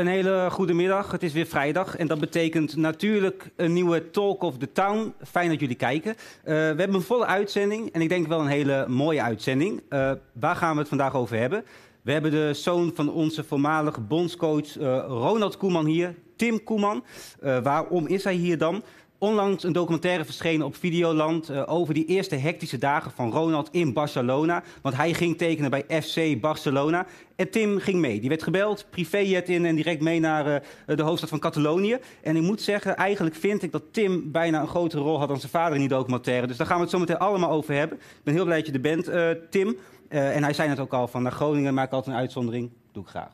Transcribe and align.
Een 0.00 0.06
hele 0.06 0.48
goede 0.50 0.72
middag. 0.72 1.12
Het 1.12 1.22
is 1.22 1.32
weer 1.32 1.46
vrijdag 1.46 1.96
en 1.96 2.06
dat 2.06 2.20
betekent 2.20 2.76
natuurlijk 2.76 3.50
een 3.56 3.72
nieuwe 3.72 4.10
Talk 4.10 4.42
of 4.42 4.58
the 4.58 4.72
Town. 4.72 5.14
Fijn 5.22 5.48
dat 5.48 5.60
jullie 5.60 5.76
kijken. 5.76 6.10
Uh, 6.10 6.18
we 6.44 6.52
hebben 6.52 6.94
een 6.94 7.02
volle 7.02 7.26
uitzending 7.26 7.92
en 7.92 8.00
ik 8.00 8.08
denk 8.08 8.26
wel 8.26 8.40
een 8.40 8.46
hele 8.46 8.84
mooie 8.88 9.22
uitzending. 9.22 9.82
Uh, 9.90 10.12
waar 10.32 10.56
gaan 10.56 10.72
we 10.72 10.78
het 10.78 10.88
vandaag 10.88 11.14
over 11.14 11.36
hebben? 11.36 11.64
We 12.02 12.12
hebben 12.12 12.30
de 12.30 12.50
zoon 12.54 12.92
van 12.94 13.12
onze 13.12 13.44
voormalige 13.44 14.00
bondscoach 14.00 14.76
uh, 14.78 15.04
Ronald 15.06 15.56
Koeman 15.56 15.86
hier, 15.86 16.14
Tim 16.36 16.64
Koeman. 16.64 17.04
waarom 17.40 18.06
is 18.06 18.24
hij 18.24 18.34
hier 18.34 18.58
dan? 18.58 18.82
Onlangs 19.20 19.64
een 19.64 19.72
documentaire 19.72 20.24
verschenen 20.24 20.66
op 20.66 20.76
Videoland 20.76 21.50
uh, 21.50 21.62
over 21.66 21.94
die 21.94 22.04
eerste 22.04 22.36
hectische 22.36 22.78
dagen 22.78 23.10
van 23.10 23.30
Ronald 23.30 23.68
in 23.72 23.92
Barcelona. 23.92 24.62
Want 24.82 24.96
hij 24.96 25.14
ging 25.14 25.38
tekenen 25.38 25.70
bij 25.70 26.02
FC 26.02 26.40
Barcelona. 26.40 27.06
En 27.36 27.50
Tim 27.50 27.78
ging 27.78 27.98
mee. 27.98 28.20
Die 28.20 28.28
werd 28.28 28.42
gebeld, 28.42 28.86
privéjet 28.90 29.48
in 29.48 29.64
en 29.64 29.74
direct 29.74 30.00
mee 30.00 30.20
naar 30.20 30.46
uh, 30.46 30.96
de 30.96 31.02
hoofdstad 31.02 31.28
van 31.28 31.38
Catalonië. 31.38 31.98
En 32.22 32.36
ik 32.36 32.42
moet 32.42 32.60
zeggen, 32.60 32.96
eigenlijk 32.96 33.36
vind 33.36 33.62
ik 33.62 33.72
dat 33.72 33.82
Tim 33.90 34.32
bijna 34.32 34.60
een 34.60 34.68
grotere 34.68 35.02
rol 35.02 35.18
had 35.18 35.28
dan 35.28 35.40
zijn 35.40 35.52
vader 35.52 35.74
in 35.74 35.80
die 35.80 35.88
documentaire. 35.88 36.46
Dus 36.46 36.56
daar 36.56 36.66
gaan 36.66 36.76
we 36.76 36.82
het 36.82 36.90
zo 36.90 36.98
meteen 36.98 37.18
allemaal 37.18 37.50
over 37.50 37.74
hebben. 37.74 37.98
Ik 37.98 38.24
ben 38.24 38.34
heel 38.34 38.44
blij 38.44 38.56
dat 38.56 38.66
je 38.66 38.72
er 38.72 38.80
bent, 38.80 39.08
uh, 39.08 39.30
Tim. 39.50 39.76
en 40.08 40.42
hij 40.42 40.52
zei 40.52 40.68
het 40.68 40.78
ook 40.78 40.92
al, 40.92 41.08
van 41.08 41.22
naar 41.22 41.32
Groningen 41.32 41.74
maak 41.74 41.86
ik 41.86 41.92
altijd 41.92 42.14
een 42.14 42.20
uitzondering. 42.20 42.70
Doe 42.92 43.02
ik 43.02 43.08
graag. 43.08 43.32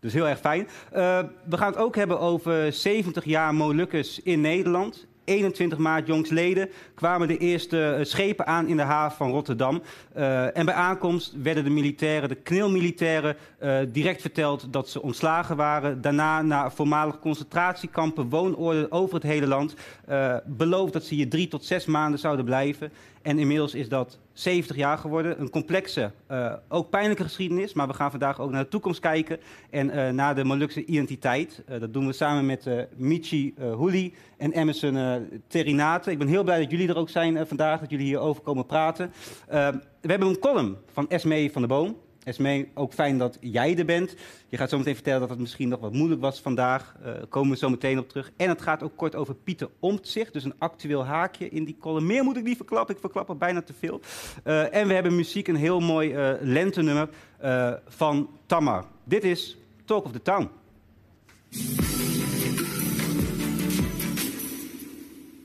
Dus 0.00 0.12
heel 0.12 0.28
erg 0.28 0.38
fijn. 0.38 0.68
we 1.44 1.56
gaan 1.56 1.72
het 1.72 1.80
ook 1.80 1.96
hebben 1.96 2.20
over 2.20 2.72
70 2.72 3.24
jaar 3.24 3.54
Molukkers 3.54 4.22
in 4.22 4.40
Nederland. 4.40 5.06
21 5.26 5.78
maart 5.78 6.06
jongsleden 6.06 6.70
kwamen 6.94 7.28
de 7.28 7.38
eerste 7.38 7.92
eh, 7.92 8.04
schepen 8.04 8.46
aan 8.46 8.66
in 8.66 8.76
de 8.76 8.82
haven 8.82 9.16
van 9.16 9.30
Rotterdam. 9.30 9.82
Uh, 10.16 10.56
en 10.56 10.64
bij 10.64 10.74
aankomst 10.74 11.34
werden 11.42 11.64
de 11.64 11.70
militairen, 11.70 12.28
de 12.28 12.34
knilmilitairen, 12.34 13.36
uh, 13.62 13.78
direct 13.88 14.20
verteld 14.20 14.72
dat 14.72 14.88
ze 14.88 15.02
ontslagen 15.02 15.56
waren. 15.56 16.00
Daarna 16.00 16.42
naar 16.42 16.72
voormalige 16.72 17.18
concentratiekampen, 17.18 18.28
woonorden 18.28 18.92
over 18.92 19.14
het 19.14 19.22
hele 19.22 19.46
land. 19.46 19.74
Uh, 20.08 20.36
beloofd 20.44 20.92
dat 20.92 21.04
ze 21.04 21.14
hier 21.14 21.28
drie 21.28 21.48
tot 21.48 21.64
zes 21.64 21.86
maanden 21.86 22.18
zouden 22.18 22.44
blijven. 22.44 22.92
En 23.26 23.38
inmiddels 23.38 23.74
is 23.74 23.88
dat 23.88 24.18
70 24.32 24.76
jaar 24.76 24.98
geworden. 24.98 25.40
Een 25.40 25.50
complexe, 25.50 26.10
uh, 26.30 26.52
ook 26.68 26.90
pijnlijke 26.90 27.22
geschiedenis. 27.22 27.72
Maar 27.72 27.86
we 27.86 27.94
gaan 27.94 28.10
vandaag 28.10 28.40
ook 28.40 28.50
naar 28.50 28.62
de 28.62 28.68
toekomst 28.68 29.00
kijken. 29.00 29.38
En 29.70 29.86
uh, 29.86 30.08
naar 30.08 30.34
de 30.34 30.44
Molukse 30.44 30.84
identiteit. 30.84 31.62
Uh, 31.68 31.80
dat 31.80 31.92
doen 31.92 32.06
we 32.06 32.12
samen 32.12 32.46
met 32.46 32.68
Michi 32.96 33.54
Houli 33.58 34.14
en 34.36 34.52
Emerson 34.52 35.28
Terinate. 35.46 36.10
Ik 36.10 36.18
ben 36.18 36.26
heel 36.26 36.44
blij 36.44 36.60
dat 36.60 36.70
jullie 36.70 36.88
er 36.88 36.96
ook 36.96 37.08
zijn 37.08 37.46
vandaag. 37.46 37.80
Dat 37.80 37.90
jullie 37.90 38.06
hier 38.06 38.18
over 38.18 38.42
komen 38.42 38.66
praten. 38.66 39.12
we 40.00 40.08
hebben 40.08 40.28
een 40.28 40.38
column 40.38 40.76
van 40.92 41.08
Esmee 41.08 41.52
van 41.52 41.62
der 41.62 41.70
Boom. 41.70 41.96
Esmee, 42.26 42.70
ook 42.74 42.92
fijn 42.92 43.18
dat 43.18 43.38
jij 43.40 43.78
er 43.78 43.84
bent. 43.84 44.14
Je 44.48 44.56
gaat 44.56 44.70
zo 44.70 44.78
meteen 44.78 44.94
vertellen 44.94 45.20
dat 45.20 45.30
het 45.30 45.38
misschien 45.38 45.68
nog 45.68 45.80
wat 45.80 45.92
moeilijk 45.92 46.20
was 46.20 46.40
vandaag. 46.40 46.96
Uh, 47.04 47.12
komen 47.28 47.50
we 47.50 47.56
zo 47.56 47.68
meteen 47.68 47.98
op 47.98 48.08
terug. 48.08 48.30
En 48.36 48.48
het 48.48 48.62
gaat 48.62 48.82
ook 48.82 48.96
kort 48.96 49.14
over 49.14 49.34
Pieter 49.34 49.68
Omtzigt. 49.80 50.32
Dus 50.32 50.44
een 50.44 50.54
actueel 50.58 51.04
haakje 51.04 51.48
in 51.48 51.64
die 51.64 51.76
column. 51.80 52.06
Meer 52.06 52.24
moet 52.24 52.36
ik 52.36 52.44
niet 52.44 52.56
verklappen. 52.56 52.94
Ik 52.94 53.00
verklap 53.00 53.28
er 53.28 53.36
bijna 53.36 53.62
te 53.62 53.72
veel. 53.72 54.00
Uh, 54.44 54.74
en 54.74 54.88
we 54.88 54.94
hebben 54.94 55.16
muziek, 55.16 55.48
een 55.48 55.56
heel 55.56 55.80
mooi 55.80 56.14
uh, 56.14 56.30
lentenummer 56.40 57.08
van 57.86 58.30
Tamar. 58.46 58.84
Dit 59.04 59.24
is 59.24 59.56
Talk 59.84 60.04
of 60.04 60.12
the 60.12 60.22
Town. 60.22 60.50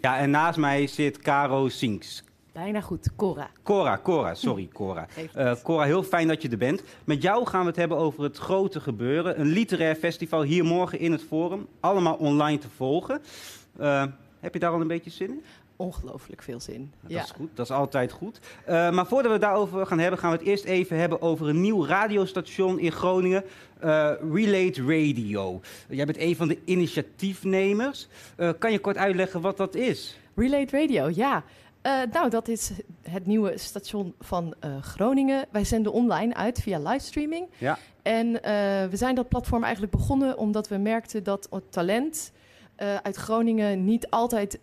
Ja, 0.01 0.17
en 0.17 0.29
naast 0.29 0.57
mij 0.57 0.87
zit 0.87 1.19
Caro 1.19 1.69
Sinks. 1.69 2.23
Bijna 2.51 2.81
goed, 2.81 3.09
Cora. 3.15 3.49
Cora, 3.63 3.97
Cora, 3.97 4.33
sorry 4.33 4.69
Cora. 4.73 5.07
Uh, 5.37 5.53
Cora, 5.63 5.83
heel 5.83 6.03
fijn 6.03 6.27
dat 6.27 6.41
je 6.41 6.49
er 6.49 6.57
bent. 6.57 6.83
Met 7.03 7.21
jou 7.21 7.47
gaan 7.47 7.61
we 7.61 7.67
het 7.67 7.75
hebben 7.75 7.97
over 7.97 8.23
het 8.23 8.37
grote 8.37 8.79
gebeuren. 8.79 9.39
Een 9.39 9.47
literair 9.47 9.95
festival 9.95 10.41
hier 10.43 10.63
morgen 10.63 10.99
in 10.99 11.11
het 11.11 11.23
Forum. 11.23 11.67
Allemaal 11.79 12.15
online 12.15 12.57
te 12.57 12.69
volgen. 12.75 13.21
Uh, 13.79 14.03
heb 14.39 14.53
je 14.53 14.59
daar 14.59 14.71
al 14.71 14.81
een 14.81 14.87
beetje 14.87 15.09
zin 15.09 15.29
in? 15.29 15.43
Ongelooflijk 15.75 16.41
veel 16.41 16.59
zin. 16.59 16.91
Dat 17.01 17.11
ja. 17.11 17.23
is 17.23 17.31
goed, 17.31 17.49
dat 17.53 17.65
is 17.65 17.71
altijd 17.71 18.11
goed. 18.11 18.39
Uh, 18.61 18.91
maar 18.91 19.05
voordat 19.05 19.25
we 19.25 19.31
het 19.31 19.41
daarover 19.41 19.85
gaan 19.85 19.99
hebben, 19.99 20.19
gaan 20.19 20.31
we 20.31 20.37
het 20.37 20.47
eerst 20.47 20.63
even 20.63 20.97
hebben 20.97 21.21
over 21.21 21.49
een 21.49 21.61
nieuw 21.61 21.85
radiostation 21.85 22.79
in 22.79 22.91
Groningen. 22.91 23.43
Relate 24.31 24.81
Radio. 24.81 25.61
Jij 25.89 26.05
bent 26.05 26.17
een 26.17 26.35
van 26.35 26.47
de 26.47 26.57
initiatiefnemers. 26.65 28.07
kan 28.59 28.71
je 28.71 28.79
kort 28.79 28.97
uitleggen 28.97 29.41
wat 29.41 29.57
dat 29.57 29.75
is? 29.75 30.17
Relate 30.35 30.79
Radio, 30.79 31.09
ja. 31.13 31.43
Uh, 31.83 32.01
nou, 32.11 32.29
dat 32.29 32.47
is 32.47 32.71
het 33.09 33.25
nieuwe 33.25 33.57
station 33.57 34.13
van 34.19 34.53
uh, 34.65 34.81
Groningen. 34.81 35.45
Wij 35.51 35.63
zenden 35.63 35.91
online 35.91 36.33
uit 36.33 36.61
via 36.61 36.79
livestreaming. 36.79 37.47
Ja. 37.57 37.77
En 38.01 38.27
uh, 38.27 38.41
we 38.89 38.91
zijn 38.91 39.15
dat 39.15 39.29
platform 39.29 39.63
eigenlijk 39.63 39.93
begonnen 39.93 40.37
omdat 40.37 40.67
we 40.67 40.77
merkten 40.77 41.23
dat 41.23 41.47
het 41.51 41.71
talent 41.71 42.31
uit 43.03 43.15
Groningen 43.15 43.85
niet 43.85 44.09
altijd 44.09 44.59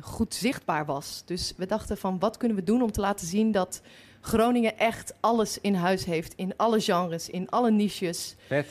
goed 0.00 0.34
zichtbaar 0.34 0.86
was. 0.86 1.22
Dus 1.26 1.52
we 1.56 1.66
dachten 1.66 1.96
van 1.96 2.18
wat 2.18 2.36
kunnen 2.36 2.56
we 2.56 2.64
doen 2.64 2.82
om 2.82 2.92
te 2.92 3.00
laten 3.00 3.26
zien 3.26 3.52
dat 3.52 3.82
Groningen 4.20 4.78
echt 4.78 5.14
alles 5.20 5.60
in 5.60 5.74
huis 5.74 6.04
heeft. 6.04 6.32
In 6.36 6.52
alle 6.56 6.80
genres, 6.80 7.28
in 7.28 7.50
alle 7.50 7.70
niches. 7.70 8.34
Vet. 8.46 8.66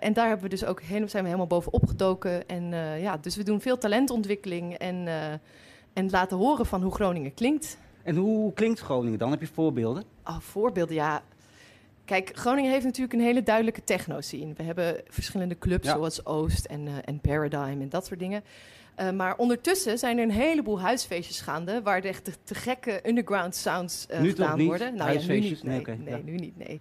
en 0.00 0.12
daar 0.12 0.26
hebben 0.26 0.42
we 0.42 0.48
dus 0.48 0.64
ook 0.64 0.82
zijn 0.88 1.08
we 1.08 1.18
helemaal 1.18 1.46
bovenop 1.46 1.86
gedoken. 1.86 2.48
En 2.48 2.70
ja, 3.00 3.16
dus 3.16 3.36
we 3.36 3.42
doen 3.42 3.60
veel 3.60 3.78
talentontwikkeling 3.78 4.74
en 4.74 5.08
en 5.98 6.10
laten 6.10 6.36
horen 6.36 6.66
van 6.66 6.82
hoe 6.82 6.94
Groningen 6.94 7.34
klinkt. 7.34 7.78
En 8.02 8.16
hoe 8.16 8.52
klinkt 8.52 8.80
Groningen 8.80 9.18
dan? 9.18 9.30
Heb 9.30 9.40
je 9.40 9.46
voorbeelden? 9.46 10.04
Oh, 10.24 10.38
voorbeelden, 10.40 10.94
ja. 10.94 11.22
Kijk, 12.04 12.30
Groningen 12.34 12.70
heeft 12.70 12.84
natuurlijk 12.84 13.12
een 13.12 13.20
hele 13.20 13.42
duidelijke 13.42 13.84
techno-scene. 13.84 14.52
We 14.56 14.62
hebben 14.62 15.00
verschillende 15.08 15.58
clubs 15.58 15.86
ja. 15.86 15.94
zoals 15.94 16.26
Oost 16.26 16.64
en, 16.64 16.86
uh, 16.86 16.92
en 17.04 17.20
Paradigm 17.20 17.80
en 17.80 17.88
dat 17.88 18.06
soort 18.06 18.18
dingen. 18.18 18.42
Uh, 19.00 19.10
maar 19.10 19.36
ondertussen 19.36 19.98
zijn 19.98 20.18
er 20.18 20.22
een 20.22 20.30
heleboel 20.30 20.80
huisfeestjes 20.80 21.40
gaande... 21.40 21.82
waar 21.82 22.00
echt 22.00 22.24
de 22.24 22.32
te 22.44 22.54
gekke 22.54 23.00
underground 23.06 23.54
sounds 23.54 24.06
uh, 24.10 24.20
nu 24.20 24.28
gedaan 24.28 24.64
worden. 24.64 24.94
Nou 24.94 25.12
ja, 25.12 25.26
nu 25.26 25.40
niet. 25.40 25.62
Nee, 25.62 25.72
nee, 25.72 25.80
okay. 25.80 25.96
nee 26.04 26.16
ja. 26.16 26.20
nu 26.24 26.34
niet, 26.34 26.56
nee. 26.56 26.80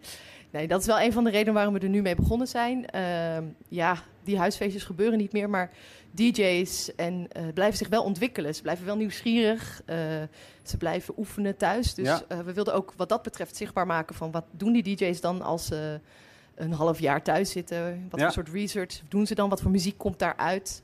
Nee, 0.51 0.67
dat 0.67 0.79
is 0.79 0.85
wel 0.85 0.99
een 0.99 1.13
van 1.13 1.23
de 1.23 1.29
redenen 1.29 1.53
waarom 1.53 1.73
we 1.73 1.79
er 1.79 1.89
nu 1.89 2.01
mee 2.01 2.15
begonnen 2.15 2.47
zijn. 2.47 2.85
Uh, 2.95 3.37
ja, 3.67 3.97
die 4.23 4.37
huisfeestjes 4.37 4.83
gebeuren 4.83 5.17
niet 5.17 5.31
meer, 5.31 5.49
maar 5.49 5.71
DJ's 6.17 6.95
en 6.95 7.13
uh, 7.13 7.43
blijven 7.53 7.77
zich 7.77 7.87
wel 7.87 8.03
ontwikkelen. 8.03 8.55
Ze 8.55 8.61
blijven 8.61 8.85
wel 8.85 8.95
nieuwsgierig. 8.95 9.81
Uh, 9.85 9.95
ze 10.63 10.77
blijven 10.77 11.13
oefenen 11.17 11.57
thuis. 11.57 11.93
Dus 11.93 12.07
ja. 12.07 12.23
uh, 12.31 12.39
we 12.39 12.53
wilden 12.53 12.73
ook 12.73 12.93
wat 12.95 13.09
dat 13.09 13.21
betreft 13.21 13.55
zichtbaar 13.55 13.85
maken 13.85 14.15
van 14.15 14.31
wat 14.31 14.45
doen 14.51 14.73
die 14.73 14.95
DJ's 14.95 15.21
dan 15.21 15.41
als 15.41 15.65
ze 15.65 15.99
een 16.55 16.71
half 16.71 16.99
jaar 16.99 17.23
thuis 17.23 17.51
zitten. 17.51 18.07
Wat 18.09 18.19
ja. 18.19 18.25
voor 18.25 18.33
soort 18.33 18.55
research 18.55 19.01
doen 19.07 19.27
ze 19.27 19.35
dan? 19.35 19.49
Wat 19.49 19.61
voor 19.61 19.71
muziek 19.71 19.97
komt 19.97 20.19
daaruit? 20.19 20.81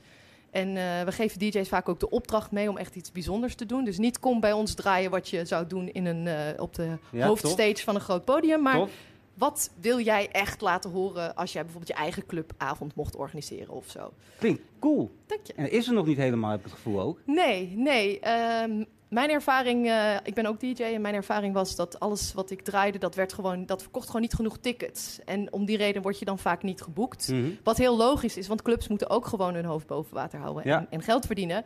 En 0.52 0.74
we 1.06 1.12
geven 1.12 1.40
DJ's 1.40 1.68
vaak 1.68 1.90
ook 1.90 2.00
de 2.00 2.10
opdracht 2.10 2.52
mee 2.52 2.70
om 2.70 2.78
echt 2.78 2.96
iets 2.96 3.12
bijzonders 3.12 3.56
te 3.56 3.66
doen. 3.66 3.84
Dus 3.84 3.98
niet 3.98 4.20
kom 4.20 4.40
bij 4.40 4.52
ons 4.52 4.74
draaien 4.74 5.12
wat 5.12 5.30
je 5.30 5.46
zou 5.46 5.68
doen 5.68 5.90
in 5.90 6.06
een, 6.06 6.60
op 6.60 6.76
de 6.76 6.98
ja, 7.12 7.28
hoofdstage 7.28 7.74
top. 7.74 7.84
van 7.84 7.96
een 7.96 8.02
groot 8.02 8.26
podium. 8.26 8.62
Maar 8.62 8.78
tof 8.78 8.92
wat 9.34 9.70
wil 9.82 10.00
jij 10.00 10.30
echt 10.32 10.62
laten 10.62 10.92
horen 10.92 11.36
als 11.36 11.54
jij 11.54 11.62
bijvoorbeeld 11.64 11.92
je 11.98 12.04
eigen 12.04 12.26
clubavond 12.26 12.96
mocht 12.96 13.16
organiseren 13.16 13.74
of 13.74 13.90
zo? 13.90 14.14
Klinkt 14.40 14.62
cool. 14.80 15.12
Dank 15.26 15.46
je. 15.46 15.54
En 15.54 15.72
is 15.72 15.88
er 15.88 15.94
nog 15.94 16.06
niet 16.06 16.18
helemaal, 16.18 16.50
heb 16.50 16.60
ik 16.60 16.66
het 16.66 16.74
gevoel 16.74 17.00
ook. 17.02 17.20
Nee, 17.26 17.74
nee. 17.76 18.20
Ehm, 18.20 18.84
mijn 19.08 19.30
ervaring, 19.30 19.86
uh, 19.86 20.16
ik 20.24 20.34
ben 20.34 20.46
ook 20.46 20.60
DJ 20.60 20.84
en 20.84 21.02
mijn 21.02 21.16
ervaring 21.16 21.54
was 21.54 21.76
dat 21.76 22.00
alles 22.00 22.34
wat 22.34 22.52
ik 22.52 22.62
draaide, 22.62 22.98
dat 22.98 23.16
werd 23.16 23.34
gewoon, 23.34 23.66
dat 23.66 23.82
verkocht 23.82 24.06
gewoon 24.06 24.22
niet 24.22 24.34
genoeg 24.34 24.58
tickets. 24.58 25.20
En 25.26 25.54
om 25.54 25.66
die 25.66 25.78
reden 25.78 26.02
word 26.02 26.20
je 26.20 26.26
dan 26.26 26.40
vaak 26.40 26.64
niet 26.64 26.82
geboekt. 26.82 27.28
Mhm. 27.28 27.50
Wat 27.64 27.78
heel 27.78 27.98
logisch 27.98 28.38
is, 28.38 28.48
want 28.48 28.62
clubs 28.62 28.88
moeten 28.88 29.10
ook 29.10 29.26
gewoon 29.26 29.54
hun 29.54 29.66
hoofd 29.66 29.88
boven 29.88 30.14
water 30.14 30.40
houden 30.40 30.64
Ja. 30.68 30.78
en, 30.80 30.88
en 30.90 31.02
geld 31.02 31.26
verdienen. 31.26 31.66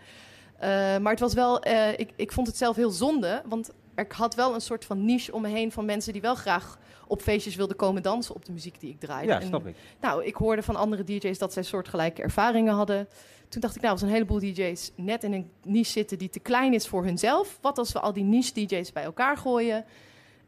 Eh, 0.58 0.70
maar 0.98 1.12
het 1.12 1.20
was 1.20 1.34
wel, 1.34 1.62
eh, 1.62 2.00
ik, 2.00 2.10
ik 2.16 2.32
vond 2.32 2.48
het 2.48 2.58
zelf 2.58 2.76
heel 2.76 2.90
zonde, 2.90 3.42
want 3.46 3.72
er 3.98 4.08
had 4.10 4.36
wel 4.36 4.54
een 4.54 4.62
soort 4.62 4.86
van 4.86 5.06
niche 5.06 5.34
om 5.34 5.42
me 5.42 5.48
heen 5.48 5.72
van 5.72 5.86
mensen 5.86 6.14
die 6.14 6.22
wel 6.22 6.36
graag 6.36 6.78
op 7.08 7.22
feestjes 7.22 7.56
wilden 7.56 7.76
komen 7.76 8.04
dansen 8.04 8.36
op 8.36 8.46
de 8.46 8.52
muziek 8.52 8.80
die 8.80 8.90
ik 8.90 9.00
draaide. 9.00 9.32
Ja, 9.32 9.42
snap 9.42 9.68
ik. 9.68 9.76
Nou, 10.02 10.26
ik 10.26 10.36
hoorde 10.36 10.64
van 10.64 10.76
andere 10.76 11.04
DJ's 11.04 11.38
dat 11.38 11.54
zij 11.54 11.64
soortgelijke 11.64 12.22
ervaringen 12.22 12.74
hadden. 12.74 13.08
Toen 13.50 13.62
dacht 13.62 13.76
ik, 13.76 13.82
nou, 13.82 13.94
als 13.94 14.02
een 14.02 14.10
heleboel 14.10 14.40
DJ's 14.40 14.92
net 14.96 15.24
in 15.24 15.34
een 15.34 15.52
niche 15.64 15.92
zitten 15.92 16.18
die 16.18 16.30
te 16.30 16.40
klein 16.40 16.74
is 16.74 16.88
voor 16.88 17.04
hunzelf. 17.04 17.58
Wat 17.62 17.78
als 17.78 17.92
we 17.92 18.00
al 18.00 18.14
die 18.14 18.24
niche 18.24 18.54
DJ's 18.54 18.92
bij 18.92 19.04
elkaar 19.04 19.38
gooien 19.38 19.86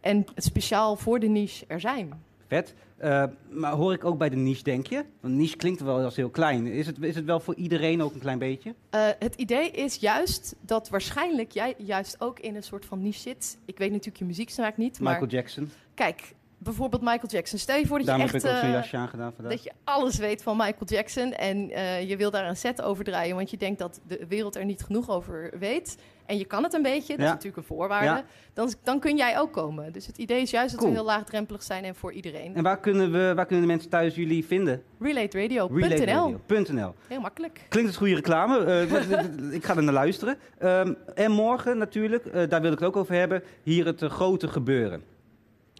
en 0.01 0.25
speciaal 0.35 0.95
voor 0.95 1.19
de 1.19 1.27
niche 1.27 1.65
er 1.67 1.79
zijn? 1.79 2.23
Vet. 2.49 2.73
Eh, 2.97 3.23
maar 3.49 3.71
hoor 3.71 3.93
ik 3.93 4.05
ook 4.05 4.17
bij 4.17 4.29
de 4.29 4.35
niche, 4.35 4.63
denk 4.63 4.87
je? 4.87 5.03
Want 5.19 5.33
niche 5.33 5.55
klinkt 5.55 5.81
wel 5.81 6.03
als 6.03 6.15
heel 6.15 6.29
klein. 6.29 6.67
Is 6.67 6.85
het, 6.85 7.01
is 7.01 7.15
het 7.15 7.25
wel 7.25 7.39
voor 7.39 7.55
iedereen 7.55 8.01
ook 8.01 8.13
een 8.13 8.19
klein 8.19 8.39
beetje? 8.39 8.75
Eh, 8.89 9.07
het 9.19 9.35
idee 9.35 9.71
is 9.71 9.95
juist 9.95 10.55
dat 10.61 10.89
waarschijnlijk 10.89 11.51
jij 11.51 11.73
juist 11.77 12.21
ook 12.21 12.39
in 12.39 12.55
een 12.55 12.63
soort 12.63 12.85
van 12.85 13.01
niche 13.01 13.19
zit. 13.19 13.57
Ik 13.65 13.77
weet 13.77 13.89
natuurlijk 13.89 14.17
je 14.17 14.25
muzieksmaak 14.25 14.77
niet, 14.77 14.99
maar 14.99 15.11
Michael 15.11 15.31
Jackson. 15.31 15.71
kijk, 15.93 16.33
bijvoorbeeld 16.59 17.01
Michael 17.01 17.27
Jackson. 17.27 17.59
Stel 17.59 17.77
je 17.77 17.87
voor 17.87 17.97
dat 17.97 18.07
Daarom 18.07 18.25
je 18.25 18.31
heb 18.31 18.41
echt 18.43 18.51
ik 18.51 18.57
ook 18.57 18.61
zo'n 18.63 18.69
eh, 18.73 18.75
jasje 18.79 18.97
aangedaan 18.97 19.33
vandaag. 19.35 19.53
dat 19.53 19.63
je 19.63 19.71
alles 19.83 20.17
weet 20.17 20.43
van 20.43 20.57
Michael 20.57 20.85
Jackson 20.85 21.33
en 21.33 21.69
eh, 21.71 22.09
je 22.09 22.17
wil 22.17 22.31
daar 22.31 22.47
een 22.47 22.57
set 22.57 22.81
over 22.81 23.03
draaien, 23.03 23.35
want 23.35 23.49
je 23.51 23.57
denkt 23.57 23.79
dat 23.79 23.99
de 24.07 24.25
wereld 24.29 24.55
er 24.55 24.65
niet 24.65 24.81
genoeg 24.83 25.09
over 25.09 25.51
weet. 25.59 25.97
En 26.25 26.37
je 26.37 26.45
kan 26.45 26.63
het 26.63 26.73
een 26.73 26.81
beetje, 26.81 27.07
dat 27.07 27.17
Ja. 27.17 27.25
is 27.25 27.29
natuurlijk 27.31 27.57
een 27.57 27.63
voorwaarde. 27.63 28.05
Ja. 28.05 28.23
Dan, 28.53 28.73
dan 28.83 28.99
kun 28.99 29.17
jij 29.17 29.39
ook 29.39 29.53
komen. 29.53 29.91
Dus 29.91 30.05
het 30.07 30.17
idee 30.17 30.41
is 30.41 30.49
juist 30.51 30.71
dat 30.71 30.79
Cool. 30.79 30.91
we 30.91 30.97
heel 30.97 31.07
laagdrempelig 31.07 31.63
zijn 31.63 31.83
en 31.83 31.95
voor 31.95 32.11
iedereen. 32.13 32.55
En 32.55 32.63
waar 32.63 32.79
kunnen, 32.79 33.11
we, 33.11 33.33
waar 33.35 33.45
kunnen 33.45 33.65
de 33.67 33.71
mensen 33.71 33.89
thuis 33.89 34.15
jullie 34.15 34.45
vinden? 34.45 34.83
RelateRadio.nl. 34.99 36.95
Heel 37.07 37.19
makkelijk. 37.21 37.65
Klinkt 37.69 37.89
als 37.89 37.97
goede 37.97 38.15
reclame. 38.15 38.57
Eh, 38.69 39.53
ik 39.53 39.65
ga 39.65 39.75
er 39.75 39.83
naar 39.83 39.93
luisteren. 39.93 40.37
Ehm, 40.57 40.93
en 41.15 41.31
morgen 41.31 41.77
natuurlijk, 41.77 42.49
daar 42.49 42.61
wil 42.61 42.71
ik 42.71 42.79
het 42.79 42.87
ook 42.87 42.95
over 42.95 43.15
hebben, 43.15 43.43
hier 43.63 43.85
het 43.85 44.01
grote 44.03 44.47
gebeuren. 44.47 45.03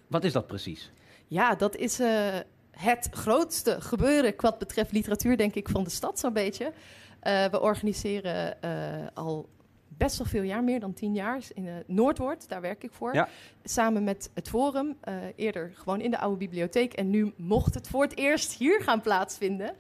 Wat 0.10 0.24
is 0.24 0.34
dat 0.34 0.48
precies? 0.48 0.92
Ja, 1.28 1.56
dat 1.56 1.76
is 1.76 2.00
eh, 2.00 2.38
het 2.72 3.08
grootste 3.12 3.82
gebeuren 3.82 4.34
wat 4.38 4.58
betreft 4.58 4.92
literatuur, 4.92 5.38
denk 5.38 5.56
ik, 5.56 5.70
van 5.70 5.84
de 5.84 5.90
stad 5.90 6.20
zo'n 6.20 6.34
beetje. 6.34 6.74
Eh, 7.20 7.46
we 7.46 7.62
organiseren 7.62 8.62
eh, 8.62 8.72
al 9.14 9.50
best 9.88 10.18
wel 10.18 10.28
veel 10.28 10.42
jaar, 10.42 10.64
meer 10.64 10.80
dan 10.80 10.94
tien 10.94 11.14
jaar, 11.14 11.42
in 11.54 11.84
Noordwoord, 11.88 12.50
daar 12.50 12.62
werk 12.62 12.84
ik 12.84 12.92
voor. 12.92 13.14
Ja. 13.14 13.30
Samen 13.64 14.04
met 14.04 14.30
het 14.34 14.50
Forum, 14.50 14.98
eerder 15.36 15.72
gewoon 15.76 16.02
in 16.02 16.12
de 16.12 16.20
oude 16.20 16.38
bibliotheek. 16.38 16.94
En 16.94 17.10
nu 17.10 17.34
mocht 17.36 17.74
het 17.74 17.88
voor 17.88 18.04
het 18.04 18.18
eerst 18.18 18.54
hier 18.54 18.82
gaan 18.82 19.02
plaatsvinden. 19.02 19.76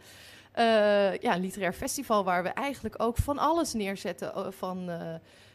Ja, 1.22 1.36
een 1.36 1.42
literair 1.42 1.74
festival 1.74 2.24
waar 2.24 2.44
we 2.44 2.50
eigenlijk 2.50 2.96
ook 2.98 3.18
van 3.18 3.38
alles 3.38 3.74
neerzetten. 3.74 4.54
van, 4.54 4.90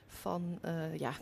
van 0.06 0.58
ja, 0.98 1.12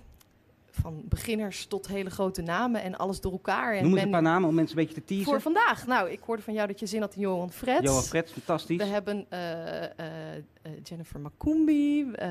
van 0.80 1.02
beginners 1.04 1.66
tot 1.66 1.86
hele 1.88 2.10
grote 2.10 2.42
namen 2.42 2.82
en 2.82 2.96
alles 2.98 3.20
door 3.20 3.32
elkaar. 3.32 3.74
En 3.74 3.82
Noem 3.82 3.92
eens 3.94 4.02
een 4.02 4.10
paar 4.10 4.22
namen 4.22 4.48
om 4.48 4.54
mensen 4.54 4.78
een 4.78 4.84
beetje 4.84 5.00
te 5.00 5.06
teasen. 5.06 5.24
voor 5.26 5.40
vandaag. 5.40 5.86
Nou, 5.86 6.10
ik 6.10 6.20
hoorde 6.26 6.42
van 6.42 6.54
jou 6.54 6.66
dat 6.66 6.80
je 6.80 6.86
zin 6.86 7.00
had 7.00 7.14
in 7.14 7.20
Johan 7.20 7.52
Frets. 7.52 7.84
Johan 7.86 8.02
Frets, 8.02 8.32
fantastisch. 8.32 8.76
We 8.76 8.84
hebben 8.84 9.26
eh, 9.28 9.82
eh, 9.84 9.90
eh, 9.96 10.72
Jennifer 10.82 11.20
Makumbi. 11.20 12.10
eh, 12.12 12.28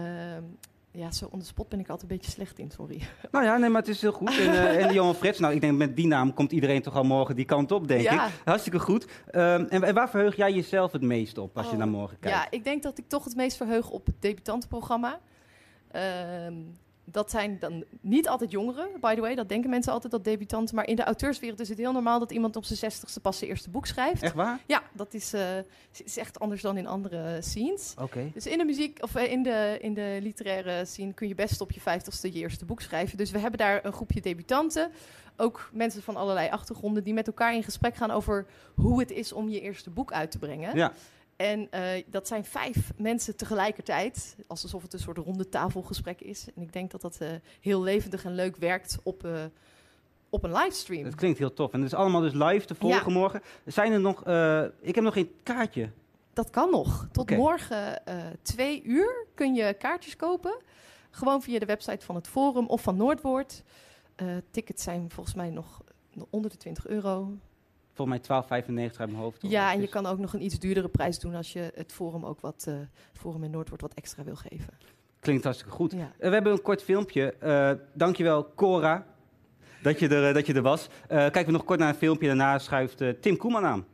ja, 0.94 1.12
zo 1.12 1.28
on 1.32 1.40
the 1.40 1.46
spot 1.46 1.70
ben 1.70 1.80
ik 1.80 1.90
altijd 1.90 2.12
een 2.12 2.18
beetje 2.18 2.32
slecht 2.32 2.60
in, 2.60 2.72
sorry. 2.72 3.02
Nou 3.32 3.46
ja, 3.46 3.58
nee, 3.58 3.70
maar 3.70 3.82
het 3.82 3.90
is 3.90 4.02
heel 4.02 4.12
goed. 4.12 4.38
En, 4.40 4.78
en 4.80 4.94
Johan 4.94 5.16
Frets, 5.16 5.40
nou, 5.40 5.54
ik 5.54 5.62
denk 5.62 5.78
met 5.78 5.96
die 5.96 6.08
naam 6.08 6.34
komt 6.34 6.52
iedereen 6.52 6.82
toch 6.82 6.96
al 6.96 7.04
morgen 7.04 7.36
die 7.36 7.46
kant 7.46 7.72
op, 7.72 7.88
denk 7.88 8.02
Ja. 8.02 8.26
ik. 8.28 8.32
Hartstikke 8.46 8.80
goed. 8.80 9.08
Ehm, 9.32 9.66
en, 9.70 9.84
en 9.84 9.94
waar 9.94 10.10
verheug 10.10 10.36
jij 10.36 10.54
jezelf 10.54 10.92
het 10.92 11.02
meest 11.02 11.38
op 11.38 11.58
als 11.58 11.66
je 11.66 11.72
Oh, 11.72 11.78
naar 11.78 11.88
morgen 11.88 12.20
kijkt? 12.20 12.38
Ja, 12.38 12.48
ik 12.50 12.64
denk 12.64 12.84
dat 12.84 12.98
ik 12.98 13.08
toch 13.08 13.24
het 13.24 13.36
meest 13.36 13.58
verheug 13.58 13.90
op 13.90 14.06
het 14.06 14.16
debutantenprogramma. 14.20 15.20
Ehm, 15.92 16.54
dat 17.06 17.32
zijn 17.32 17.58
dan 17.60 17.84
niet 18.02 18.28
altijd 18.28 18.52
jongeren, 18.52 18.88
by 19.00 19.16
the 19.16 19.22
way. 19.22 19.36
Dat 19.36 19.50
denken 19.50 19.70
mensen 19.70 19.94
altijd, 19.94 20.12
dat 20.12 20.24
debutanten. 20.24 20.76
Maar 20.76 20.88
in 20.88 20.96
de 20.96 21.04
auteurswereld 21.04 21.60
is 21.60 21.70
het 21.70 21.78
heel 21.78 21.92
normaal 21.92 22.20
dat 22.20 22.32
iemand 22.32 22.56
op 22.56 22.66
zijn 22.66 22.80
zestigste 22.80 23.20
pas 23.20 23.38
zijn 23.38 23.50
eerste 23.50 23.70
boek 23.70 23.86
schrijft. 23.86 24.24
Echt 24.24 24.34
waar? 24.34 24.60
Ja, 24.66 24.84
dat 24.94 25.14
is, 25.14 25.34
eh, 25.34 25.58
is 26.04 26.18
echt 26.18 26.40
anders 26.40 26.62
dan 26.62 26.78
in 26.78 26.88
andere 26.88 27.38
scenes. 27.42 27.94
Oké. 28.02 28.32
Dus 28.34 28.46
in 28.46 28.58
de 28.58 28.66
muziek 28.66 29.04
of 29.04 29.16
eh, 29.16 29.32
in 29.32 29.44
de, 29.44 29.78
in 29.82 29.94
de 29.94 30.20
literaire 30.22 30.86
scene 30.86 31.14
kun 31.14 31.28
je 31.28 31.36
best 31.36 31.62
op 31.62 31.72
je 31.72 31.80
vijftigste 31.80 32.34
je 32.34 32.40
eerste 32.40 32.66
boek 32.66 32.82
schrijven. 32.82 33.18
Dus 33.18 33.32
we 33.32 33.40
hebben 33.40 33.60
daar 33.60 33.86
een 33.86 33.94
groepje 33.94 34.22
debutanten. 34.22 34.92
Ook 35.38 35.70
mensen 35.74 36.04
van 36.04 36.16
allerlei 36.16 36.50
achtergronden 36.50 37.04
die 37.04 37.14
met 37.14 37.28
elkaar 37.28 37.56
in 37.56 37.64
gesprek 37.64 37.96
gaan 37.96 38.12
over 38.12 38.46
hoe 38.76 39.00
het 39.00 39.12
is 39.12 39.34
om 39.34 39.50
je 39.50 39.62
eerste 39.62 39.90
boek 39.90 40.12
uit 40.12 40.32
te 40.32 40.40
brengen. 40.40 40.76
Ja. 40.76 40.94
En 41.42 41.68
eh, 41.72 42.04
dat 42.08 42.28
zijn 42.28 42.46
vijf 42.46 42.92
mensen 42.98 43.36
tegelijkertijd, 43.36 44.36
alsof 44.48 44.82
het 44.82 44.94
een 44.94 45.00
soort 45.00 45.18
ronde 45.18 45.50
tafelgesprek 45.50 46.22
is. 46.22 46.48
En 46.56 46.62
ik 46.62 46.74
denk 46.74 46.92
dat 46.92 47.02
dat 47.02 47.18
eh, 47.18 47.30
heel 47.62 47.82
levendig 47.82 48.26
en 48.26 48.36
leuk 48.36 48.56
werkt 48.56 48.98
op, 49.04 49.26
eh, 49.26 49.44
op 50.30 50.44
een 50.44 50.52
livestream. 50.52 51.06
Het 51.06 51.16
klinkt 51.16 51.38
heel 51.40 51.54
tof. 51.54 51.74
En 51.74 51.82
het 51.82 51.92
is 51.92 51.98
allemaal 51.98 52.22
dus 52.22 52.34
live 52.34 52.66
te 52.66 52.76
volgen 52.76 53.08
Ja. 53.08 53.20
morgen. 53.20 53.42
Zijn 53.66 53.92
er 53.92 54.00
nog... 54.00 54.20
ik 54.82 54.96
heb 54.96 55.04
nog 55.04 55.14
geen 55.14 55.32
kaartje. 55.44 55.90
Dat 56.34 56.50
kan 56.50 56.70
nog. 56.70 57.08
Tot 57.12 57.30
morgen 57.30 58.02
twee 58.42 58.84
uur 58.84 59.26
kun 59.34 59.54
je 59.54 59.74
kaartjes 59.74 60.16
kopen. 60.16 60.58
Gewoon 61.12 61.42
via 61.42 61.60
de 61.60 61.66
website 61.66 62.06
van 62.06 62.16
het 62.16 62.28
Forum 62.28 62.68
of 62.68 62.82
van 62.82 62.96
Noordwoord. 62.96 63.64
Tickets 64.52 64.84
zijn 64.84 65.12
volgens 65.12 65.36
mij 65.36 65.50
nog 65.50 65.82
onder 66.30 66.50
de 66.52 66.58
20 66.58 66.88
euro. 66.88 67.34
Volgens 67.94 68.28
mij 68.28 68.42
12,95 68.94 69.00
uit 69.00 69.10
mijn 69.10 69.22
hoofd. 69.24 69.38
Ja, 69.42 69.70
en 69.70 69.76
je 69.76 69.82
Dus- 69.82 69.90
kan 69.90 70.06
ook 70.06 70.18
nog 70.18 70.34
een 70.34 70.44
iets 70.44 70.60
duurdere 70.60 70.88
prijs 70.90 71.20
doen 71.20 71.36
als 71.36 71.54
je 71.54 71.72
het 71.76 71.92
Forum 71.92 72.26
ook 72.26 72.40
wat, 72.42 72.66
eh 72.68 72.74
Forum 73.14 73.44
in 73.44 73.52
Noordwoord 73.52 73.82
wat 73.82 73.94
extra 73.94 74.24
wil 74.24 74.36
geven. 74.36 74.74
Klinkt 75.20 75.44
hartstikke 75.44 75.74
goed. 75.76 75.92
Ja. 75.92 76.12
Eh, 76.18 76.28
we 76.28 76.34
hebben 76.34 76.52
een 76.52 76.62
kort 76.62 76.84
filmpje. 76.84 77.34
Eh 77.40 77.72
dankjewel, 77.94 78.54
Cora, 78.56 79.06
dat 79.84 80.00
je 80.00 80.08
er, 80.08 80.34
dat 80.34 80.46
je 80.46 80.54
er 80.54 80.62
was. 80.62 80.88
Kijken 81.08 81.46
we 81.46 81.52
nog 81.52 81.64
kort 81.64 81.80
naar 81.80 81.90
een 81.90 81.96
filmpje. 81.96 82.28
Daarna 82.28 82.60
schuift 82.60 83.04
Tim 83.22 83.38
Koeman 83.38 83.66
aan. 83.66 83.86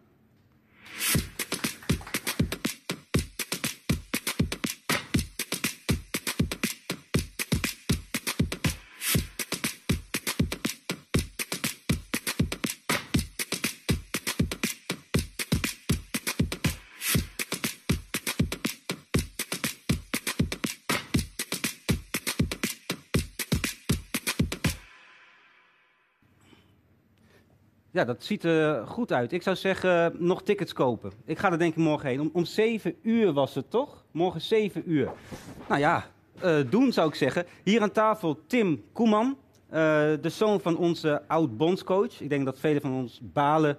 Ja, 27.97 28.05
dat 28.05 28.23
ziet 28.23 28.43
er 28.43 28.87
goed 28.87 29.11
uit. 29.11 29.31
Ik 29.31 29.41
zou 29.41 29.55
zeggen, 29.55 30.13
nog 30.17 30.43
tickets 30.43 30.73
kopen. 30.73 31.11
Ik 31.25 31.39
ga 31.39 31.51
er 31.51 31.57
denk 31.57 31.71
ik 31.71 31.77
morgen 31.77 32.09
heen. 32.09 32.19
Om, 32.19 32.29
om 32.33 32.45
7 32.45 32.95
uur 33.01 33.33
was 33.33 33.55
het 33.55 33.71
toch? 33.71 34.03
Morgen 34.11 34.41
7 34.41 34.91
uur. 34.91 35.09
Nou 35.67 35.79
ja, 35.79 36.05
eh, 36.39 36.57
doen 36.69 36.91
zou 36.91 37.07
ik 37.07 37.15
zeggen. 37.15 37.45
Hier 37.63 37.81
aan 37.81 37.91
tafel 37.91 38.39
Tim 38.47 38.83
Koeman, 38.93 39.37
eh, 39.69 39.79
de 40.21 40.29
zoon 40.29 40.59
van 40.61 40.77
onze 40.77 41.21
oud-bondscoach. 41.27 42.21
Ik 42.21 42.29
denk 42.29 42.45
dat 42.45 42.59
velen 42.59 42.81
van 42.81 42.93
ons 42.93 43.19
balen 43.23 43.77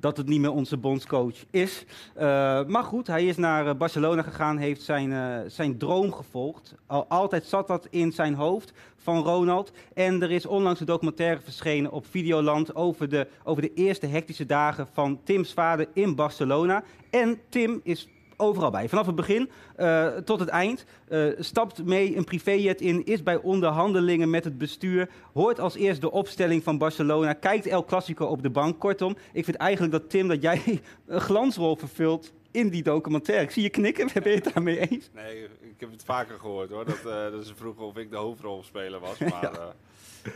dat 0.00 0.16
het 0.16 0.28
niet 0.28 0.40
meer 0.40 0.52
onze 0.52 0.76
bondscoach 0.76 1.44
is. 1.50 1.84
Eh, 2.14 2.24
maar 2.66 2.84
goed, 2.84 3.06
hij 3.06 3.26
is 3.26 3.36
naar 3.36 3.66
eh, 3.66 3.74
Barcelona 3.74 4.22
gegaan, 4.22 4.56
heeft 4.56 4.82
zijn, 4.82 5.12
eh, 5.12 5.38
zijn 5.46 5.78
droom 5.78 6.12
gevolgd. 6.12 6.74
Al 6.86 7.06
altijd 7.08 7.44
zat 7.44 7.66
dat 7.66 7.86
in 7.90 8.12
zijn 8.12 8.34
hoofd 8.34 8.72
van 8.96 9.22
Ronald. 9.22 9.72
En 9.94 10.22
er 10.22 10.30
is 10.30 10.46
onlangs 10.46 10.80
een 10.80 10.86
documentaire 10.86 11.40
verschenen 11.40 11.90
op 11.90 12.06
Videoland 12.06 12.74
over 12.74 13.08
de, 13.08 13.26
over 13.44 13.62
de 13.62 13.74
eerste 13.74 14.06
hectische 14.06 14.46
dagen 14.46 14.88
van 14.92 15.20
Tims 15.24 15.52
vader 15.52 15.88
in 15.92 16.14
Barcelona. 16.14 16.82
En 17.10 17.40
Tim 17.48 17.80
is 17.82 18.08
overal 18.40 18.70
bij. 18.70 18.88
Vanaf 18.88 19.06
het 19.06 19.14
begin 19.14 19.50
eh, 19.76 20.06
tot 20.06 20.40
het 20.40 20.48
eind. 20.48 20.84
Eh, 21.08 21.26
stapt 21.38 21.84
mee 21.84 22.16
een 22.16 22.24
privéjet 22.24 22.80
in, 22.80 23.06
is 23.06 23.22
bij 23.22 23.36
onderhandelingen 23.36 24.30
met 24.30 24.44
het 24.44 24.58
bestuur. 24.58 25.08
Hoort 25.32 25.60
als 25.60 25.74
eerst 25.74 26.00
de 26.00 26.10
opstelling 26.10 26.62
van 26.62 26.78
Barcelona. 26.78 27.32
Kijkt 27.32 27.66
El 27.66 27.84
Clasico 27.84 28.26
op 28.26 28.42
de 28.42 28.50
bank. 28.50 28.78
Kortom, 28.78 29.16
ik 29.32 29.44
vind 29.44 29.56
eigenlijk 29.56 29.92
dat 29.92 30.10
Tim, 30.10 30.28
dat 30.28 30.42
jij 30.42 30.62
een 31.06 31.20
glansrol 31.20 31.76
vervult 31.76 32.32
in 32.50 32.68
die 32.68 32.82
documentaire. 32.82 33.44
Ik 33.44 33.50
zie 33.50 33.62
je 33.62 33.70
knikken, 33.70 34.08
ben 34.22 34.32
je 34.32 34.38
het 34.38 34.54
daarmee 34.54 34.90
eens? 34.90 35.10
Nee, 35.14 35.44
ik 35.44 35.80
heb 35.80 35.90
het 35.90 36.04
vaker 36.04 36.38
gehoord 36.38 36.70
hoor. 36.70 36.84
Dat, 36.84 36.98
eh, 36.98 37.30
dat 37.30 37.46
ze 37.46 37.54
vroegen 37.54 37.84
of 37.84 37.96
ik 37.96 38.10
de 38.10 38.16
hoofdrolspeler 38.16 39.00
was. 39.00 39.18
Maar 39.30 39.52
eh, 39.52 39.66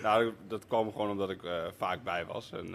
nou, 0.03 0.33
dat 0.49 0.67
kwam 0.67 0.93
gewoon 0.93 1.11
omdat 1.11 1.31
ik 1.31 1.41
vaak 1.77 2.03
bij 2.03 2.27
was. 2.27 2.53
En, 2.53 2.75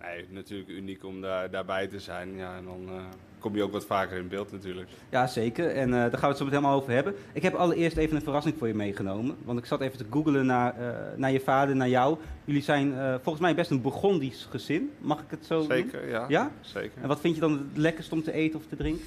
Nee, 0.00 0.26
natuurlijk 0.30 0.68
uniek 0.68 1.04
om 1.04 1.20
daar, 1.20 1.50
daarbij 1.50 1.86
te 1.86 2.00
zijn. 2.00 2.36
Ja, 2.36 2.56
en 2.56 2.64
dan 2.64 2.88
uh, 2.88 3.02
kom 3.38 3.56
je 3.56 3.62
ook 3.62 3.72
wat 3.72 3.86
vaker 3.86 4.18
in 4.18 4.28
beeld 4.28 4.52
natuurlijk. 4.52 4.88
Ja, 5.08 5.26
zeker. 5.26 5.70
En 5.70 5.88
uh, 5.88 5.94
daar 5.94 6.10
gaan 6.10 6.20
we 6.20 6.26
het 6.26 6.36
zo 6.36 6.44
meteen 6.44 6.58
helemaal 6.58 6.80
over 6.80 6.92
hebben. 6.92 7.14
Ik 7.32 7.42
heb 7.42 7.54
allereerst 7.54 7.96
even 7.96 8.16
een 8.16 8.22
verrassing 8.22 8.54
voor 8.58 8.66
je 8.68 8.74
meegenomen. 8.74 9.36
Want 9.44 9.58
ik 9.58 9.64
zat 9.64 9.80
even 9.80 9.98
te 9.98 10.06
googlen 10.10 10.46
naar, 10.46 10.80
uh, 10.80 10.88
naar 11.16 11.32
je 11.32 11.40
vader, 11.40 11.76
naar 11.76 11.88
jou. 11.88 12.18
Jullie 12.44 12.62
zijn 12.62 12.94
volgens 13.22 13.40
mij 13.40 13.54
best 13.54 13.70
een 13.70 13.82
Burgondisch 13.82 14.46
gezin. 14.50 14.90
Mag 14.98 15.18
ik 15.18 15.30
het 15.30 15.46
zo 15.46 15.60
Zeker, 15.60 16.00
doen? 16.00 16.10
ja. 16.10 16.24
ja. 16.28 16.50
Zeker. 16.60 17.02
En 17.02 17.08
wat 17.08 17.20
vind 17.20 17.34
je 17.34 17.40
dan 17.40 17.52
het 17.52 17.76
lekkerst 17.76 18.12
om 18.12 18.22
te 18.22 18.32
eten 18.32 18.58
of 18.58 18.66
te 18.66 18.76
drinken? 18.76 19.06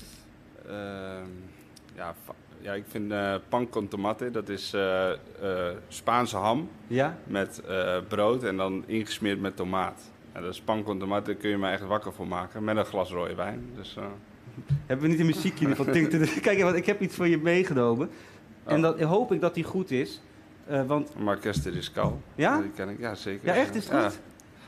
Ehm, 0.67 1.27
ja, 1.95 2.15
ja, 2.61 2.73
ik 2.73 2.85
vind 2.87 3.13
pan 3.49 3.69
con 3.69 3.87
tomate, 3.87 4.31
dat 4.31 4.49
is 4.49 4.75
Spaanse 5.87 6.37
ham 6.37 6.69
ja? 6.87 7.17
met 7.23 7.61
brood 8.07 8.43
en 8.43 8.57
dan 8.57 8.83
ingesmeerd 8.87 9.41
met 9.41 9.55
tomaat. 9.55 10.11
Ja, 10.33 10.41
dat 10.41 10.53
is 10.53 10.63
tomate, 10.65 11.25
daar 11.25 11.35
kun 11.35 11.49
je 11.49 11.57
me 11.57 11.69
echt 11.69 11.81
wakker 11.81 12.13
voor 12.13 12.27
maken. 12.27 12.63
Met 12.63 12.77
een 12.77 12.85
glas 12.85 13.11
rode 13.11 13.35
wijn. 13.35 13.69
Dus, 13.75 13.95
uh... 13.97 14.03
Hebben 14.87 15.05
we 15.05 15.11
niet 15.11 15.19
een 15.19 15.25
muziekje 15.25 15.65
in 15.65 15.69
ieder 15.69 15.85
geval? 15.85 16.41
Kijk, 16.41 16.61
want 16.61 16.75
ik 16.75 16.85
heb 16.85 17.01
iets 17.01 17.15
voor 17.15 17.27
je 17.27 17.37
meegenomen. 17.37 18.09
En 18.63 18.75
oh. 18.75 18.81
dat 18.81 19.01
hoop 19.01 19.31
ik 19.31 19.41
dat 19.41 19.53
die 19.53 19.63
goed 19.63 19.91
is. 19.91 20.21
Uh, 20.69 20.81
want... 20.85 21.19
Marques 21.19 21.61
de 21.61 21.69
Riscal. 21.69 22.21
Ja? 22.35 22.61
Die 22.61 22.71
ken 22.71 22.89
ik, 22.89 22.99
ja 22.99 23.15
zeker. 23.15 23.47
Ja, 23.47 23.55
echt? 23.55 23.75
Is 23.75 23.89
het 23.89 24.03
goed? 24.03 24.19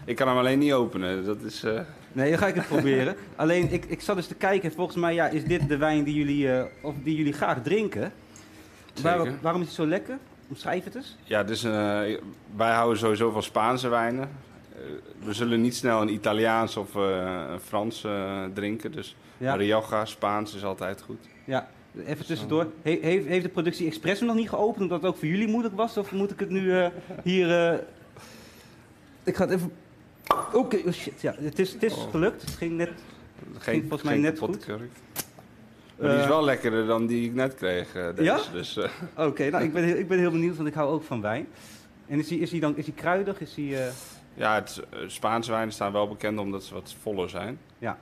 Ik 0.06 0.16
kan 0.16 0.28
hem 0.28 0.38
alleen 0.38 0.60
niet 0.60 0.74
openen. 0.74 1.26
Dat 1.26 1.42
is, 1.42 1.64
uh... 1.64 1.80
Nee, 2.12 2.30
dan 2.30 2.40
ga 2.40 2.48
ik 2.48 2.56
het 2.56 2.68
proberen. 2.68 3.16
Alleen, 3.36 3.72
ik, 3.72 3.86
ik 3.86 4.02
zat 4.02 4.18
eens 4.18 4.28
te 4.28 4.36
kijken. 4.36 4.72
Volgens 4.72 4.98
mij 4.98 5.14
ja, 5.14 5.28
is 5.28 5.46
dit 5.46 5.68
de 5.68 5.78
wijn 5.78 6.04
die 6.04 6.14
jullie, 6.14 6.46
uh, 6.46 6.64
of 6.82 6.96
die 7.04 7.16
jullie 7.16 7.34
graag 7.34 7.62
drinken. 7.62 8.12
Waar, 9.02 9.32
waarom 9.42 9.62
is 9.62 9.68
het 9.68 9.76
zo 9.76 9.88
lekker? 9.88 10.18
Omschrijf 10.50 10.84
het 10.84 10.96
eens. 10.96 11.18
Ja, 11.24 11.44
dus, 11.44 11.62
wij 12.56 12.72
houden 12.74 12.98
sowieso 12.98 13.32
van 13.32 13.44
Spaanse 13.44 13.88
wijnen 13.88 14.30
we 15.24 15.34
zullen 15.34 15.62
niet 15.62 15.76
snel 15.76 16.02
een 16.02 16.14
Italiaans 16.14 16.78
of 16.78 16.96
uh, 16.96 17.46
een 17.50 17.60
Frans 17.60 18.04
uh, 18.04 18.44
drinken. 18.54 18.92
Dus 18.92 19.16
ja. 19.38 19.56
Rioja, 19.56 20.06
Spaans 20.06 20.56
is 20.56 20.64
altijd 20.64 21.02
goed. 21.02 21.28
Ja, 21.46 21.70
even 22.06 22.26
tussendoor. 22.26 22.68
He 22.82 22.98
heeft, 23.02 23.26
heeft 23.26 23.44
de 23.44 23.50
productie 23.50 23.88
Express 23.88 24.22
nog 24.22 24.36
niet 24.36 24.50
geopend 24.50 24.82
omdat 24.82 25.02
het 25.02 25.10
ook 25.10 25.18
voor 25.18 25.28
jullie 25.28 25.48
moeilijk 25.48 25.76
was? 25.76 25.98
Of 25.98 26.12
moet 26.12 26.32
ik 26.32 26.40
het 26.40 26.50
nu 26.50 26.62
uh, 26.62 26.88
hier... 27.24 27.74
Ik 29.24 29.36
ga 29.36 29.44
het 29.44 29.54
even... 29.54 29.72
Oké, 30.28 30.58
okay. 30.58 30.84
oh 30.86 30.92
shit. 30.92 31.22
Ja, 31.22 31.36
het 31.38 31.60
is, 31.60 31.74
het 31.74 31.84
is 31.84 31.94
oh. 31.94 32.10
gelukt. 32.10 32.42
Het 32.42 32.52
ging 32.52 32.72
net... 32.78 32.92
Geen, 33.52 33.74
ging 33.74 33.82
volgens 33.82 34.04
mij 34.04 34.18
net 34.18 34.40
goed. 34.40 34.68
Maar 34.68 36.10
die 36.10 36.20
is 36.20 36.28
wel 36.28 36.44
lekkerder 36.44 36.86
dan 36.86 37.06
die 37.06 37.26
ik 37.26 37.34
net 37.34 37.56
kreeg. 37.56 37.92
Deze, 37.92 38.24
ja? 38.24 38.40
Dus, 38.52 38.78
Oké, 38.78 38.90
okay, 39.16 39.50
nou 39.50 39.64
ik 39.64 39.74
ben, 39.74 39.84
heel, 39.84 39.96
ik 39.96 40.08
ben 40.08 40.20
heel 40.20 40.32
benieuwd, 40.32 40.56
want 40.56 40.68
ik 40.68 40.74
hou 40.74 40.92
ook 40.92 41.04
van 41.04 41.22
wijn. 41.22 41.48
En 42.08 42.20
is 42.20 42.28
die, 42.28 42.40
is 42.40 42.50
die 42.50 42.60
dan 42.60 42.78
is 42.78 42.86
die 42.86 42.94
kruidig? 42.94 43.42
Is 43.42 43.54
die, 43.54 43.76
ja, 44.34 44.56
het, 44.56 44.84
uh, 44.94 45.00
Spaanse 45.08 45.52
wijnen 45.52 45.74
staan 45.74 45.92
wel 45.92 46.08
bekend 46.08 46.40
omdat 46.40 46.64
ze 46.64 46.74
wat 46.74 46.96
voller 47.02 47.30
zijn. 47.30 47.60
Ja. 47.78 47.98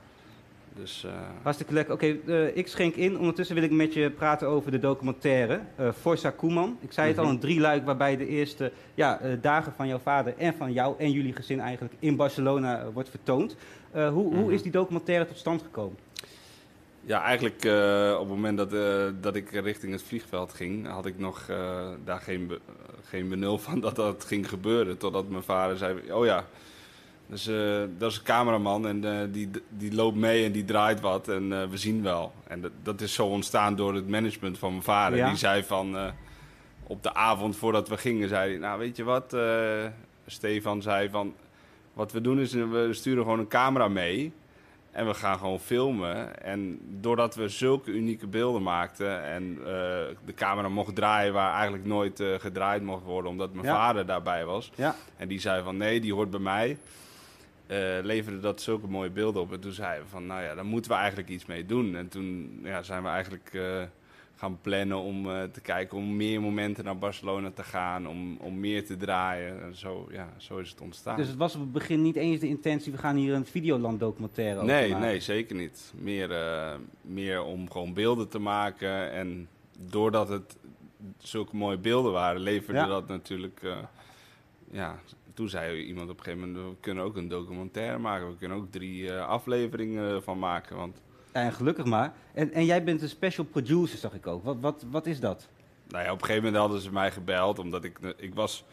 Dus, 0.74 1.04
uh... 1.06 1.12
Hartstikke 1.42 1.72
lekker. 1.72 1.94
Oké, 1.94 2.04
okay, 2.04 2.44
uh, 2.44 2.56
ik 2.56 2.68
schenk 2.68 2.94
in. 2.94 3.18
Ondertussen 3.18 3.54
wil 3.54 3.64
ik 3.64 3.70
met 3.70 3.94
je 3.94 4.10
praten 4.10 4.48
over 4.48 4.70
de 4.70 4.78
documentaire 4.78 5.60
Forza 6.00 6.30
Koeman. 6.30 6.78
Ik 6.80 6.92
zei 6.92 7.08
het 7.08 7.18
al, 7.18 7.24
mhm. 7.24 7.32
een 7.32 7.40
drieluik 7.40 7.84
waarbij 7.84 8.16
de 8.16 8.26
eerste 8.26 8.72
ja, 8.94 9.20
dagen 9.40 9.72
van 9.72 9.88
jouw 9.88 9.98
vader 9.98 10.34
en 10.36 10.54
van 10.54 10.72
jou 10.72 10.94
en 10.98 11.10
jullie 11.10 11.32
gezin 11.32 11.60
eigenlijk 11.60 11.94
in 11.98 12.16
Barcelona 12.16 12.90
wordt 12.92 13.08
vertoond. 13.08 13.56
hoe, 13.92 14.10
hoe 14.10 14.34
mhm. 14.34 14.50
is 14.50 14.62
die 14.62 14.72
documentaire 14.72 15.26
tot 15.26 15.36
stand 15.38 15.62
gekomen? 15.62 15.96
Ja, 17.04 17.22
eigenlijk 17.22 17.64
uh, 17.64 18.12
op 18.12 18.18
het 18.18 18.28
moment 18.28 18.56
dat, 18.58 18.72
uh, 18.72 19.04
dat 19.20 19.36
ik 19.36 19.50
richting 19.50 19.92
het 19.92 20.02
vliegveld 20.02 20.52
ging, 20.52 20.86
had 20.86 21.06
ik 21.06 21.18
nog 21.18 21.46
uh, 21.50 21.88
daar 22.04 22.20
geen, 22.20 22.52
geen 23.12 23.28
benul 23.28 23.58
van 23.58 23.80
dat 23.80 23.96
dat 23.96 24.24
ging 24.24 24.48
gebeuren. 24.48 24.98
Totdat 24.98 25.28
mijn 25.28 25.42
vader 25.42 25.76
zei, 25.76 26.12
oh 26.12 26.24
ja, 26.24 26.44
dus, 27.26 27.44
dat 27.98 28.10
is 28.10 28.16
een 28.16 28.22
cameraman 28.22 28.86
en 28.86 29.30
die, 29.32 29.50
die 29.68 29.94
loopt 29.94 30.16
mee 30.16 30.44
en 30.44 30.52
die 30.52 30.64
draait 30.64 31.00
wat 31.00 31.28
en 31.28 31.70
we 31.70 31.76
zien 31.76 32.02
wel. 32.02 32.32
En 32.46 32.60
dat, 32.60 32.70
dat 32.82 33.00
is 33.00 33.14
zo 33.14 33.26
ontstaan 33.26 33.76
door 33.76 33.94
het 33.94 34.08
management 34.08 34.58
van 34.58 34.70
mijn 34.70 34.82
vader. 34.82 35.18
Ja. 35.18 35.28
Die 35.28 35.36
zei 35.36 35.64
van, 35.64 35.96
op 36.82 37.02
de 37.02 37.14
avond 37.14 37.56
voordat 37.56 37.88
we 37.88 37.96
gingen, 37.96 38.28
zei 38.28 38.50
hij, 38.50 38.58
nou 38.58 38.78
weet 38.78 38.96
je 38.96 39.04
wat, 39.04 39.36
Stefan 40.26 40.82
zei 40.82 41.10
van, 41.10 41.34
wat 41.92 42.12
we 42.12 42.20
doen 42.20 42.40
is, 42.40 42.52
we 42.52 42.88
sturen 42.90 43.22
gewoon 43.22 43.38
een 43.38 43.48
camera 43.48 43.88
mee... 43.88 44.32
En 44.92 45.06
we 45.06 45.14
gaan 45.14 45.38
gewoon 45.38 45.60
filmen. 45.60 46.42
En 46.42 46.78
doordat 47.00 47.34
we 47.34 47.48
zulke 47.48 47.90
unieke 47.90 48.26
beelden 48.26 48.62
maakten 48.62 49.22
en 49.22 49.52
uh, 49.58 49.66
de 50.24 50.34
camera 50.34 50.68
mocht 50.68 50.94
draaien 50.94 51.32
waar 51.32 51.52
eigenlijk 51.54 51.84
nooit 51.84 52.20
uh, 52.20 52.34
gedraaid 52.38 52.82
mocht 52.82 53.04
worden, 53.04 53.30
omdat 53.30 53.52
mijn 53.52 53.66
vader 53.66 54.06
daarbij 54.06 54.44
was. 54.44 54.72
Ja. 54.74 54.94
En 55.16 55.28
die 55.28 55.40
zei 55.40 55.62
van 55.62 55.76
nee, 55.76 56.00
die 56.00 56.14
hoort 56.14 56.30
bij 56.30 56.40
mij. 56.40 56.78
Uh, 57.66 57.78
leverde 58.02 58.40
dat 58.40 58.60
zulke 58.60 58.86
mooie 58.86 59.10
beelden 59.10 59.42
op. 59.42 59.52
En 59.52 59.60
toen 59.60 59.72
zeiden 59.72 60.04
we 60.04 60.10
van 60.10 60.26
nou 60.26 60.42
ja, 60.42 60.54
daar 60.54 60.64
moeten 60.64 60.90
we 60.90 60.96
eigenlijk 60.96 61.28
iets 61.28 61.46
mee 61.46 61.66
doen. 61.66 61.96
En 61.96 62.08
toen 62.08 62.60
ja, 62.62 62.82
zijn 62.82 63.02
we 63.02 63.08
eigenlijk 63.08 63.50
gaan 64.42 64.58
plannen 64.60 64.98
om 64.98 65.26
uh, 65.26 65.42
te 65.42 65.60
kijken 65.60 65.98
om 65.98 66.16
meer 66.16 66.40
momenten 66.40 66.84
naar 66.84 66.98
Barcelona 66.98 67.50
te 67.50 67.62
gaan, 67.62 68.08
om, 68.08 68.36
om 68.36 68.60
meer 68.60 68.86
te 68.86 68.96
draaien. 68.96 69.62
En 69.62 69.76
zo, 69.76 70.08
ja, 70.10 70.28
zo 70.36 70.58
is 70.58 70.70
het 70.70 70.80
ontstaan. 70.80 71.16
Dus 71.16 71.28
het 71.28 71.36
was 71.36 71.54
op 71.54 71.60
het 71.60 71.72
begin 71.72 72.02
niet 72.02 72.16
eens 72.16 72.40
de 72.40 72.48
intentie, 72.48 72.92
we 72.92 72.98
gaan 72.98 73.16
hier 73.16 73.34
een 73.34 73.46
Videoland 73.46 74.00
documentaire 74.00 74.54
over 74.60 74.66
nee, 74.66 74.94
Nee, 74.94 75.20
zeker 75.20 75.56
niet. 75.56 75.92
Meer, 75.96 76.30
uh, 76.30 76.74
meer 77.02 77.42
om 77.42 77.70
gewoon 77.70 77.94
beelden 77.94 78.28
te 78.28 78.38
maken. 78.38 79.12
En 79.12 79.48
doordat 79.78 80.28
het 80.28 80.56
zulke 81.18 81.56
mooie 81.56 81.78
beelden 81.78 82.12
waren, 82.12 82.40
leverde 82.40 82.80
ja. 82.80 82.86
dat 82.86 83.08
natuurlijk... 83.08 83.60
Uh, 83.62 83.76
ja, 84.70 84.98
toen 85.34 85.48
zei 85.48 85.82
iemand 85.82 86.10
op 86.10 86.18
een 86.18 86.24
gegeven 86.24 86.48
moment, 86.48 86.68
we 86.68 86.80
kunnen 86.80 87.04
ook 87.04 87.16
een 87.16 87.28
documentaire 87.28 87.98
maken. 87.98 88.28
We 88.28 88.36
kunnen 88.36 88.58
ook 88.58 88.70
drie 88.70 89.12
afleveringen 89.12 90.22
van 90.22 90.38
maken, 90.38 90.76
want... 90.76 91.00
En 91.32 91.52
gelukkig 91.52 91.84
maar. 91.84 92.12
En, 92.34 92.52
en 92.52 92.64
jij 92.64 92.84
bent 92.84 93.02
een 93.02 93.08
special 93.08 93.46
producer, 93.46 93.98
zag 93.98 94.14
ik 94.14 94.26
ook. 94.26 94.44
Wat, 94.44 94.56
wat, 94.60 94.84
wat 94.90 95.06
is 95.06 95.20
dat? 95.20 95.48
Nou 95.88 96.04
ja, 96.04 96.12
op 96.12 96.20
een 96.20 96.26
gegeven 96.26 96.44
moment 96.44 96.62
hadden 96.62 96.80
ze 96.80 96.92
mij 96.92 97.10
gebeld, 97.10 97.58
omdat 97.58 97.84
ik, 97.84 97.98
ik 98.16 98.34
was... 98.34 98.64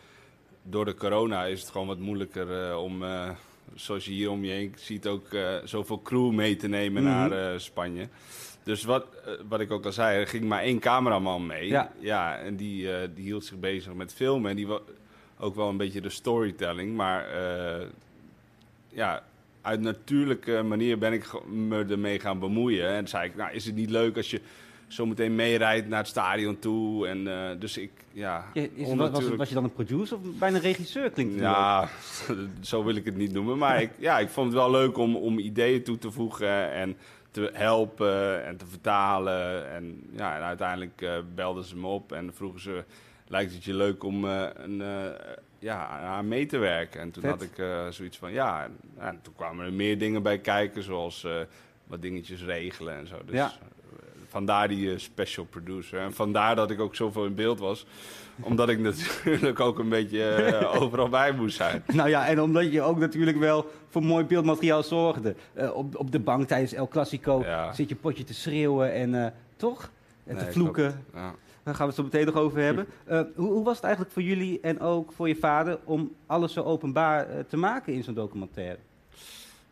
Door 0.63 0.85
de 0.85 0.93
corona 0.93 1.45
is 1.45 1.61
het 1.61 1.69
gewoon 1.69 1.87
wat 1.87 1.99
moeilijker 1.99 2.69
uh, 2.69 2.83
om, 2.83 3.03
uh, 3.03 3.29
zoals 3.75 4.05
je 4.05 4.11
hier 4.11 4.29
om 4.29 4.43
je 4.43 4.51
heen 4.51 4.73
ziet, 4.77 5.07
ook 5.07 5.33
uh, 5.33 5.55
zoveel 5.63 6.01
crew 6.01 6.31
mee 6.31 6.55
te 6.55 6.67
nemen 6.67 7.03
mm 7.03 7.09
-hmm. 7.09 7.29
naar 7.29 7.59
Spanje. 7.59 8.07
Dus 8.63 8.83
wat, 8.83 9.05
wat 9.47 9.59
ik 9.59 9.71
ook 9.71 9.85
al 9.85 9.91
zei, 9.91 10.19
er 10.19 10.27
ging 10.27 10.43
maar 10.43 10.61
één 10.61 10.79
cameraman 10.79 11.45
mee. 11.45 11.67
Ja. 11.67 11.91
ja 11.99 12.37
en 12.37 12.55
die, 12.55 13.13
die 13.13 13.23
hield 13.23 13.45
zich 13.45 13.59
bezig 13.59 13.93
met 13.93 14.13
filmen. 14.13 14.49
En 14.49 14.55
die 14.55 14.67
was 14.67 14.79
ook 15.39 15.55
wel 15.55 15.69
een 15.69 15.77
beetje 15.77 16.01
de 16.01 16.09
storytelling. 16.09 16.95
Maar 16.95 17.25
ja, 18.89 19.23
uit 19.61 19.81
natuurlijke 19.81 20.63
manier 20.63 20.97
ben 20.97 21.13
ik 21.13 21.45
me 21.47 21.85
ermee 21.89 22.19
gaan 22.19 22.39
bemoeien. 22.39 22.89
En 22.89 23.07
zei 23.07 23.29
ik, 23.29 23.35
nou, 23.35 23.51
is 23.51 23.65
het 23.65 23.75
niet 23.75 23.89
leuk 23.89 24.17
als 24.17 24.31
je 24.31 24.41
zo 24.87 25.05
meteen 25.05 25.35
meerijdt 25.35 25.87
naar 25.87 25.99
het 25.99 26.07
stadion 26.07 26.59
toe? 26.59 27.07
En 27.07 27.27
uh, 27.27 27.49
dus 27.59 27.77
ik, 27.77 27.91
ja... 28.11 28.45
ja 28.53 28.67
is, 28.73 28.93
was, 28.93 29.35
was, 29.35 29.49
je 29.49 29.55
dan 29.55 29.63
een 29.63 29.73
producer 29.73 30.17
of 30.17 30.23
bijna 30.39 30.55
een 30.55 30.61
regisseur 30.61 31.09
klinkt 31.09 31.33
het 31.33 31.41
Ja, 31.41 31.89
zo 32.61 32.83
wil 32.83 32.95
ik 32.95 33.05
het 33.05 33.17
niet 33.17 33.33
noemen. 33.33 33.57
Maar 33.57 33.81
ik, 33.81 33.91
ja, 33.97 34.19
ik 34.19 34.29
vond 34.29 34.47
het 34.47 34.55
wel 34.55 34.71
leuk 34.71 34.97
om, 34.97 35.15
om 35.15 35.39
ideeën 35.39 35.83
toe 35.83 35.97
te 35.97 36.11
voegen 36.11 36.71
en 36.71 36.97
te 37.31 37.49
helpen 37.53 38.45
en 38.45 38.57
te 38.57 38.65
vertalen. 38.65 39.71
En, 39.71 40.09
ja, 40.15 40.35
en 40.35 40.41
uiteindelijk 40.41 41.01
uh, 41.01 41.17
belden 41.35 41.63
ze 41.63 41.77
me 41.77 41.87
op 41.87 42.11
en 42.11 42.33
vroegen 42.33 42.61
ze... 42.61 42.83
Lijkt 43.29 43.53
het 43.53 43.63
je 43.63 43.73
leuk 43.73 44.03
om 44.03 44.25
uh, 44.25 44.45
een 44.55 44.83
ja, 45.59 45.87
aan 45.87 46.27
mee 46.27 46.45
te 46.45 46.57
werken. 46.57 47.01
En 47.01 47.11
toen 47.11 47.25
had 47.25 47.41
ik 47.41 47.57
uh, 47.57 47.87
zoiets 47.89 48.17
van 48.17 48.31
ja. 48.31 48.63
En, 48.63 48.77
en, 48.97 49.19
toen 49.21 49.33
kwamen 49.35 49.65
er 49.65 49.73
meer 49.73 49.97
dingen 49.97 50.23
bij 50.23 50.39
kijken, 50.39 50.83
zoals 50.83 51.27
wat 51.87 52.01
dingetjes 52.01 52.43
regelen 52.43 52.97
en 52.97 53.07
zo. 53.07 53.15
Dus 53.25 53.35
ja. 53.35 53.51
vandaar 54.27 54.67
die 54.67 54.97
special 54.97 55.45
producer. 55.45 55.99
En 55.99 56.13
vandaar 56.13 56.55
dat 56.55 56.71
ik 56.71 56.79
ook 56.79 56.95
zoveel 56.95 57.25
in 57.25 57.35
beeld 57.35 57.59
was. 57.59 57.85
Omdat 58.39 58.69
ik 58.69 58.79
natuurlijk 58.89 59.59
ook 59.59 59.79
een 59.79 59.89
beetje 59.89 60.49
overal 60.79 61.09
bij 61.09 61.31
moest 61.31 61.55
zijn. 61.55 61.83
Nou 61.87 62.09
ja, 62.09 62.27
en 62.27 62.41
omdat 62.41 62.71
je 62.71 62.81
ook 62.81 62.97
natuurlijk 62.97 63.37
wel 63.37 63.71
voor 63.89 64.03
mooi 64.03 64.25
beeldmateriaal 64.25 64.83
zorgde. 64.83 65.35
op, 65.73 65.95
op 65.95 66.11
de 66.11 66.19
bank 66.19 66.47
tijdens 66.47 66.73
El 66.73 66.87
Clasico 66.87 67.41
ja. 67.43 67.73
zit 67.73 67.89
je 67.89 67.95
potje 67.95 68.23
te 68.23 68.33
schreeuwen 68.33 68.93
en 68.93 69.33
toch? 69.55 69.91
En 70.25 70.35
nee, 70.35 70.45
te 70.45 70.51
vloeken. 70.51 71.05
Ja. 71.13 71.35
Daar 71.63 71.75
gaan 71.75 71.87
we 71.87 71.93
het 71.93 71.95
zo 71.95 72.03
meteen 72.03 72.25
nog 72.25 72.35
over 72.35 72.59
hebben. 72.59 72.87
Uh, 73.09 73.21
hoe, 73.35 73.51
hoe, 73.51 73.63
was 73.63 73.75
het 73.75 73.83
eigenlijk 73.83 74.13
voor 74.13 74.23
jullie 74.23 74.59
en 74.59 74.79
ook 74.79 75.11
voor 75.11 75.27
je 75.27 75.35
vader 75.35 75.79
om 75.83 76.15
alles 76.25 76.53
zo 76.53 76.63
openbaar 76.63 77.29
uh, 77.29 77.39
te 77.39 77.57
maken 77.57 77.93
in 77.93 78.03
zo'n 78.03 78.13
documentaire? 78.13 78.77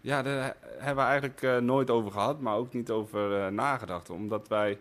Ja, 0.01 0.22
daar 0.22 0.56
hebben 0.77 1.03
we 1.03 1.10
eigenlijk 1.10 1.41
uh, 1.41 1.58
nooit 1.58 1.89
over 1.89 2.12
gehad, 2.12 2.39
maar 2.39 2.56
ook 2.56 2.74
niet 2.74 2.89
over 2.89 3.53
nagedacht. 3.53 4.10
Omdat 4.10 4.48
wij, 4.48 4.77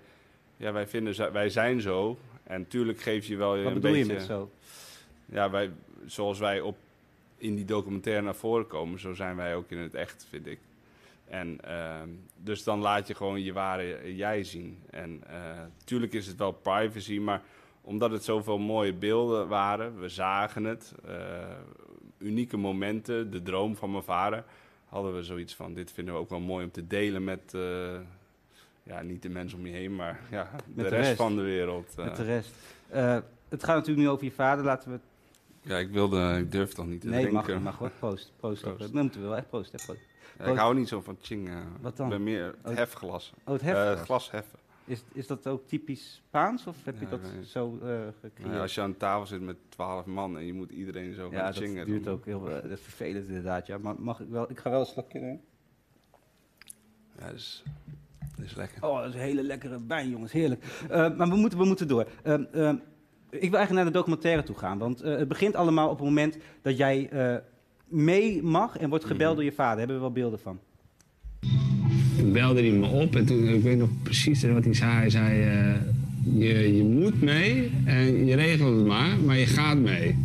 ja, 0.57 0.73
wij 0.73 0.87
vinden, 0.87 1.33
wij 1.33 1.49
zijn 1.49 1.81
zo. 1.81 2.19
En 2.43 2.61
natuurlijk 2.61 3.01
geef 3.01 3.27
je 3.27 3.37
wel 3.37 3.49
Wat 3.49 3.57
een 3.57 3.63
beetje... 3.63 3.73
Wat 3.73 3.83
bedoel 3.83 3.99
je 3.99 4.13
met 4.13 4.23
zo? 4.23 4.51
Ja, 5.27 5.51
wij, 5.51 5.71
zoals 6.07 6.39
wij 6.39 6.61
op, 6.61 6.77
in 7.37 7.55
die 7.55 7.65
documentaire 7.65 8.23
naar 8.23 8.35
voren 8.35 8.67
komen, 8.67 9.01
zo 9.01 9.15
zijn 9.15 9.37
wij 9.37 9.55
ook 9.55 9.71
in 9.71 9.79
het 9.79 9.95
echt, 9.95 10.27
vind 10.31 10.47
ik. 10.47 10.59
En 11.29 11.59
uh, 11.65 12.01
dus 12.37 12.65
dan 12.65 12.81
laat 12.81 13.07
je 13.07 13.15
gewoon 13.15 13.43
je 13.43 13.53
ware 13.53 14.15
jij 14.17 14.45
zien. 14.45 14.83
En 14.91 15.23
natuurlijk 15.79 16.13
uh, 16.13 16.21
is 16.21 16.27
het 16.27 16.37
wel 16.37 16.53
privacy, 16.53 17.19
maar 17.19 17.43
omdat 17.81 18.11
het 18.11 18.25
zoveel 18.25 18.59
mooie 18.59 18.93
beelden 18.93 19.49
waren, 19.49 20.01
we 20.01 20.09
zagen 20.09 20.65
het, 20.65 20.95
uh, 21.09 21.15
unieke 22.19 22.57
momenten, 22.57 23.31
de 23.31 23.43
droom 23.43 23.77
van 23.77 23.91
mijn 23.91 24.03
vader, 24.03 24.45
hadden 24.89 25.15
we 25.15 25.23
zoiets 25.23 25.55
van, 25.55 25.75
dit 25.75 25.93
vinden 25.93 26.15
we 26.15 26.21
ook 26.21 26.31
wel 26.31 26.41
mooi 26.41 26.65
om 26.65 26.71
te 26.71 26.87
delen 26.87 27.25
met, 27.25 27.57
ja, 28.83 29.03
niet 29.03 29.23
de 29.23 29.29
mensen 29.29 29.59
om 29.59 29.67
je 29.67 29.73
heen, 29.73 29.95
maar 29.95 30.21
ja, 30.31 30.51
de, 30.75 30.83
de 30.83 30.89
rest, 30.89 31.17
van 31.17 31.37
de 31.37 31.43
wereld. 31.43 31.97
Met 31.97 32.17
de 32.17 32.25
rest. 32.25 32.51
het 33.49 33.65
gaat 33.65 33.77
natuurlijk 33.77 34.07
nu 34.07 34.09
over 34.09 34.25
je 34.25 34.33
vader, 34.33 34.65
laten 34.65 34.93
we 34.93 34.99
ja, 35.67 35.79
ik 35.79 35.91
wilde, 35.91 36.37
ik 36.39 36.53
durf 36.53 36.73
toch 36.73 36.87
niet 36.87 37.01
te 37.01 37.09
nee, 37.09 37.21
drinken. 37.21 37.47
Nee, 37.47 37.55
mag, 37.55 37.63
mag 37.63 37.79
hoor. 37.79 37.91
Proost. 37.99 38.33
Proost. 38.37 38.63
proost. 38.63 38.79
Dat 38.79 38.93
moeten 38.93 39.21
we 39.21 39.27
wel 39.27 39.37
echt 39.37 39.49
proost. 39.49 39.73
Ja, 40.39 40.45
ik 40.45 40.57
hou 40.57 40.75
niet 40.75 40.89
zo 40.89 41.01
van 41.01 41.17
ching. 41.21 41.49
Uh, 41.49 41.57
Wat 41.81 41.97
dan? 41.97 42.07
Ik 42.07 42.13
ben 42.13 42.23
meer 42.23 42.45
het 42.45 42.71
oh, 42.71 42.77
hefglas. 42.77 43.33
Oh, 43.45 43.53
het 43.53 43.63
hefglas. 43.63 43.99
Uh, 43.99 44.03
glas 44.03 44.31
heffen. 44.31 44.59
Is, 44.85 45.03
is 45.13 45.27
dat 45.27 45.47
ook 45.47 45.67
typisch 45.67 46.23
Spaans 46.27 46.67
of 46.67 46.77
heb 46.85 47.01
je 47.01 47.09
dat 47.09 47.21
zo 47.45 47.79
uh, 47.83 47.99
gecreëerd? 48.21 48.61
Als 48.61 48.75
je 48.75 48.81
aan 48.81 48.97
tafel 48.97 49.27
zit 49.27 49.41
met 49.41 49.57
twaalf 49.69 50.05
man 50.05 50.39
en 50.39 50.47
je 50.47 50.53
moet 50.53 50.71
iedereen 50.71 51.15
zo 51.15 51.29
ja, 51.31 51.39
gaan 51.39 51.53
chingen. 51.53 51.73
Ja, 51.73 51.79
dat 51.79 51.87
duurt 51.87 52.09
ook 52.09 52.25
heel 52.25 52.45
dat 52.45 52.65
is 52.65 52.81
vervelend 52.81 53.29
inderdaad. 53.29 53.67
Ja. 53.67 53.79
Maar 53.79 53.95
mag 53.99 54.21
ik 54.21 54.29
wel, 54.29 54.51
ik 54.51 54.59
ga 54.59 54.71
wel 54.71 54.81
een 54.81 54.87
slokje 54.87 55.21
doen. 55.21 55.41
Ja, 57.19 57.27
dat 57.27 57.35
is, 57.35 57.63
dat 58.37 58.45
is 58.45 58.55
lekker. 58.55 58.85
Oh, 58.85 58.99
dat 58.99 59.09
is 59.09 59.15
een 59.15 59.21
hele 59.21 59.43
lekkere 59.43 59.81
wijn, 59.87 60.09
jongens. 60.09 60.33
Heerlijk. 60.33 60.65
maar 60.89 61.29
we 61.29 61.37
moeten, 61.37 61.59
we 61.59 61.65
moeten 61.65 61.89
door. 61.89 62.09
Ehm, 62.23 62.45
ehm, 62.53 62.77
ik 63.31 63.51
wil 63.51 63.59
eigenlijk 63.59 63.73
naar 63.73 63.85
de 63.85 63.99
documentaire 63.99 64.43
toe 64.43 64.57
gaan. 64.57 64.79
Want 64.79 64.99
het 64.99 65.29
begint 65.29 65.55
allemaal 65.55 65.91
op 65.91 65.97
het 65.97 66.07
moment 66.07 66.39
dat 66.63 66.77
jij 66.77 67.11
mee 67.89 68.43
mag 68.43 68.77
en 68.77 68.89
wordt 68.89 69.05
gebeld 69.05 69.31
mm. 69.31 69.37
door 69.37 69.45
je 69.45 69.57
vader. 69.57 69.79
Hebben 69.79 69.97
we 69.97 70.03
wel 70.03 70.13
beelden 70.13 70.39
van? 70.39 70.59
Toen 72.19 72.33
belde 72.33 72.61
hij 72.61 72.71
me 72.71 72.87
op 72.87 73.17
en 73.17 73.27
toen, 73.27 73.49
ik 73.49 73.63
weet 73.63 73.79
nog 73.79 73.89
precies 74.03 74.43
wat 74.43 74.65
hij 74.65 74.75
zei. 74.75 74.93
Hij 74.93 75.11
zei, 75.11 75.41
uh, 75.41 75.75
je, 76.39 76.77
je 76.77 76.83
moet 76.83 77.23
mee 77.23 77.71
en 77.85 78.27
je 78.27 78.35
regelt 78.35 78.77
het 78.77 78.87
maar, 78.87 79.19
maar 79.25 79.39
je 79.39 79.47
gaat 79.47 79.79
mee. 79.79 80.17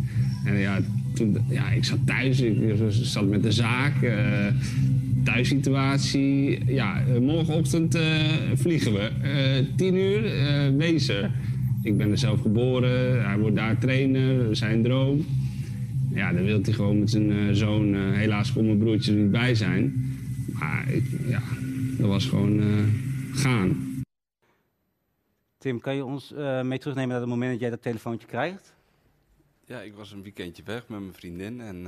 En 0.44 0.56
ja, 0.56 0.80
toen, 1.14 1.38
ja 1.48 1.70
ik 1.70 1.84
zat 1.84 1.98
thuis, 2.06 2.40
ik 2.40 2.74
zat 2.90 3.26
met 3.26 3.42
de 3.42 3.52
zaak, 3.52 3.94
thuissituatie. 5.24 6.64
Ja, 6.66 7.02
morgenochtend 7.20 7.98
vliegen 8.54 8.92
we. 8.92 9.10
tien 9.76 9.94
uur, 9.94 10.22
wezen. 10.76 11.30
Ik 11.82 11.96
ben 11.96 12.10
er 12.10 12.18
zelf 12.18 12.40
geboren, 12.40 13.24
hij 13.24 13.38
wordt 13.38 13.56
daar 13.56 13.78
trainer, 13.78 14.56
zijn 14.56 14.82
droom. 14.82 15.24
Ja, 16.14 16.32
dan 16.32 16.44
wil 16.44 16.60
hij 16.62 16.72
gewoon 16.72 16.98
met 16.98 17.10
zijn 17.10 17.30
uh, 17.30 17.54
zoon, 17.54 17.94
uh, 17.94 18.16
helaas 18.16 18.52
kon 18.52 18.66
mijn 18.66 18.78
broertje 18.78 19.12
er 19.12 19.18
niet 19.18 19.30
bij 19.30 19.54
zijn. 19.54 20.16
Maar 20.52 20.88
ik, 20.88 21.04
ja, 21.26 21.42
dat 21.98 22.08
was 22.08 22.26
gewoon 22.26 22.60
uh, 22.60 22.84
gaan. 23.32 23.90
Tim, 25.58 25.80
kan 25.80 25.94
je 25.94 26.04
ons 26.04 26.32
mee 26.62 26.78
terugnemen 26.78 27.08
naar 27.08 27.20
het 27.20 27.28
moment 27.28 27.50
dat 27.50 27.60
jij 27.60 27.70
dat 27.70 27.82
telefoontje 27.82 28.26
krijgt? 28.26 28.74
Ja, 29.64 29.80
ik 29.80 29.94
was 29.94 30.12
een 30.12 30.22
weekendje 30.22 30.62
weg 30.62 30.88
met 30.88 31.00
mijn 31.00 31.14
vriendin 31.14 31.60
en 31.60 31.82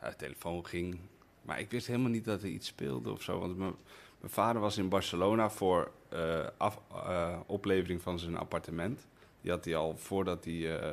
ja, 0.00 0.08
de 0.08 0.16
telefoon 0.16 0.66
ging. 0.66 0.98
Maar 1.42 1.60
ik 1.60 1.70
wist 1.70 1.86
helemaal 1.86 2.10
niet 2.10 2.24
dat 2.24 2.42
er 2.42 2.48
iets 2.48 2.66
speelde 2.66 3.10
of 3.10 3.22
zo. 3.22 3.38
Want 3.38 3.58
mijn, 3.58 3.74
mijn 4.20 4.32
vader 4.32 4.60
was 4.60 4.78
in 4.78 4.88
Barcelona 4.88 5.50
voor 5.50 5.90
uh, 6.12 6.46
af, 6.56 6.80
uh, 6.92 7.38
oplevering 7.46 8.02
van 8.02 8.18
zijn 8.18 8.36
appartement. 8.36 9.06
Die 9.40 9.50
had 9.50 9.64
hij 9.64 9.76
al 9.76 9.96
voordat 9.96 10.44
hij, 10.44 10.54
uh, 10.54 10.90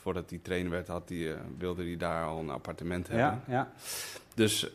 voordat 0.00 0.30
hij 0.30 0.38
trainer 0.42 0.70
werd, 0.70 0.88
had 0.88 1.08
hij, 1.08 1.36
wilde 1.58 1.82
hij 1.82 1.96
daar 1.96 2.24
al 2.24 2.38
een 2.38 2.50
appartement 2.50 3.08
hebben. 3.08 3.42
Ja, 3.46 3.52
ja. 3.54 3.72
Dus 4.34 4.70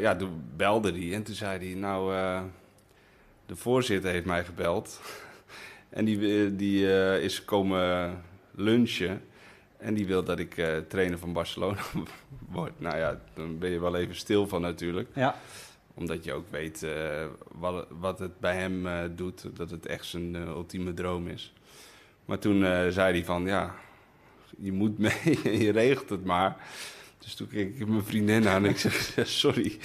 ja, 0.00 0.16
toen 0.16 0.42
belde 0.56 0.92
hij 0.92 1.14
en 1.14 1.22
toen 1.22 1.34
zei 1.34 1.66
hij: 1.66 1.80
Nou, 1.80 2.12
de 3.46 3.56
voorzitter 3.56 4.10
heeft 4.10 4.24
mij 4.24 4.44
gebeld. 4.44 5.00
en 5.88 6.04
die, 6.04 6.56
die 6.56 6.86
is 7.22 7.44
komen 7.44 8.16
lunchen. 8.50 9.22
En 9.76 9.94
die 9.94 10.06
wil 10.06 10.24
dat 10.24 10.38
ik 10.38 10.54
trainer 10.88 11.18
van 11.18 11.32
Barcelona 11.32 11.80
word. 12.56 12.80
Nou 12.80 12.96
ja, 12.96 13.20
dan 13.34 13.58
ben 13.58 13.70
je 13.70 13.80
wel 13.80 13.96
even 13.96 14.16
stil 14.16 14.48
van 14.48 14.60
natuurlijk. 14.60 15.08
Ja 15.14 15.34
omdat 15.98 16.24
je 16.24 16.32
ook 16.32 16.50
weet 16.50 16.86
wat, 17.52 17.86
wat 17.88 18.18
het 18.18 18.40
bij 18.40 18.56
hem 18.56 18.86
doet. 19.16 19.56
Dat 19.56 19.70
het 19.70 19.86
echt 19.86 20.06
zijn 20.06 20.34
ultieme 20.34 20.94
droom 20.94 21.28
is. 21.28 21.52
Maar 22.24 22.38
toen 22.38 22.60
zei 22.92 23.12
hij 23.12 23.24
van, 23.24 23.46
ja, 23.46 23.74
je 24.58 24.72
moet 24.72 24.98
mee 24.98 25.38
en 25.44 25.58
je 25.58 25.72
regelt 25.72 26.08
het 26.08 26.24
maar. 26.24 26.56
Dus 27.18 27.34
toen 27.34 27.48
keek 27.48 27.78
ik 27.78 27.88
mijn 27.88 28.04
vriendin 28.04 28.48
aan 28.48 28.64
en 28.64 28.70
ik 28.70 28.78
zeg, 28.78 29.12
sorry. 29.42 29.78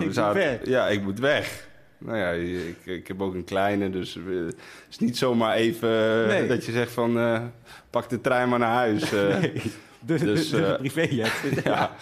ik 0.00 0.12
zaten, 0.12 0.60
ja, 0.64 0.88
ik 0.88 1.02
moet 1.02 1.18
weg. 1.18 1.68
Nou 1.98 2.18
ja, 2.18 2.30
ik, 2.30 2.76
ik 2.84 3.08
heb 3.08 3.22
ook 3.22 3.34
een 3.34 3.44
kleine, 3.44 3.90
dus 3.90 4.14
het 4.14 4.56
is 4.90 4.98
niet 4.98 5.18
zomaar 5.18 5.54
even 5.54 5.88
nee. 6.26 6.46
dat 6.46 6.64
je 6.64 6.72
zegt 6.72 6.92
van, 6.92 7.42
pak 7.90 8.08
de 8.08 8.20
trein 8.20 8.48
maar 8.48 8.58
naar 8.58 8.74
huis. 8.74 9.10
Nee, 10.06 10.18
dus, 10.18 10.20
dus, 10.20 10.50
dus 10.50 10.76
privéjet. 10.76 11.32
ja. 11.64 11.96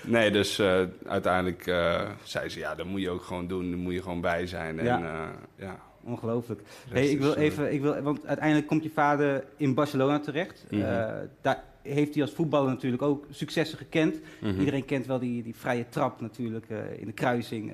Nee, 0.00 0.30
dus 0.30 0.58
uh, 0.58 0.80
uiteindelijk 1.06 1.66
uh, 1.66 2.00
zei 2.22 2.48
ze, 2.48 2.58
ja, 2.58 2.74
dat 2.74 2.86
moet 2.86 3.00
je 3.00 3.10
ook 3.10 3.22
gewoon 3.22 3.46
doen. 3.46 3.70
Daar 3.70 3.78
moet 3.78 3.92
je 3.92 4.02
gewoon 4.02 4.20
bij 4.20 4.46
zijn. 4.46 4.78
En, 4.78 4.84
ja. 4.84 5.00
Uh, 5.00 5.28
ja. 5.56 5.80
Ongelooflijk. 6.04 6.60
Hey, 6.88 7.08
ik 7.08 7.20
wil 7.20 7.34
even, 7.34 7.72
ik 7.72 7.80
wil, 7.80 8.00
want 8.00 8.26
uiteindelijk 8.26 8.66
komt 8.66 8.82
je 8.82 8.90
vader 8.90 9.44
in 9.56 9.74
Barcelona 9.74 10.20
terecht. 10.20 10.64
Mm 10.70 10.80
-hmm. 10.80 11.28
daar 11.40 11.64
heeft 11.82 12.14
hij 12.14 12.22
als 12.22 12.32
voetballer 12.32 12.70
natuurlijk 12.70 13.02
ook 13.02 13.26
successen 13.30 13.78
gekend. 13.78 14.14
Mm 14.14 14.50
-hmm. 14.50 14.58
Iedereen 14.58 14.84
kent 14.84 15.06
wel 15.06 15.18
die, 15.18 15.42
die 15.42 15.56
vrije 15.56 15.88
trap 15.88 16.20
natuurlijk 16.20 16.66
in 16.98 17.06
de 17.06 17.12
kruising. 17.12 17.72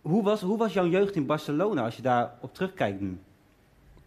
hoe, 0.00 0.22
was, 0.22 0.40
hoe 0.40 0.58
was 0.58 0.72
jouw 0.72 0.86
jeugd 0.86 1.14
in 1.14 1.26
Barcelona 1.26 1.84
als 1.84 1.96
je 1.96 2.02
daar 2.02 2.34
op 2.40 2.54
terugkijkt 2.54 3.00
nu? 3.00 3.18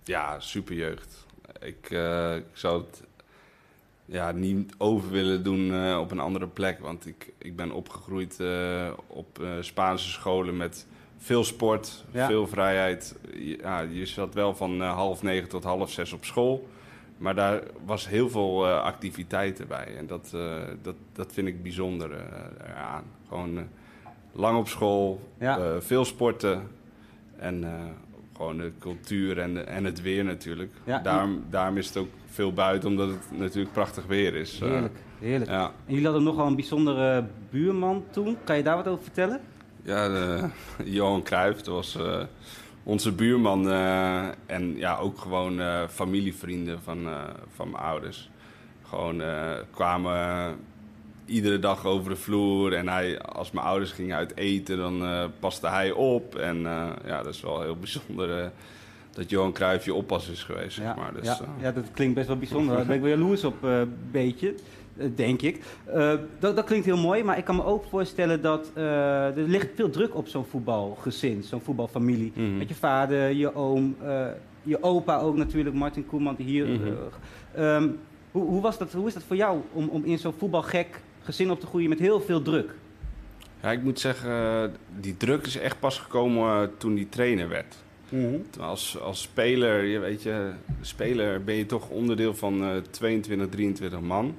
Ja, 0.04 0.40
super 0.40 0.76
jeugd. 0.76 1.26
Ik, 1.60 1.90
ik 2.36 2.46
zou 2.54 2.82
het 2.82 3.04
ja, 4.06 4.32
niet 4.32 4.74
over 4.78 5.10
willen 5.10 5.44
doen 5.44 5.72
uh, 5.72 5.98
op 6.00 6.12
een 6.12 6.20
andere 6.20 6.48
plek. 6.48 6.80
Want 6.80 7.06
ik, 7.06 7.34
ik 7.38 7.56
ben 7.56 7.72
opgegroeid 7.72 8.38
uh, 8.42 8.92
op 9.08 9.40
uh, 9.42 9.52
Spaanse 9.60 10.10
scholen 10.10 10.58
met 10.58 10.88
veel 11.26 11.44
sport, 11.44 12.06
ja. 12.12 12.28
veel 12.28 12.48
vrijheid. 12.48 13.16
Ja, 13.34 13.80
je 13.80 14.06
zat 14.06 14.34
wel 14.34 14.56
van 14.56 14.82
half 14.82 15.24
negen 15.24 15.50
tot 15.50 15.64
half 15.64 15.92
zes 15.92 16.14
op 16.14 16.26
school. 16.26 16.68
Maar 17.18 17.36
daar 17.36 17.62
was 17.86 18.08
heel 18.08 18.30
veel 18.30 18.68
activiteiten 18.68 19.68
bij. 19.68 19.96
En 19.98 20.08
dat, 20.08 20.36
dat, 20.82 20.96
dat 21.14 21.34
vind 21.34 21.48
ik 21.48 21.64
bijzonder 21.64 22.12
eraan. 22.68 23.04
Gewoon 23.28 23.68
lang 24.32 24.58
op 24.58 24.68
school, 24.68 25.30
ja. 25.40 25.82
veel 25.82 26.06
sporten. 26.06 26.68
En 27.38 27.64
gewoon 28.36 28.58
de 28.58 28.72
cultuur 28.80 29.40
en, 29.40 29.68
en 29.68 29.84
het 29.84 30.02
weer 30.02 30.24
natuurlijk. 30.24 30.72
Ja, 30.84 31.00
daarom, 31.00 31.44
daarom 31.50 31.78
is 31.78 31.88
het 31.88 31.98
ook 31.98 32.10
veel 32.26 32.54
buiten, 32.54 32.90
omdat 32.90 33.10
het 33.10 33.40
natuurlijk 33.40 33.74
prachtig 33.74 34.06
weer 34.06 34.36
is. 34.36 34.60
Eh. 34.60 34.70
Heerlijk, 34.70 34.98
heerlijk. 35.20 35.52
Ja. 35.52 35.66
En 35.66 35.94
jullie 35.94 36.06
hadden 36.06 36.24
nogal 36.24 36.48
een 36.48 36.56
bijzondere 36.56 37.26
buurman 37.50 38.04
toen. 38.10 38.38
Kan 38.44 38.58
je 38.58 38.64
daar 38.64 38.76
wat 38.76 38.88
over 38.88 39.04
vertellen? 39.04 39.42
Ja, 39.86 40.08
de, 40.08 40.50
Johan 40.84 41.24
Cruijff, 41.24 41.62
dat 41.62 41.74
was 41.74 41.96
uh, 41.96 42.22
onze 42.84 43.12
buurman. 43.12 43.68
Uh, 43.68 44.28
en 44.46 44.78
ja, 44.78 44.98
ook 44.98 45.18
gewoon 45.18 45.88
familievrienden 45.90 46.82
van, 46.82 47.08
van 47.56 47.70
mijn 47.70 47.84
ouders. 47.84 48.30
Gewoon 48.84 49.22
kwamen 49.72 50.56
iedere 51.26 51.60
dag 51.60 51.86
over 51.86 52.10
de 52.10 52.16
vloer. 52.16 52.74
En 52.74 52.88
hij, 52.88 53.22
als 53.22 53.52
mijn 53.52 53.66
ouders 53.66 53.92
gingen 53.92 54.16
uit 54.16 54.38
eten, 54.38 54.78
dan 54.78 55.04
paste 55.40 55.68
hij 55.68 55.92
op. 55.92 56.36
En 56.36 56.62
ja, 57.06 57.24
dat 57.24 57.34
is 57.34 57.42
wel 57.42 57.62
heel 57.62 57.76
bijzonder 57.76 58.52
dat 59.16 59.30
Johan 59.30 59.54
Cruijff 59.54 59.86
je 59.86 59.94
oppas 59.94 60.30
is 60.30 60.44
geweest. 60.44 60.76
Zeg 60.76 60.96
maar. 60.96 61.14
dus, 61.14 61.26
ja, 61.26 61.40
ja, 61.62 61.72
dat 61.72 61.92
klinkt 61.94 62.16
best 62.16 62.28
wel 62.28 62.38
bijzonder. 62.38 62.76
Daar 62.76 62.86
ben 62.86 62.96
ik 62.96 63.02
wel 63.02 63.10
jaloers 63.10 63.44
op, 63.44 63.64
een 63.64 63.98
beetje, 64.12 64.56
denk 65.16 65.42
ik. 65.42 65.64
dat, 66.40 66.56
dat 66.56 66.64
klinkt 66.64 66.86
heel 66.86 66.98
mooi, 66.98 67.24
maar 67.24 67.38
ik 67.38 67.46
kan 67.46 67.56
me 67.56 67.66
ook 67.66 67.86
voorstellen 67.90 68.42
dat 68.42 68.72
er 68.76 69.34
ligt 69.36 69.68
veel 69.76 69.90
druk 69.90 70.16
op 70.16 70.28
zo'n 70.28 70.46
voetbalgezin, 70.46 71.44
zo'n 71.44 71.62
voetbalfamilie. 71.62 72.32
Mm 72.36 72.46
-hmm. 72.46 72.58
Met 72.58 72.70
je 72.70 72.76
vader, 72.76 73.32
je 73.32 73.56
oom, 73.56 73.96
je 74.64 74.84
opa 74.84 75.20
ook 75.20 75.36
natuurlijk, 75.36 75.76
Martin 75.76 76.06
Koeman, 76.06 76.36
hier... 76.38 76.66
Mm 76.66 76.80
-hmm. 76.82 77.64
um, 77.64 78.00
hoe, 78.32 78.46
hoe, 78.46 78.62
was 78.62 78.78
dat, 78.78 78.94
hoe 78.94 79.08
is 79.08 79.14
dat 79.14 79.24
voor 79.24 79.36
jou 79.36 79.62
om, 79.72 79.88
om 79.88 80.04
in 80.04 80.18
zo'n 80.18 80.34
voetbalgek 80.38 81.02
gezin 81.24 81.52
op 81.52 81.60
te 81.60 81.66
groeien 81.66 81.90
met 81.90 82.00
heel 82.00 82.22
veel 82.22 82.42
druk? 82.42 82.76
Ja, 83.62 83.72
ik 83.72 83.84
moet 83.84 84.00
zeggen, 84.00 84.74
die 85.00 85.18
druk 85.18 85.46
is 85.46 85.58
echt 85.58 85.80
pas 85.80 86.00
gekomen 86.00 86.78
toen 86.78 86.96
die 86.96 87.10
trainer 87.10 87.50
werd. 87.50 87.76
Mm 88.10 88.24
-hmm. 88.24 88.62
als, 88.62 89.00
als 89.00 89.22
speler, 89.22 89.84
je 89.84 90.00
weet 90.00 90.24
je, 90.24 90.52
speler 90.82 91.44
ben 91.44 91.56
je 91.56 91.66
toch 91.66 91.90
onderdeel 91.90 92.34
van 92.34 92.64
uh, 92.64 92.78
22, 92.90 93.50
23 93.50 94.02
man. 94.02 94.36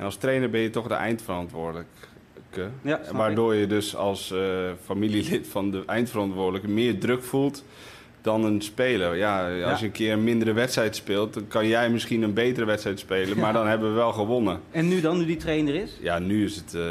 En 0.00 0.06
als 0.06 0.16
trainer 0.16 0.50
ben 0.50 0.60
je 0.60 0.70
toch 0.70 0.88
de 0.88 0.94
eindverantwoordelijke. 0.94 2.68
Ja, 2.82 3.00
waardoor 3.12 3.54
je 3.54 3.66
dus 3.66 3.96
als 3.96 4.32
uh, 4.32 4.40
familielid 4.84 5.48
van 5.48 5.70
de 5.70 5.82
eindverantwoordelijke 5.86 6.68
meer 6.68 6.98
druk 6.98 7.22
voelt 7.22 7.64
dan 8.20 8.44
een 8.44 8.60
speler. 8.60 9.16
Ja, 9.16 9.62
als 9.62 9.80
je 9.80 9.86
een 9.86 9.92
keer 9.92 10.12
een 10.12 10.24
mindere 10.24 10.52
wedstrijd 10.52 10.96
speelt, 10.96 11.34
dan 11.34 11.48
kan 11.48 11.66
jij 11.66 11.90
misschien 11.90 12.22
een 12.22 12.34
betere 12.34 12.66
wedstrijd 12.66 12.98
spelen, 12.98 13.38
maar 13.38 13.52
dan 13.52 13.66
hebben 13.66 13.88
we 13.88 13.94
wel 13.94 14.12
gewonnen. 14.12 14.60
En 14.70 14.88
nu 14.88 15.00
dan, 15.00 15.18
nu 15.18 15.26
die 15.26 15.36
trainer 15.36 15.74
is? 15.74 15.98
Ja, 16.00 16.18
nu 16.18 16.44
is 16.44 16.56
het 16.56 16.74
uh, 16.74 16.82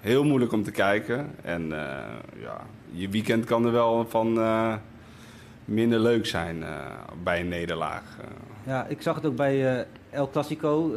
heel 0.00 0.24
moeilijk 0.24 0.52
om 0.52 0.62
te 0.62 0.70
kijken. 0.70 1.30
En 1.42 1.62
uh, 1.62 1.78
ja, 2.42 2.66
je 2.90 3.08
weekend 3.08 3.44
kan 3.44 3.66
er 3.66 3.72
wel 3.72 4.06
van 4.08 4.38
minder 5.64 5.98
leuk 5.98 6.26
zijn 6.26 6.64
bij 7.22 7.40
een 7.40 7.48
nederlaag. 7.48 8.02
Ja, 8.66 8.86
ik 8.86 9.02
zag 9.02 9.14
het 9.14 9.26
ook 9.26 9.36
bij 9.36 9.86
El 10.10 10.30
Clasico. 10.30 10.92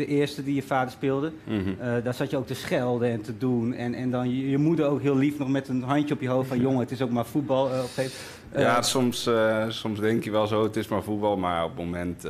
De 0.00 0.06
eerste 0.06 0.44
die 0.44 0.54
je 0.54 0.62
vader 0.62 0.90
speelde. 0.90 1.32
Mhm. 1.44 2.02
daar 2.02 2.14
zat 2.14 2.30
je 2.30 2.36
ook 2.36 2.46
te 2.46 2.54
schelden 2.54 3.10
en 3.10 3.20
te 3.20 3.38
doen. 3.38 3.74
En, 3.74 3.94
en 3.94 4.10
dan 4.10 4.36
je, 4.36 4.50
je, 4.50 4.58
moeder 4.58 4.86
ook 4.86 5.00
heel 5.00 5.16
lief 5.16 5.38
nog 5.38 5.48
met 5.48 5.68
een 5.68 5.82
handje 5.82 6.14
op 6.14 6.20
je 6.20 6.28
hoofd 6.28 6.48
van... 6.48 6.60
jongen, 6.60 6.80
het 6.80 6.90
is 6.90 7.02
ook 7.02 7.10
maar 7.10 7.26
voetbal. 7.26 7.64
op 7.64 8.06
ja, 8.54 8.82
soms, 8.82 9.30
soms 9.68 10.00
denk 10.00 10.24
je 10.24 10.30
wel 10.30 10.46
zo, 10.46 10.62
het 10.62 10.76
is 10.76 10.88
maar 10.88 11.02
voetbal. 11.02 11.36
Maar 11.36 11.64
op 11.64 11.76
het 11.76 11.84
moment... 11.84 12.24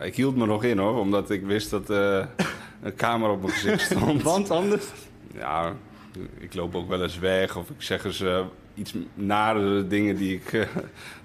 ik 0.00 0.16
hield 0.16 0.36
me 0.36 0.46
nog 0.46 0.64
in 0.64 0.78
hoor, 0.78 0.98
omdat 0.98 1.30
ik 1.30 1.46
wist 1.46 1.70
dat 1.70 1.88
een 1.88 2.94
camera 2.96 3.32
op 3.32 3.40
mijn 3.40 3.52
gezicht 3.52 3.90
stond. 3.90 4.22
Want 4.32 4.50
anders? 4.50 4.84
Ja, 5.34 5.72
ik 6.38 6.54
loop 6.54 6.74
ook 6.74 6.88
wel 6.88 7.02
eens 7.02 7.18
weg 7.18 7.56
of 7.56 7.70
ik 7.70 7.82
zeg 7.82 8.04
eens 8.04 8.24
iets 8.76 8.94
nare 9.14 9.86
dingen 9.86 10.16
die 10.16 10.34
ik 10.34 10.52
uh, 10.52 10.62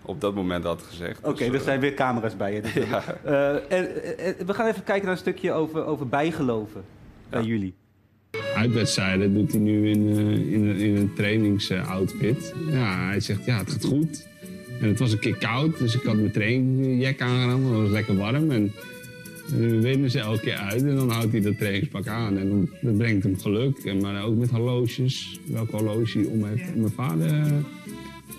op 0.02 0.22
dat 0.22 0.36
moment 0.36 0.64
had 0.64 0.82
gezegd. 0.82 1.20
Oké, 1.20 1.30
okay, 1.30 1.50
dus, 1.50 1.58
er 1.58 1.64
zijn 1.64 1.80
weer 1.80 1.94
camera's 1.94 2.38
bij 2.38 2.54
je. 2.54 2.62
Dus 2.62 2.74
ja. 2.90 3.04
en, 3.70 3.88
we 4.46 4.54
gaan 4.54 4.68
even 4.68 4.84
kijken 4.84 5.04
naar 5.04 5.14
een 5.14 5.22
stukje 5.22 5.52
over, 5.52 5.86
over 5.86 6.08
bijgeloven 6.08 6.84
ja. 7.30 7.38
bij 7.38 7.44
jullie. 7.44 7.74
Uitwedstrijden 8.56 9.34
doet 9.34 9.52
hij 9.52 9.60
nu 9.60 9.90
in, 9.90 10.08
in, 10.50 10.76
in 10.76 10.96
een 10.96 11.14
trainingsoutfit. 11.14 12.54
Ja, 12.70 13.08
hij 13.08 13.20
zegt 13.20 13.46
ja, 13.46 13.58
het 13.58 13.72
gaat 13.72 13.86
goed. 13.86 14.28
En 14.82 14.88
het 14.88 15.00
was 15.00 15.12
een 15.12 15.20
keer 15.20 15.38
koud, 15.38 15.78
dus 15.78 15.96
ik 15.96 16.04
had 16.04 16.16
mijn 16.16 16.32
trainingjack 16.32 17.22
aangedaan. 17.22 17.64
Het 17.64 17.82
was 17.82 17.90
lekker 17.90 18.18
warm. 18.18 18.52
En 18.52 18.72
nu 19.52 19.82
winnen 19.82 20.12
ze 20.12 20.20
elke 20.20 20.40
keer 20.40 20.56
uit 20.56 20.82
en 20.82 20.96
dan 20.96 21.10
houdt 21.10 21.32
hij 21.32 21.42
dat 21.42 21.58
trainingspak 21.58 22.08
aan. 22.08 22.38
En 22.38 22.50
dan, 22.50 22.70
dat 22.82 22.98
brengt 22.98 23.24
hem 23.24 23.40
geluk. 23.40 23.78
En, 23.78 24.02
maar 24.02 24.24
ook 24.24 24.36
met 24.36 24.50
horloges. 24.50 25.40
Welke 25.46 25.76
horloge 25.76 26.18
hij 26.18 26.28
om 26.28 26.46
heeft. 26.46 26.76
Mijn 26.76 26.92
vader 26.92 27.32
uh, 27.32 27.58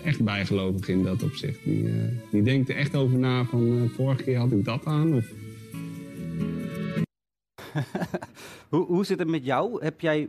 echt 0.03 0.23
bijgelovig 0.23 0.87
in 0.87 1.03
dat 1.03 1.23
opzicht. 1.23 1.59
Die, 1.63 1.83
uh, 1.83 2.03
die 2.31 2.41
denkt 2.41 2.69
er 2.69 2.75
echt 2.75 2.95
over 2.95 3.17
na 3.17 3.45
van 3.45 3.71
uh, 3.71 3.89
vorige 3.89 4.23
keer 4.23 4.37
had 4.37 4.51
ik 4.51 4.65
dat 4.65 4.85
aan. 4.85 5.13
Of... 5.13 5.25
hoe, 8.69 8.85
hoe 8.85 9.05
zit 9.05 9.19
het 9.19 9.27
met 9.27 9.45
jou? 9.45 9.83
Heb 9.83 10.01
jij, 10.01 10.27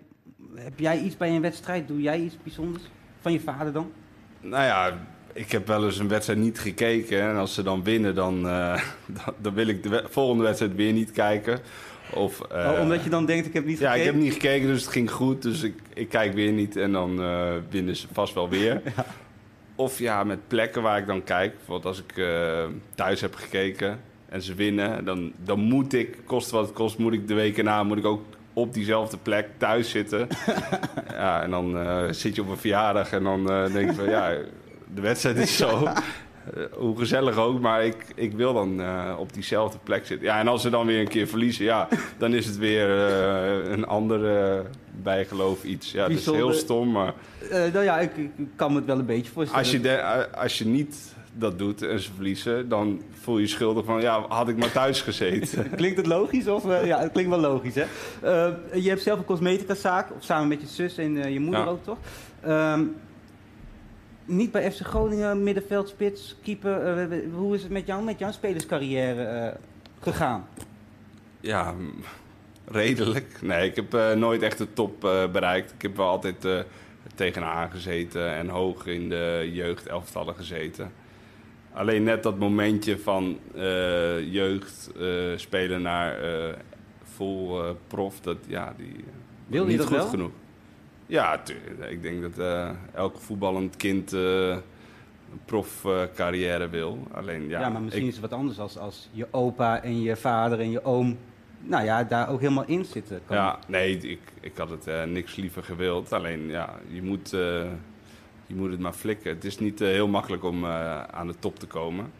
heb 0.54 0.78
jij 0.78 1.00
iets 1.02 1.16
bij 1.16 1.34
een 1.34 1.42
wedstrijd? 1.42 1.88
Doe 1.88 2.00
jij 2.00 2.20
iets 2.20 2.36
bijzonders 2.42 2.84
van 3.20 3.32
je 3.32 3.40
vader 3.40 3.72
dan? 3.72 3.90
Nou 4.40 4.64
ja, 4.64 5.06
ik 5.34 5.52
heb 5.52 5.66
wel 5.66 5.84
eens 5.84 5.98
een 5.98 6.08
wedstrijd 6.08 6.38
niet 6.38 6.58
gekeken. 6.58 7.20
En 7.20 7.36
als 7.36 7.54
ze 7.54 7.62
dan 7.62 7.82
winnen, 7.82 8.14
dan, 8.14 8.46
uh, 8.46 8.80
dan, 9.38 9.54
wil 9.54 9.66
ik 9.66 9.82
de 9.82 10.04
volgende 10.10 10.42
wedstrijd 10.42 10.74
weer 10.74 10.92
niet 10.92 11.10
kijken. 11.10 11.60
Of, 12.10 12.40
uh, 12.52 12.70
oh, 12.72 12.80
omdat 12.80 13.04
je 13.04 13.10
dan 13.10 13.26
denkt, 13.26 13.46
ik 13.46 13.52
heb 13.52 13.64
niet 13.64 13.78
gekeken? 13.78 13.96
Ja, 13.96 14.00
ik 14.00 14.12
heb 14.12 14.20
niet 14.22 14.32
gekeken, 14.32 14.66
dus 14.66 14.82
het 14.82 14.92
ging 14.92 15.10
goed. 15.10 15.42
Dus 15.42 15.62
ik, 15.62 15.74
ik 15.94 16.08
kijk 16.08 16.34
weer 16.34 16.52
niet 16.52 16.76
en 16.76 16.92
dan 16.92 17.20
uh, 17.20 17.52
winnen 17.70 17.96
ze 17.96 18.06
vast 18.12 18.34
wel 18.34 18.48
weer. 18.48 18.82
ja. 18.96 19.06
Of 19.74 19.98
ja, 19.98 20.24
met 20.24 20.48
plekken 20.48 20.82
waar 20.82 20.98
ik 20.98 21.06
dan 21.06 21.24
kijk. 21.24 21.56
Bijvoorbeeld 21.56 21.86
als 21.86 22.02
ik 22.06 22.24
thuis 22.94 23.20
heb 23.20 23.34
gekeken 23.34 24.00
en 24.28 24.42
ze 24.42 24.54
winnen... 24.54 25.04
Dan, 25.04 25.32
dan 25.44 25.60
moet 25.60 25.92
ik, 25.92 26.18
kost 26.24 26.50
wat 26.50 26.66
het 26.66 26.74
kost, 26.74 26.98
moet 26.98 27.12
ik 27.12 27.28
de 27.28 27.34
weken 27.34 27.64
na... 27.64 27.82
moet 27.82 27.98
ik 27.98 28.04
ook 28.04 28.24
op 28.52 28.74
diezelfde 28.74 29.16
plek 29.16 29.48
thuis 29.56 29.90
zitten. 29.90 30.28
ja, 31.10 31.42
en 31.42 31.50
dan 31.50 31.76
zit 32.14 32.34
je 32.34 32.42
op 32.42 32.48
een 32.48 32.56
verjaardag 32.56 33.12
en 33.12 33.22
dan 33.22 33.46
denk 33.46 33.90
je 33.90 33.94
van... 33.94 34.08
ja 34.08 34.36
de 34.94 35.00
wedstrijd 35.00 35.37
is 35.37 35.57
zo. 35.57 35.88
Eh, 36.52 36.62
hoe 36.72 36.98
gezellig 36.98 37.37
ook, 37.37 37.61
maar 37.61 37.85
ik, 37.85 38.12
ik 38.14 38.33
wil 38.33 38.52
dan 38.54 38.80
uh, 38.80 39.14
op 39.18 39.33
diezelfde 39.33 39.78
plek 39.83 40.07
zitten. 40.07 40.26
Ja, 40.26 40.38
en 40.38 40.48
als 40.48 40.62
ze 40.62 40.70
dan 40.70 40.87
weer 40.87 41.00
een 41.00 41.09
keer 41.09 41.26
verliezen, 41.26 41.64
ja, 41.64 41.88
dan 42.18 42.35
is 42.35 42.46
het 42.46 42.57
weer 42.57 42.88
uh, 42.88 43.70
een 43.70 43.87
andere 43.87 44.62
bijgeloof 45.02 45.64
iets. 45.64 45.92
Ja, 45.92 46.09
dat 46.09 46.18
is 46.18 46.26
heel 46.26 46.52
stom, 46.52 46.90
maar... 46.90 47.14
nou 47.50 47.80
ja, 47.80 47.98
ik, 47.98 48.16
ik, 48.16 48.30
kan 48.57 48.72
me 48.72 48.76
het 48.76 48.87
wel 48.87 48.98
een 48.98 49.07
beetje 49.07 49.33
voorstellen. 49.33 49.62
Als 49.62 49.72
je, 49.72 49.80
de, 49.80 50.28
als 50.37 50.59
je 50.59 50.66
niet 50.66 51.14
dat 51.33 51.59
doet 51.59 51.83
en 51.83 52.00
ze 52.00 52.11
verliezen, 52.14 52.68
dan 52.68 53.02
voel 53.12 53.37
je 53.37 53.42
je 53.42 53.48
schuldig 53.48 53.85
van, 53.85 54.00
ja, 54.00 54.24
had 54.28 54.48
ik 54.48 54.57
maar 54.57 54.72
thuis 54.72 55.00
gezeten. 55.00 55.70
klinkt 55.76 55.96
het 55.96 56.07
logisch? 56.07 56.48
Of, 56.48 56.64
ja, 56.85 57.00
het 57.00 57.12
klinkt 57.12 57.30
wel 57.30 57.40
logisch, 57.40 57.74
hè? 57.74 57.85
je 58.72 58.88
hebt 58.88 59.02
zelf 59.02 59.18
een 59.18 59.24
cosmetica 59.24 59.74
zaak, 59.74 60.09
samen 60.18 60.48
met 60.48 60.61
je 60.61 60.66
zus 60.66 60.98
en 60.98 61.33
je 61.33 61.40
moeder 61.40 61.61
ja. 61.61 61.66
ook, 61.66 61.85
toch? 61.85 61.98
Ehm, 62.40 62.80
niet 64.24 64.52
bij 64.52 64.72
FC 64.72 64.80
Groningen, 64.80 65.42
middenveld, 65.42 65.88
spits, 65.88 66.37
keeper. 66.42 67.10
Uh, 67.10 67.34
hoe 67.34 67.54
is 67.54 67.62
het 67.62 67.70
met 67.70 67.87
jou, 67.87 68.04
met 68.04 68.18
jouw 68.18 68.32
spelerscarrière 68.32 69.52
uh, 69.52 69.60
gegaan? 70.00 70.46
Ja, 71.40 71.74
redelijk. 72.64 73.38
Nee, 73.42 73.68
ik 73.68 73.76
heb 73.76 73.94
uh, 73.94 74.12
nooit 74.12 74.42
echt 74.42 74.58
de 74.58 74.72
top 74.72 75.00
bereikt. 75.32 75.72
Ik 75.72 75.82
heb 75.82 75.96
wel 75.96 76.08
altijd 76.08 76.46
tegenaan 77.14 77.70
gezeten 77.70 78.34
en 78.34 78.48
hoog 78.48 78.87
in 78.87 79.08
de 79.08 79.50
jeugdelftallen 79.52 80.34
gezeten. 80.34 80.92
Alleen 81.72 82.02
net 82.02 82.22
dat 82.22 82.38
momentje 82.38 82.98
van 82.98 83.38
jeugd 84.30 84.90
spelen 85.37 85.82
naar 85.82 86.16
vol 87.02 87.60
prof, 87.87 88.20
dat, 88.20 88.37
ja, 88.46 88.74
die 88.76 89.04
Wil 89.46 89.66
niet 89.66 89.78
dat 89.78 89.87
goed 89.87 89.96
wel? 89.96 90.06
genoeg. 90.06 90.30
Ja, 91.06 91.40
ik 91.88 92.02
denk 92.02 92.22
dat 92.22 92.38
uh, 92.38 92.70
elk 92.94 93.18
voetballend 93.18 93.76
kind 93.76 94.12
uh, 94.12 94.48
een 94.50 95.40
profcarrière 95.44 96.68
wil. 96.68 96.98
Alleen, 97.12 97.48
ja, 97.48 97.60
ja, 97.60 97.68
maar 97.68 97.82
misschien 97.82 98.04
ik... 98.04 98.10
is 98.10 98.16
het 98.20 98.30
wat 98.30 98.38
anders 98.38 98.58
als, 98.58 98.78
als 98.78 99.08
je 99.12 99.26
opa 99.30 99.82
en 99.82 100.02
je 100.02 100.16
vader 100.16 100.60
en 100.60 100.70
je 100.70 100.84
oom... 100.84 101.18
nou 101.60 101.84
ja, 101.84 102.04
daar 102.04 102.28
ook 102.28 102.40
helemaal 102.40 102.66
in 102.66 102.84
zitten. 102.84 103.20
Kan. 103.26 103.36
Ja, 103.36 103.58
nee, 103.66 103.98
ik, 103.98 104.20
ik 104.40 104.56
had 104.56 104.70
het 104.70 104.86
uh, 104.86 105.02
niks 105.04 105.36
liever 105.36 105.62
gewild. 105.64 106.12
Alleen, 106.12 106.48
ja, 106.48 106.74
je 106.88 107.02
moet, 107.02 107.30
je 108.46 108.54
moet 108.54 108.70
het 108.70 108.80
maar 108.80 108.92
flikken. 108.92 109.34
Het 109.34 109.44
is 109.44 109.58
niet 109.58 109.78
heel 109.78 110.08
makkelijk 110.08 110.44
om 110.44 110.66
aan 110.66 111.26
de 111.26 111.38
top 111.38 111.58
te 111.58 111.66
komen. 111.66 112.12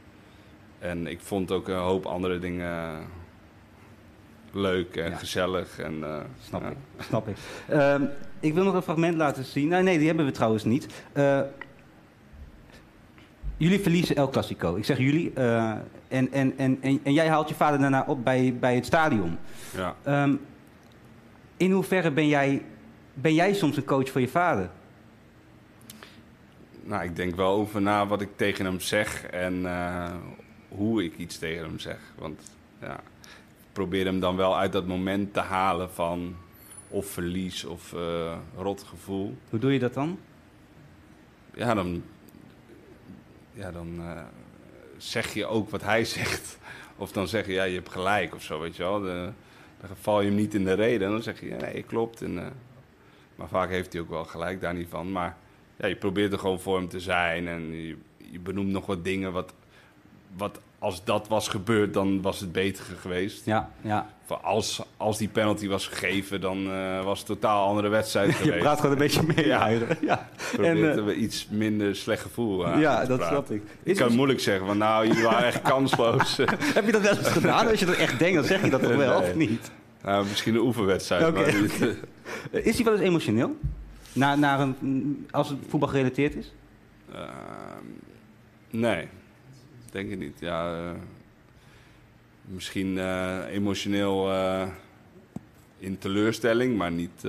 En 0.79 1.07
ik 1.07 1.21
vond 1.21 1.51
ook 1.53 1.69
een 1.69 1.77
hoop 1.77 2.07
andere 2.07 2.39
dingen 2.39 3.05
leuk 4.53 4.97
en 4.97 5.11
Ja. 5.11 5.17
gezellig. 5.17 5.79
En, 5.79 6.05
Snap 6.43 6.63
ik, 6.63 6.77
snap 6.99 7.29
ik. 7.29 7.37
Ehm, 7.69 8.03
ik 8.45 8.55
wil 8.55 8.65
nog 8.65 8.75
een 8.75 8.83
fragment 8.83 9.17
laten 9.17 9.45
zien. 9.45 9.69
Nou, 9.69 9.83
nee, 9.83 9.99
die 9.99 10.07
hebben 10.07 10.25
we 10.25 10.31
trouwens 10.31 10.65
niet. 10.65 10.87
Eh, 11.13 11.41
jullie 13.57 13.81
verliezen 13.81 14.17
El 14.17 14.29
Clasico. 14.29 14.77
Ik 14.77 14.85
zeg 14.85 14.99
jullie. 14.99 15.33
eh, 15.33 15.71
en, 16.09 16.33
en, 16.33 16.59
en, 16.59 16.79
en, 16.81 17.01
en 17.03 17.13
jij 17.13 17.29
haalt 17.29 17.49
je 17.49 17.55
vader 17.55 17.81
daarna 17.81 18.05
op 18.07 18.25
bij, 18.25 18.57
bij 18.61 18.75
het 18.75 18.87
stadion. 18.87 19.39
Ja. 19.77 19.95
Ehm, 20.03 20.35
in 21.57 21.71
hoeverre 21.71 22.11
ben 22.11 22.29
jij, 22.29 22.63
ben 23.15 23.35
jij 23.35 23.53
soms 23.55 23.77
een 23.77 23.85
coach 23.85 24.11
voor 24.11 24.21
je 24.21 24.29
vader? 24.29 24.71
Nou, 26.83 27.05
ik 27.05 27.17
denk 27.17 27.35
wel 27.37 27.51
over 27.51 27.83
na 27.83 28.07
wat 28.07 28.21
ik 28.21 28.29
tegen 28.37 28.65
hem 28.65 28.81
zeg 28.81 29.27
en 29.27 29.67
eh, 29.67 30.13
hoe 30.69 31.05
ik 31.05 31.17
iets 31.17 31.39
tegen 31.39 31.65
hem 31.65 31.79
zeg. 31.79 31.99
Want 32.19 32.41
ja, 32.81 32.95
ik 32.95 33.73
probeer 33.73 34.05
hem 34.05 34.21
dan 34.21 34.37
wel 34.37 34.59
uit 34.59 34.73
dat 34.73 34.87
moment 34.87 35.33
te 35.33 35.41
halen 35.41 35.91
van 35.91 36.35
of 36.95 37.07
verlies 37.07 37.65
of 37.65 37.93
eh 37.93 38.37
rot 38.57 38.83
gevoel. 38.83 39.37
Hoe 39.51 39.59
doe 39.59 39.73
je 39.73 39.79
dat 39.79 39.95
dan? 39.95 40.19
Ja, 41.55 41.75
dan, 41.75 42.03
ja, 43.53 43.71
dan 43.73 43.99
eh, 44.01 44.23
zeg 44.97 45.35
je 45.35 45.47
ook 45.47 45.71
wat 45.71 45.83
hij 45.83 46.05
zegt. 46.19 46.59
Of 46.97 47.13
dan 47.13 47.29
zeg 47.29 47.47
je, 47.47 47.53
ja, 47.53 47.65
je 47.65 47.75
hebt 47.75 47.89
gelijk 47.91 48.35
of 48.35 48.43
zo, 48.43 48.61
weet 48.61 48.77
je 48.77 48.83
wel. 48.83 49.01
De- 49.01 49.31
dan 49.81 49.97
val 50.01 50.21
je 50.21 50.27
hem 50.27 50.37
niet 50.37 50.55
in 50.55 50.65
de 50.65 50.73
reden. 50.73 51.07
En 51.07 51.13
dan 51.13 51.23
zeg 51.23 51.41
je, 51.41 51.47
ja, 51.47 51.57
nee, 51.57 51.83
klopt. 51.83 52.23
En, 52.23 52.39
eh, 52.39 52.47
maar 53.35 53.49
vaak 53.49 53.69
heeft 53.71 53.93
hij 53.93 54.03
ook 54.03 54.09
wel 54.09 54.25
gelijk 54.25 54.61
daar 54.61 54.75
niet 54.75 54.89
van. 54.89 55.13
Maar 55.13 55.37
ja, 55.77 55.87
je 55.87 55.97
probeert 55.97 56.33
er 56.33 56.39
gewoon 56.39 56.61
voor 56.61 56.77
hem 56.77 56.89
te 56.89 57.01
zijn. 57.01 57.49
En 57.49 57.73
je, 57.73 57.97
je 58.31 58.39
benoemt 58.41 58.71
nog 58.71 58.87
wat 58.87 59.05
dingen 59.05 59.33
wat, 59.33 59.55
wat 60.37 60.61
als 60.85 61.05
dat 61.05 61.29
was 61.29 61.49
gebeurd, 61.49 61.95
dan 61.95 62.23
was 62.23 62.41
het 62.41 62.53
beter 62.53 62.85
geweest. 63.01 63.45
Ja, 63.45 63.71
ja. 63.81 64.07
Als, 64.43 64.83
als 64.97 65.19
die 65.19 65.29
penalty 65.29 65.69
was 65.69 65.87
gegeven, 65.87 66.41
dan 66.41 66.71
eh, 66.71 67.05
was 67.05 67.21
het 67.21 67.29
een 67.29 67.35
totaal 67.35 67.67
andere 67.69 67.89
wedstrijd 67.89 68.29
Je 68.31 68.35
geweest. 68.35 68.59
praat 68.63 68.77
gewoon 68.81 68.93
een 68.93 68.99
beetje 68.99 69.23
mee. 69.37 69.47
Ja. 69.47 69.69
Ja. 70.01 70.29
En, 70.61 70.77
eh, 70.77 70.97
er 70.97 71.13
iets 71.15 71.47
minder 71.51 71.97
slecht 71.97 72.23
gevoel 72.23 72.67
aan 72.67 72.81
ja, 72.81 73.05
dat 73.05 73.23
snap 73.23 73.51
ik. 73.51 73.63
Ik 73.83 73.97
kan 73.97 74.15
moeilijk 74.15 74.41
zeggen 74.41 74.67
van 74.67 74.79
nou, 74.79 75.07
jullie 75.07 75.23
waren 75.23 75.45
echt 75.47 75.63
kansloos. 75.73 76.37
Heb 76.61 76.87
je 76.87 76.93
dat 76.93 77.01
wel 77.03 77.17
eens 77.17 77.29
gedaan? 77.29 77.69
Als 77.69 77.79
je 77.81 77.87
dat 77.87 77.97
echt 77.97 78.19
denkt, 78.19 78.35
dan 78.35 78.45
zeg 78.45 78.65
je 78.65 78.71
dat 78.71 78.83
toch 78.83 78.95
wel, 78.97 79.21
Nee. 79.21 79.29
of 79.31 79.35
niet? 79.35 79.71
nou, 80.03 80.27
misschien 80.27 80.55
een 80.55 80.61
oefenwedstrijd. 80.61 81.35
Maar 81.35 81.45
eh, 81.45 81.55
Eh, 82.51 82.67
Is 82.67 82.75
hij 82.75 82.85
wel 82.85 82.95
eens 82.95 83.03
emotioneel? 83.03 83.57
Na, 84.13 84.35
naar 84.35 84.61
een, 84.61 85.27
als 85.31 85.49
het 85.49 85.59
voetbal 85.69 85.89
gerelateerd 85.89 86.35
is? 86.35 86.53
Ehm, 87.13 87.29
nee, 88.71 89.09
denk 89.95 90.11
ik 90.11 90.19
niet. 90.19 90.41
Ja, 90.41 90.75
eh, 90.75 90.91
misschien 92.45 92.99
eh, 92.99 93.39
emotioneel 93.51 94.31
eh, 94.33 94.69
in 95.79 95.99
teleurstelling, 95.99 96.77
maar 96.77 96.93
niet 96.93 97.25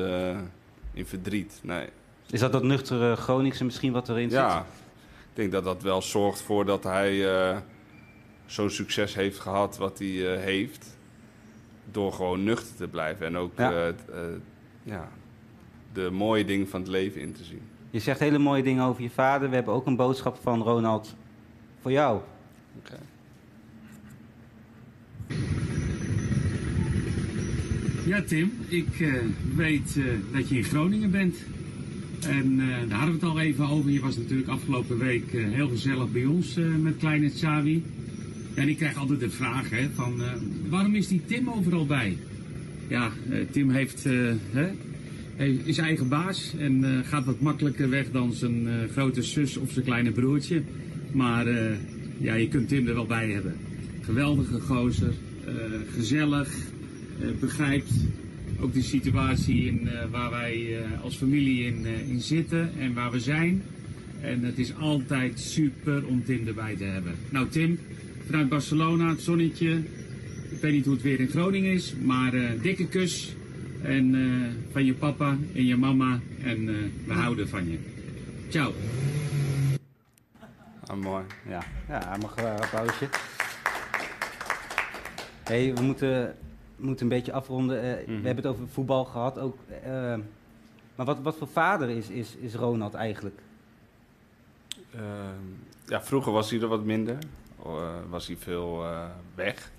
in 0.93 1.05
verdriet. 1.05 1.59
Nee. 1.63 1.87
Is 2.29 2.39
dat 2.39 2.51
dat 2.51 2.63
nuchtere 2.63 3.15
Groningse 3.15 3.65
misschien 3.65 3.91
wat 3.91 4.09
erin 4.09 4.29
zit? 4.29 4.39
Ja, 4.39 4.65
ik 5.29 5.35
denk 5.35 5.51
dat 5.51 5.63
dat 5.63 5.81
wel 5.81 6.01
zorgt 6.01 6.41
voor 6.41 6.65
dat 6.65 6.83
hij 6.83 7.25
zo'n 8.45 8.69
succes 8.69 9.15
heeft 9.15 9.39
gehad 9.39 9.77
wat 9.77 9.99
hij 9.99 10.37
heeft. 10.39 10.97
Door 11.91 12.13
gewoon 12.13 12.43
nuchter 12.43 12.75
te 12.75 12.87
blijven 12.87 13.25
en 13.25 13.37
ook 13.37 13.51
ja, 14.83 15.09
de 15.93 16.09
mooie 16.11 16.45
dingen 16.45 16.67
van 16.67 16.79
het 16.79 16.89
leven 16.89 17.21
in 17.21 17.33
te 17.33 17.43
zien. 17.43 17.61
Je 17.89 17.99
zegt 17.99 18.19
hele 18.19 18.37
mooie 18.37 18.63
dingen 18.63 18.83
over 18.83 19.03
je 19.03 19.09
vader. 19.09 19.49
We 19.49 19.55
hebben 19.55 19.73
ook 19.73 19.85
een 19.85 19.95
boodschap 19.95 20.37
van 20.41 20.61
Ronald 20.61 21.15
voor 21.81 21.91
jou. 21.91 22.21
Ja, 28.05 28.21
Tim, 28.21 28.51
ik 28.67 28.99
uh, 28.99 29.13
weet 29.55 29.95
uh, 29.97 30.05
dat 30.33 30.49
je 30.49 30.55
in 30.55 30.63
Groningen 30.63 31.11
bent. 31.11 31.35
En 32.27 32.59
uh, 32.59 32.67
daar 32.89 32.97
hadden 32.97 33.19
we 33.19 33.25
het 33.25 33.35
al 33.35 33.39
even 33.39 33.69
over. 33.69 33.91
Je 33.91 33.99
was 33.99 34.17
natuurlijk 34.17 34.49
afgelopen 34.49 34.97
week 34.97 35.31
heel 35.31 35.67
gezellig 35.67 36.11
bij 36.11 36.25
ons 36.25 36.59
met 36.81 36.97
kleine 36.97 37.29
Xavi. 37.29 37.83
En 38.55 38.69
ik 38.69 38.77
krijg 38.77 38.97
altijd 38.97 39.19
de 39.19 39.29
vraag 39.29 39.69
hè, 39.69 39.89
van 39.93 40.21
waarom 40.69 40.95
is 40.95 41.07
die 41.07 41.21
Tim 41.25 41.49
overal 41.49 41.85
bij? 41.85 42.17
Ja, 42.87 43.11
Tim 43.51 43.69
heeft, 43.69 44.03
hè, 44.51 44.71
is 45.63 45.77
eigen 45.77 46.07
baas 46.07 46.53
en 46.57 47.03
gaat 47.05 47.25
wat 47.25 47.39
makkelijker 47.39 47.89
weg 47.89 48.11
dan 48.11 48.33
zijn 48.33 48.67
grote 48.91 49.21
zus 49.21 49.57
of 49.57 49.71
zijn 49.71 49.85
kleine 49.85 50.11
broertje. 50.11 50.61
Maar 51.11 51.45
ja, 52.17 52.33
je 52.33 52.47
kunt 52.47 52.67
Tim 52.67 52.87
er 52.87 52.93
wel 52.93 53.05
bij 53.05 53.29
hebben. 53.29 53.55
Geweldige 54.01 54.59
gozer, 54.59 55.13
gezellig, 55.93 56.49
eh, 57.19 57.27
begrijpt 57.39 57.91
ook 58.59 58.73
de 58.73 58.81
situatie 58.81 59.65
in, 59.65 59.87
eh, 59.87 59.99
waar 60.11 60.29
wij 60.29 60.77
eh, 60.77 61.03
als 61.03 61.15
familie 61.15 61.65
in, 61.65 61.85
in 62.07 62.21
zitten 62.21 62.71
en 62.79 62.93
waar 62.93 63.11
we 63.11 63.19
zijn. 63.19 63.61
En 64.21 64.43
het 64.43 64.57
is 64.57 64.75
altijd 64.75 65.39
super 65.39 66.05
om 66.05 66.23
Tim 66.23 66.47
erbij 66.47 66.75
te 66.75 66.83
hebben. 66.83 67.15
Nou 67.29 67.47
Tim, 67.49 67.79
vanuit 68.25 68.49
Barcelona, 68.49 69.09
het 69.09 69.21
zonnetje. 69.21 69.69
Ik 70.49 70.61
weet 70.61 70.73
niet 70.73 70.85
hoe 70.85 70.93
het 70.93 71.03
weer 71.03 71.19
in 71.19 71.27
Groningen 71.27 71.73
is, 71.73 71.93
maar 72.03 72.33
dikke 72.61 72.87
kus. 72.87 73.35
En 73.81 74.15
van 74.71 74.85
je 74.85 74.93
papa 74.93 75.37
en 75.53 75.65
je 75.65 75.75
mama. 75.75 76.19
En 76.43 76.65
we 77.05 77.13
houden 77.13 77.49
van 77.49 77.69
je. 77.69 77.77
Ciao. 78.49 78.73
Ah, 80.87 80.97
mooi. 80.97 81.23
Ja, 81.47 81.63
ja 81.87 82.17
mag 82.21 82.37
een 82.37 82.61
applausje. 82.61 83.09
hey, 85.43 85.73
we 85.73 85.81
moeten 85.81 86.35
moeten 86.75 87.05
een 87.05 87.11
beetje 87.11 87.33
afronden. 87.33 87.77
Uh, 87.77 88.05
We 88.05 88.27
hebben 88.27 88.35
het 88.35 88.45
over 88.45 88.67
voetbal 88.67 89.05
gehad 89.05 89.39
ook. 89.39 89.57
Uh, 89.85 90.15
maar 90.95 91.05
wat, 91.05 91.21
wat 91.21 91.37
voor 91.37 91.47
vader 91.47 91.89
is, 91.89 92.09
is, 92.09 92.35
is 92.35 92.55
Ronald 92.55 92.93
eigenlijk? 92.93 93.39
Uh, 94.95 95.01
ja, 95.85 96.01
vroeger 96.01 96.31
was 96.31 96.49
hij 96.49 96.61
er 96.61 96.67
wat 96.67 96.83
minder. 96.83 97.17
was 98.09 98.27
hij 98.27 98.37
veel 98.37 98.85
weg. 99.35 99.71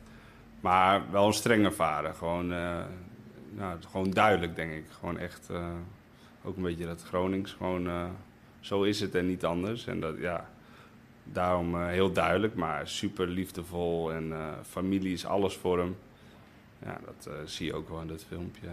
Maar 0.60 1.02
wel 1.10 1.26
een 1.26 1.32
strenge 1.32 1.72
vader. 1.72 2.14
Gewoon, 2.14 2.46
nou, 3.50 3.78
gewoon 3.90 4.10
duidelijk, 4.10 4.56
denk 4.56 4.72
ik. 4.72 4.84
Gewoon 4.98 5.18
echt 5.18 5.50
ook 6.44 6.56
een 6.56 6.62
beetje 6.62 6.86
dat 6.86 7.02
Gronings. 7.02 7.52
Gewoon 7.52 8.14
zo 8.60 8.82
is 8.82 9.00
het 9.00 9.14
en 9.14 9.26
niet 9.26 9.44
anders. 9.44 9.86
En 9.86 10.00
dat, 10.00 10.18
ja, 10.18 10.48
daarom 11.32 11.80
heel 11.80 12.12
duidelijk, 12.12 12.54
maar 12.54 12.88
super 12.88 13.26
liefdevol. 13.26 14.12
En 14.12 14.32
familie 14.62 15.12
is 15.12 15.26
alles 15.26 15.56
voor 15.56 15.78
hem 15.78 15.96
ja, 16.78 16.98
dat 17.04 17.28
uh, 17.28 17.34
zie 17.44 17.66
je 17.66 17.74
ook 17.74 17.88
wel 17.88 18.00
in 18.00 18.08
dat 18.08 18.24
filmpje. 18.28 18.66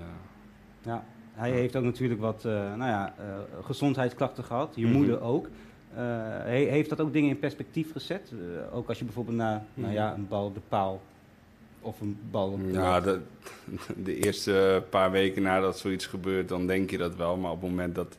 Ja, 0.81 1.05
hij 1.33 1.51
heeft 1.51 1.75
ook 1.75 1.83
natuurlijk 1.83 2.19
wat 2.19 2.43
nou 2.43 2.85
ja, 2.85 3.13
gezondheidsklachten 3.61 4.43
gehad. 4.43 4.73
Je 4.75 4.81
mm 4.85 4.91
-hmm. 4.91 4.97
moeder 4.97 5.21
ook. 5.21 5.49
He, 5.93 6.55
heeft 6.55 6.89
dat 6.89 7.01
ook 7.01 7.13
dingen 7.13 7.29
in 7.29 7.39
perspectief 7.39 7.91
gezet? 7.91 8.33
ook 8.73 8.87
als 8.87 8.99
je 8.99 9.05
bijvoorbeeld 9.05 9.37
naar 9.37 9.57
mm 9.57 9.65
-hmm. 9.73 9.83
nou 9.83 9.95
ja, 9.95 10.13
een 10.13 10.27
bal 10.27 10.45
op 10.45 10.53
de 10.53 10.61
paal 10.69 11.01
of 11.83 12.01
een 12.01 12.17
bal 12.31 12.51
op 12.51 12.63
de 12.63 12.71
Ja, 12.71 13.01
de, 13.01 13.19
de, 14.03 14.15
eerste 14.15 14.83
paar 14.89 15.11
weken 15.11 15.41
nadat 15.41 15.77
zoiets 15.77 16.05
gebeurt, 16.05 16.47
dan 16.47 16.67
denk 16.67 16.89
je 16.89 16.97
dat 16.97 17.15
wel. 17.15 17.37
Maar 17.37 17.51
op 17.51 17.61
het 17.61 17.69
moment 17.69 17.95
dat, 17.95 18.17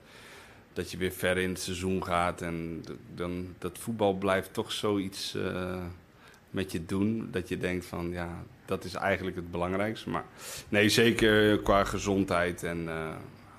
dat 0.74 0.90
je 0.90 0.96
weer 0.96 1.12
ver 1.12 1.38
in 1.38 1.48
het 1.48 1.60
seizoen 1.60 2.04
gaat 2.04 2.42
en 2.42 2.84
dan 3.14 3.54
dat 3.58 3.78
voetbal 3.78 4.14
blijft 4.14 4.52
toch 4.52 4.72
zoiets 4.72 5.36
met 6.54 6.72
je 6.72 6.84
doen. 6.84 7.28
Dat 7.30 7.48
je 7.48 7.58
denkt 7.58 7.86
van 7.86 8.10
ja, 8.10 8.44
dat 8.64 8.84
is 8.84 8.94
eigenlijk 8.94 9.36
het 9.36 9.50
belangrijkste. 9.50 10.10
Maar 10.10 10.24
nee, 10.68 10.88
zeker 10.88 11.58
qua 11.58 11.84
gezondheid. 11.84 12.62
En 12.62 12.82
uh, 12.84 13.08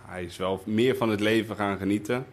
hij 0.05 0.23
is 0.23 0.37
wel 0.37 0.63
meer 0.65 0.95
van 0.95 1.09
het 1.09 1.19
leven 1.19 1.55
gaan 1.55 1.77
genieten. 1.77 2.25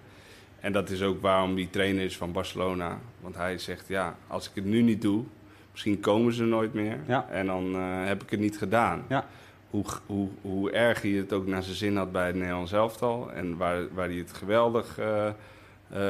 En 0.60 0.72
dat 0.72 0.90
is 0.90 1.02
ook 1.02 1.20
waarom 1.20 1.54
die 1.54 1.70
trainer 1.70 2.04
is 2.04 2.16
van 2.16 2.32
Barcelona. 2.32 2.98
Want 3.20 3.36
hij 3.36 3.58
zegt, 3.58 3.88
ja, 3.88 4.16
als 4.26 4.48
ik 4.48 4.54
het 4.54 4.64
nu 4.64 4.82
niet 4.82 5.02
doe, 5.02 5.24
misschien 5.70 6.00
komen 6.00 6.32
ze 6.32 6.44
nooit 6.44 6.74
meer. 6.74 6.98
Ja. 7.06 7.28
En 7.30 7.46
dan 7.46 7.76
uh, 7.76 8.04
heb 8.04 8.22
ik 8.22 8.30
het 8.30 8.40
niet 8.40 8.58
gedaan. 8.58 9.04
Ja. 9.08 9.26
Hoe, 9.72 9.84
hoe, 10.06 10.28
hoe 10.40 10.70
erg 10.70 11.02
hij 11.02 11.10
het 11.10 11.32
ook 11.32 11.46
naar 11.46 11.62
zijn 11.62 11.76
zin 11.76 11.96
had 11.96 12.12
bij 12.12 12.26
het 12.26 12.34
Nederlands 12.34 12.72
elftal. 12.72 13.32
En 13.32 13.56
waar, 13.56 13.94
waar 13.94 14.08
hij 14.08 14.16
het 14.16 14.32
geweldig 14.32 14.98
uh, 14.98 15.30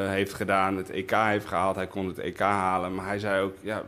heeft 0.08 0.34
gedaan. 0.34 0.76
Het 0.76 0.90
EK 0.90 1.10
heeft 1.10 1.46
gehaald. 1.46 1.76
Hij 1.76 1.86
kon 1.86 2.06
het 2.06 2.18
EK 2.18 2.38
halen. 2.38 2.94
Maar 2.94 3.06
hij 3.06 3.18
zei 3.18 3.42
ook, 3.42 3.54
ja, 3.60 3.82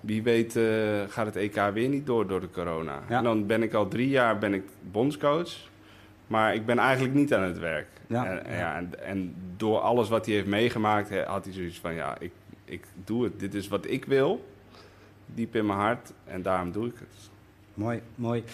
wie 0.00 0.22
weet 0.22 0.56
uh, 0.56 0.64
gaat 1.08 1.26
het 1.26 1.36
EK 1.36 1.70
weer 1.74 1.88
niet 1.88 2.06
door 2.06 2.26
door 2.26 2.40
de 2.40 2.50
corona. 2.50 3.02
Ja. 3.08 3.18
En 3.18 3.24
dan 3.24 3.46
ben 3.46 3.62
ik 3.62 3.74
al 3.74 3.88
drie 3.88 4.08
jaar 4.08 4.38
ben 4.38 4.54
ik 4.54 4.64
bondscoach. 4.90 5.52
Maar 6.26 6.54
ik 6.54 6.66
ben 6.66 6.78
eigenlijk 6.78 7.14
niet 7.14 7.34
aan 7.34 7.42
het 7.42 7.58
werk. 7.58 7.88
Ja. 8.06 8.26
En, 8.26 8.56
ja, 8.56 8.76
en, 8.76 9.04
en, 9.04 9.34
door 9.56 9.78
alles 9.78 10.08
wat 10.08 10.26
hij 10.26 10.34
heeft 10.34 10.46
meegemaakt, 10.46 11.24
had 11.24 11.44
hij 11.44 11.52
zoiets 11.54 11.80
van... 11.80 11.94
ja, 11.94 12.16
ik, 12.18 12.32
ik 12.64 12.84
doe 13.04 13.24
het. 13.24 13.40
Dit 13.40 13.54
is 13.54 13.68
wat 13.68 13.86
ik 13.86 14.04
wil. 14.04 14.44
Diep 15.26 15.54
in 15.54 15.66
mijn 15.66 15.78
hart. 15.78 16.12
En 16.24 16.42
daarom 16.42 16.72
doe 16.72 16.86
ik 16.86 16.94
het. 16.98 17.30
Mooi, 17.74 18.02
mooi. 18.14 18.44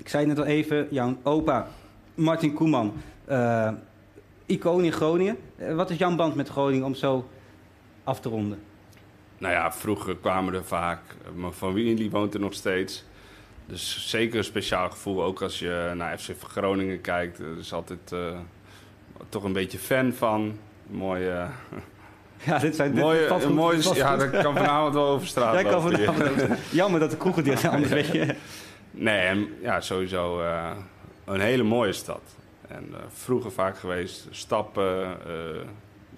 Ik 0.00 0.08
zei 0.08 0.26
net 0.26 0.38
al 0.38 0.44
even, 0.44 0.86
jouw 0.90 1.16
opa 1.22 1.68
Martin 2.14 2.52
Koeman... 2.52 2.92
Uh, 3.30 3.68
icoon 4.50 4.84
in 4.84 4.92
Groningen. 4.92 5.36
Uh, 5.58 5.74
wat 5.74 5.90
is 5.90 5.98
jouw 5.98 6.14
band 6.14 6.34
met 6.34 6.48
Groningen 6.48 6.86
om 6.86 6.94
zo 6.94 7.28
af 8.04 8.20
te 8.20 8.28
ronden? 8.28 8.58
Nou 9.38 9.54
ja, 9.54 9.72
vroeger 9.72 10.16
kwamen 10.16 10.54
er 10.54 10.64
vaak. 10.64 11.00
Mijn 11.34 11.52
familie 11.52 12.10
woont 12.10 12.34
er 12.34 12.40
nog 12.40 12.54
steeds. 12.54 13.04
Dus 13.66 14.08
zeker 14.08 14.38
een 14.38 14.44
speciaal 14.44 14.90
gevoel. 14.90 15.22
Ook 15.22 15.42
als 15.42 15.58
je 15.58 15.92
naar 15.94 16.18
FC 16.18 16.30
Groningen 16.42 17.00
kijkt. 17.00 17.38
Er 17.38 17.58
is 17.58 17.72
altijd 17.72 18.12
uh, 18.12 18.38
toch 19.28 19.44
een 19.44 19.52
beetje 19.52 19.78
fan 19.78 20.12
van. 20.12 20.58
Mooie. 20.86 21.28
Uh, 21.30 21.48
ja, 22.46 22.58
dit 22.58 22.76
zijn 22.76 22.92
mooie, 22.92 23.28
dit 23.28 23.44
goed, 23.44 23.54
mooie, 23.54 23.94
ja, 23.94 24.16
dat 24.16 24.30
kan 24.30 24.54
vanavond 24.56 24.94
wel 24.94 25.06
over 25.06 25.26
straat 25.36 25.54
ja, 25.54 25.70
kan 25.70 25.82
vanavond 25.82 26.46
Jammer 26.70 27.00
dat 27.00 27.10
de 27.10 27.16
kroegen 27.16 27.44
dit 27.44 27.64
anders 27.64 27.92
weet 27.92 28.34
Nee, 28.90 29.18
en 29.18 29.48
ja, 29.62 29.80
sowieso 29.80 30.40
uh, 30.40 30.70
een 31.24 31.40
hele 31.40 31.62
mooie 31.62 31.92
stad. 31.92 32.22
En 32.68 32.94
vroeger 33.12 33.52
vaak 33.52 33.78
geweest, 33.78 34.26
stappen. 34.30 35.16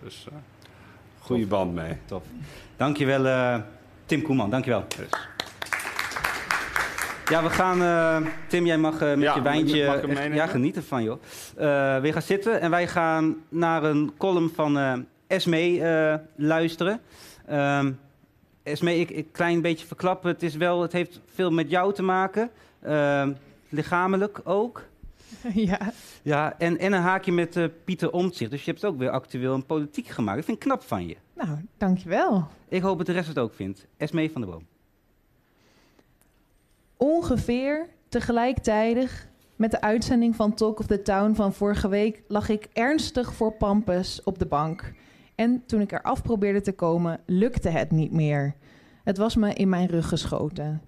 dus 0.02 0.26
goede 1.18 1.46
band 1.46 1.74
mee. 1.74 1.96
Tof. 2.04 2.22
Dankjewel, 2.76 3.62
Tim 4.06 4.22
Koeman. 4.22 4.50
Dankjewel. 4.50 4.84
Yes. 4.88 5.08
Ja, 7.28 7.42
we 7.42 7.50
gaan... 7.50 8.24
Tim, 8.46 8.66
jij 8.66 8.78
mag 8.78 9.00
met 9.00 9.20
ja, 9.20 9.34
je 9.34 9.42
wijntje... 9.42 10.30
Ja, 10.32 10.46
geniet 10.46 10.76
ervan, 10.76 11.02
joh. 11.02 11.22
we 12.02 12.08
gaan 12.12 12.22
zitten 12.22 12.60
en 12.60 12.70
wij 12.70 12.88
gaan 12.88 13.36
naar 13.48 13.84
een 13.84 14.12
column 14.18 14.50
van 14.54 15.04
Esme 15.26 16.20
luisteren. 16.36 17.00
Um, 17.50 17.98
Esme, 18.62 18.98
ik 18.98 19.10
een 19.10 19.30
klein 19.30 19.60
beetje 19.60 19.86
verklappen. 19.86 20.30
Het, 20.30 20.42
is 20.42 20.54
wel, 20.54 20.82
het 20.82 20.92
heeft 20.92 21.20
veel 21.26 21.50
met 21.50 21.70
jou 21.70 21.94
te 21.94 22.02
maken. 22.02 22.50
Ehm, 22.80 23.32
lichamelijk 23.68 24.40
ook. 24.44 24.82
Ja. 25.54 25.92
Ja, 26.22 26.58
en, 26.58 26.78
en 26.78 26.92
een 26.92 27.00
haakje 27.00 27.32
met 27.32 27.56
uh, 27.56 27.64
Pieter 27.84 28.12
Omtzigt. 28.12 28.50
Dus 28.50 28.64
je 28.64 28.70
hebt 28.70 28.82
het 28.82 28.92
ook 28.92 28.98
weer 28.98 29.10
actueel 29.10 29.54
en 29.54 29.66
politiek 29.66 30.08
gemaakt. 30.08 30.36
Dat 30.36 30.44
vind 30.44 30.56
ik 30.56 30.62
knap 30.62 30.82
van 30.82 31.06
je. 31.06 31.16
Nou, 31.34 31.58
dankjewel. 31.76 32.48
Ik 32.68 32.82
hoop 32.82 32.96
dat 32.96 33.06
de 33.06 33.12
rest 33.12 33.28
het 33.28 33.38
ook 33.38 33.54
vindt. 33.54 33.86
Esmee 33.96 34.30
van 34.30 34.40
der 34.40 34.50
Boom. 34.50 34.66
Ongeveer 36.96 37.88
tegelijkertijd 38.08 39.26
met 39.56 39.70
de 39.70 39.80
uitzending 39.80 40.36
van 40.36 40.54
Talk 40.54 40.78
of 40.78 40.86
the 40.86 41.02
Town 41.02 41.34
van 41.34 41.52
vorige 41.52 41.88
week 41.88 42.22
lag 42.28 42.48
ik 42.48 42.68
ernstig 42.72 43.34
voor 43.34 43.52
Pampus 43.52 44.22
op 44.22 44.38
de 44.38 44.46
bank. 44.46 44.92
En 45.34 45.62
toen 45.66 45.80
ik 45.80 45.92
eraf 45.92 46.22
probeerde 46.22 46.60
te 46.60 46.72
komen, 46.72 47.20
lukte 47.26 47.68
het 47.68 47.90
niet 47.90 48.12
meer. 48.12 48.54
Het 49.04 49.16
was 49.16 49.36
me 49.36 49.52
in 49.52 49.68
mijn 49.68 49.86
rug 49.86 50.08
geschoten. 50.08 50.82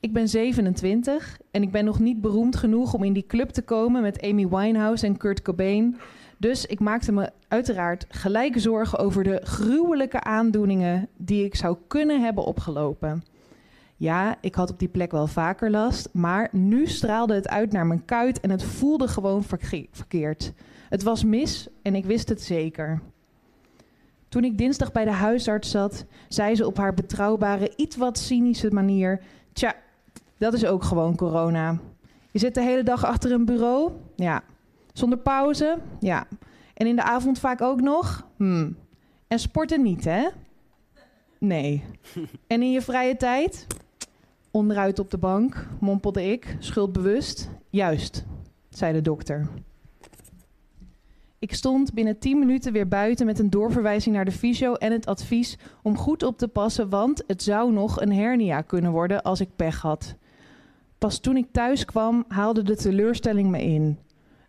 Ik 0.00 0.12
ben 0.12 0.28
27 0.28 1.38
en 1.50 1.62
ik 1.62 1.70
ben 1.70 1.84
nog 1.84 1.98
niet 1.98 2.20
beroemd 2.20 2.56
genoeg 2.56 2.94
om 2.94 3.04
in 3.04 3.12
die 3.12 3.26
club 3.26 3.48
te 3.48 3.62
komen 3.62 4.02
met 4.02 4.22
Amy 4.22 4.48
Winehouse 4.48 5.06
en 5.06 5.16
Kurt 5.16 5.42
Cobain. 5.42 5.96
Dus 6.36 6.66
ik 6.66 6.80
maakte 6.80 7.12
me 7.12 7.30
uiteraard 7.48 8.06
gelijk 8.08 8.60
zorgen 8.60 8.98
over 8.98 9.24
de 9.24 9.40
gruwelijke 9.42 10.20
aandoeningen 10.20 11.08
die 11.16 11.44
ik 11.44 11.54
zou 11.54 11.76
kunnen 11.86 12.22
hebben 12.22 12.44
opgelopen. 12.44 13.22
Ja, 13.96 14.36
ik 14.40 14.54
had 14.54 14.70
op 14.70 14.78
die 14.78 14.88
plek 14.88 15.10
wel 15.10 15.26
vaker 15.26 15.70
last, 15.70 16.08
maar 16.12 16.48
nu 16.52 16.86
straalde 16.86 17.34
het 17.34 17.48
uit 17.48 17.72
naar 17.72 17.86
mijn 17.86 18.04
kuit 18.04 18.40
en 18.40 18.50
het 18.50 18.62
voelde 18.62 19.08
gewoon 19.08 19.44
verkeerd. 19.90 20.52
Het 20.88 21.02
was 21.02 21.24
mis 21.24 21.68
en 21.82 21.94
ik 21.94 22.04
wist 22.04 22.28
het 22.28 22.42
zeker. 22.42 23.00
Toen 24.28 24.44
ik 24.44 24.58
dinsdag 24.58 24.92
bij 24.92 25.04
de 25.04 25.10
huisarts 25.10 25.70
zat, 25.70 26.04
zei 26.28 26.54
ze 26.54 26.66
op 26.66 26.76
haar 26.76 26.94
betrouwbare, 26.94 27.72
iets 27.76 27.96
wat 27.96 28.18
cynische 28.18 28.70
manier: 28.70 29.20
Tja, 29.52 29.74
dat 30.38 30.52
is 30.52 30.64
ook 30.64 30.82
gewoon 30.84 31.16
corona. 31.16 31.78
Je 32.30 32.38
zit 32.38 32.54
de 32.54 32.62
hele 32.62 32.82
dag 32.82 33.04
achter 33.04 33.32
een 33.32 33.44
bureau? 33.44 33.92
Ja. 34.16 34.42
Zonder 34.92 35.18
pauze? 35.18 35.78
Ja. 36.00 36.26
En 36.74 36.86
in 36.86 36.96
de 36.96 37.02
avond 37.02 37.38
vaak 37.38 37.60
ook 37.60 37.80
nog? 37.80 38.26
Hmm. 38.36 38.76
En 39.28 39.38
sporten 39.38 39.82
niet, 39.82 40.04
hè? 40.04 40.28
Nee. 41.38 41.84
en 42.46 42.62
in 42.62 42.70
je 42.70 42.82
vrije 42.82 43.16
tijd? 43.16 43.66
Onderuit 44.50 44.98
op 44.98 45.10
de 45.10 45.18
bank, 45.18 45.66
mompelde 45.80 46.32
ik, 46.32 46.56
schuldbewust. 46.58 47.50
Juist, 47.70 48.24
zei 48.68 48.92
de 48.92 49.00
dokter. 49.00 49.48
Ik 51.40 51.54
stond 51.54 51.94
binnen 51.94 52.18
10 52.18 52.38
minuten 52.38 52.72
weer 52.72 52.88
buiten 52.88 53.26
met 53.26 53.38
een 53.38 53.50
doorverwijzing 53.50 54.14
naar 54.14 54.24
de 54.24 54.32
fysio 54.32 54.74
en 54.74 54.92
het 54.92 55.06
advies 55.06 55.58
om 55.82 55.96
goed 55.96 56.22
op 56.22 56.38
te 56.38 56.48
passen, 56.48 56.88
want 56.88 57.24
het 57.26 57.42
zou 57.42 57.72
nog 57.72 58.00
een 58.00 58.12
hernia 58.12 58.60
kunnen 58.60 58.92
worden 58.92 59.22
als 59.22 59.40
ik 59.40 59.56
pech 59.56 59.80
had. 59.80 60.14
Pas 60.98 61.18
toen 61.18 61.36
ik 61.36 61.46
thuis 61.52 61.84
kwam, 61.84 62.24
haalde 62.28 62.62
de 62.62 62.76
teleurstelling 62.76 63.50
me 63.50 63.62
in. 63.62 63.98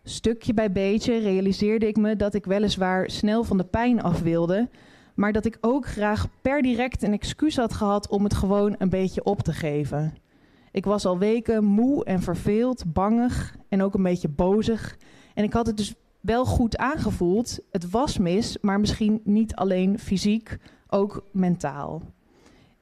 Stukje 0.04 0.54
bij 0.54 0.72
beetje 0.72 1.18
realiseerde 1.18 1.86
ik 1.86 1.96
me 1.96 2.16
dat 2.16 2.34
ik 2.34 2.44
weliswaar 2.44 3.10
snel 3.10 3.44
van 3.44 3.56
de 3.56 3.64
pijn 3.64 4.02
af 4.02 4.20
wilde, 4.20 4.68
maar 5.14 5.32
dat 5.32 5.44
ik 5.44 5.58
ook 5.60 5.86
graag 5.86 6.26
per 6.42 6.62
direct 6.62 7.02
een 7.02 7.12
excuus 7.12 7.56
had 7.56 7.74
gehad 7.74 8.08
om 8.08 8.24
het 8.24 8.34
gewoon 8.34 8.74
een 8.78 8.90
beetje 8.90 9.24
op 9.24 9.42
te 9.42 9.52
geven. 9.52 10.14
Ik 10.72 10.84
was 10.84 11.06
al 11.06 11.18
weken 11.18 11.64
moe 11.64 12.04
en 12.04 12.22
verveeld, 12.22 12.92
bangig 12.92 13.56
en 13.68 13.82
ook 13.82 13.94
een 13.94 14.02
beetje 14.02 14.28
bozig. 14.28 14.96
En 15.34 15.44
ik 15.44 15.52
had 15.52 15.66
het 15.66 15.76
dus 15.76 15.94
wel 16.20 16.44
goed 16.44 16.76
aangevoeld. 16.76 17.58
Het 17.70 17.90
was 17.90 18.18
mis, 18.18 18.58
maar 18.60 18.80
misschien 18.80 19.20
niet 19.24 19.54
alleen 19.54 19.98
fysiek, 19.98 20.58
ook 20.88 21.24
mentaal. 21.32 22.02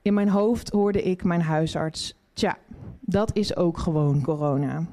In 0.03 0.15
mijn 0.15 0.29
hoofd 0.29 0.69
hoorde 0.69 1.03
ik 1.03 1.25
mijn 1.25 1.43
huisarts. 1.43 2.15
Tja, 2.33 2.59
dat 3.01 3.37
is 3.37 3.57
ook 3.57 3.79
gewoon 3.79 4.23
corona. 4.23 4.87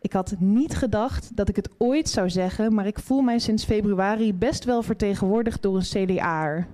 Ik 0.00 0.12
had 0.12 0.34
niet 0.38 0.76
gedacht 0.76 1.36
dat 1.36 1.48
ik 1.48 1.56
het 1.56 1.70
ooit 1.78 2.08
zou 2.08 2.30
zeggen, 2.30 2.74
maar 2.74 2.86
ik 2.86 2.98
voel 2.98 3.20
mij 3.20 3.38
sinds 3.38 3.64
februari 3.64 4.34
best 4.34 4.64
wel 4.64 4.82
vertegenwoordigd 4.82 5.62
door 5.62 5.76
een 5.76 6.06
CDA'er. 6.06 6.66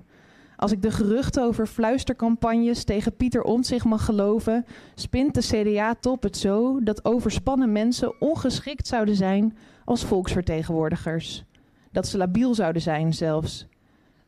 Als 0.61 0.73
ik 0.73 0.83
de 0.83 0.91
geruchten 0.91 1.43
over 1.43 1.67
fluistercampagnes 1.67 2.85
tegen 2.85 3.17
Pieter 3.17 3.43
Omtzigt 3.43 3.85
mag 3.85 4.05
geloven, 4.05 4.65
spint 4.95 5.35
de 5.35 5.41
CDA-top 5.41 6.23
het 6.23 6.37
zo 6.37 6.83
dat 6.83 7.05
overspannen 7.05 7.73
mensen 7.73 8.21
ongeschikt 8.21 8.87
zouden 8.87 9.15
zijn 9.15 9.57
als 9.85 10.05
volksvertegenwoordigers. 10.05 11.45
Dat 11.93 12.07
ze 12.07 12.19
labiel 12.19 12.55
zouden 12.55 12.83
zijn 12.83 13.15
zelfs. 13.15 13.67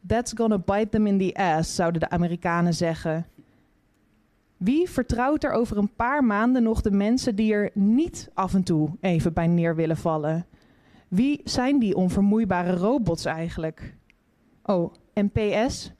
That's 0.06 0.32
gonna 0.36 0.58
bite 0.58 0.88
them 0.88 1.06
in 1.06 1.18
the 1.18 1.34
ass, 1.34 1.74
zouden 1.74 2.00
de 2.00 2.08
Amerikanen 2.08 2.74
zeggen. 2.74 3.26
Wie 4.56 4.90
vertrouwt 4.90 5.44
er 5.44 5.52
over 5.52 5.76
een 5.76 5.94
paar 5.94 6.24
maanden 6.24 6.62
nog 6.62 6.80
de 6.80 6.90
mensen 6.90 7.36
die 7.36 7.52
er 7.52 7.70
niet 7.74 8.30
af 8.34 8.54
en 8.54 8.62
toe 8.62 8.90
even 9.00 9.32
bij 9.32 9.46
neer 9.46 9.76
willen 9.76 9.96
vallen? 9.96 10.46
Wie 11.08 11.40
zijn 11.44 11.78
die 11.78 11.96
onvermoeibare 11.96 12.76
robots 12.76 13.24
eigenlijk? 13.24 13.94
Oh, 14.62 14.94
en 15.12 15.30
PS, 15.30 15.92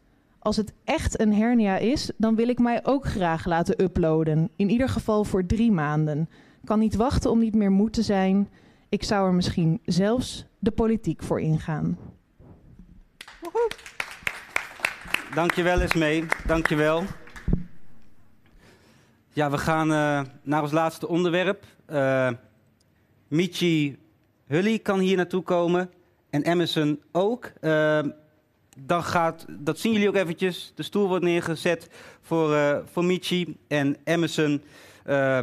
als 0.43 0.57
het 0.57 0.73
echt 0.85 1.21
een 1.21 1.35
hernia 1.35 1.77
is, 1.77 2.11
dan 2.17 2.35
wil 2.35 2.49
ik 2.49 2.59
mij 2.59 2.85
ook 2.85 3.07
graag 3.07 3.45
laten 3.45 3.83
uploaden. 3.83 4.51
In 4.57 4.71
ieder 4.71 4.89
geval 4.89 5.25
voor 5.25 5.47
drie 5.47 5.73
maanden. 5.73 6.29
Kan 6.65 6.79
niet 6.79 6.97
wachten 6.97 7.31
om 7.31 7.39
niet 7.39 7.55
meer 7.55 7.71
moe 7.71 7.91
te 7.91 8.03
zijn. 8.03 8.49
Ik 8.89 9.05
zou 9.05 9.27
er 9.27 9.35
misschien 9.35 9.81
zelfs 9.85 10.47
de 10.59 10.71
politiek 10.71 11.23
voor 11.23 11.41
ingaan. 11.41 11.99
Dankjewel 15.35 15.81
Esmee, 15.81 16.25
dankjewel. 16.47 17.03
Ja, 19.33 19.51
we 19.51 19.59
gaan 19.59 19.91
uh, 19.91 20.21
naar 20.43 20.63
ons 20.63 20.73
laatste 20.73 21.09
onderwerp. 21.09 21.65
Uh, 21.91 22.31
Michi 23.29 23.99
Hully 24.47 24.79
kan 24.79 24.99
hier 24.99 25.17
naartoe 25.17 25.43
komen 25.43 25.91
en 26.31 26.43
Emerson 26.43 27.03
ook. 27.13 27.53
Uh, 27.61 28.01
dan 28.79 29.05
gaat, 29.05 29.45
dat 29.49 29.79
zien 29.79 29.93
jullie 29.93 30.09
ook 30.09 30.17
eventjes. 30.17 30.73
De 30.75 30.83
stoel 30.83 31.09
wordt 31.09 31.25
neergezet 31.25 31.89
voor, 32.23 32.53
uh, 32.53 32.77
voor 32.93 33.05
Michi 33.05 33.57
en 33.69 33.97
Emerson. 34.05 34.63
Uh, 35.07 35.39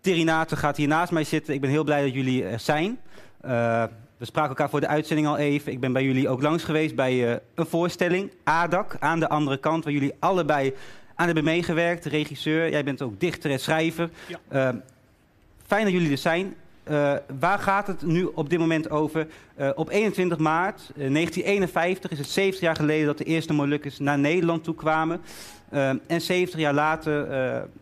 Terinato 0.00 0.56
gaat 0.56 0.76
hier 0.76 0.88
naast 0.88 1.12
mij 1.12 1.24
zitten. 1.24 1.54
Ik 1.54 1.60
ben 1.60 1.70
heel 1.70 1.84
blij 1.84 2.02
dat 2.02 2.14
jullie 2.14 2.44
er 2.44 2.60
zijn. 2.60 2.98
Uh, 3.44 3.84
we 4.16 4.24
spraken 4.24 4.50
elkaar 4.50 4.70
voor 4.70 4.80
de 4.80 4.86
uitzending 4.86 5.28
al 5.28 5.36
even. 5.36 5.72
Ik 5.72 5.80
ben 5.80 5.92
bij 5.92 6.04
jullie 6.04 6.28
ook 6.28 6.42
langs 6.42 6.64
geweest 6.64 6.94
bij 6.94 7.40
een 7.54 7.66
voorstelling, 7.66 8.32
ADAC, 8.44 8.96
aan 8.98 9.20
de 9.20 9.28
andere 9.28 9.56
kant, 9.56 9.84
waar 9.84 9.92
jullie 9.92 10.14
allebei 10.18 10.74
aan 11.14 11.26
hebben 11.26 11.44
meegewerkt. 11.44 12.04
Regisseur, 12.04 12.70
jij 12.70 12.84
bent 12.84 13.02
ook 13.02 13.20
dichter 13.20 13.50
en 13.50 13.60
schrijver. 13.60 14.10
Ja. 14.48 14.82
fijn 15.66 15.84
dat 15.84 15.92
jullie 15.92 16.10
er 16.10 16.18
zijn. 16.18 16.54
Uh, 16.90 17.14
waar 17.38 17.58
gaat 17.58 17.86
het 17.86 18.02
nu 18.02 18.24
op 18.34 18.50
dit 18.50 18.58
moment 18.58 18.90
over? 18.90 19.26
Uh, 19.60 19.70
op 19.74 19.90
21 19.90 20.38
maart 20.38 20.80
uh, 20.80 21.12
1951 21.12 22.10
is 22.10 22.18
het 22.18 22.28
70 22.28 22.60
jaar 22.60 22.76
geleden 22.76 23.06
dat 23.06 23.18
de 23.18 23.24
eerste 23.24 23.52
Molukkers 23.52 23.98
naar 23.98 24.18
Nederland 24.18 24.64
toe 24.64 24.74
kwamen. 24.74 25.20
en 26.06 26.20
70 26.20 26.60
jaar 26.60 26.74
later 26.74 27.28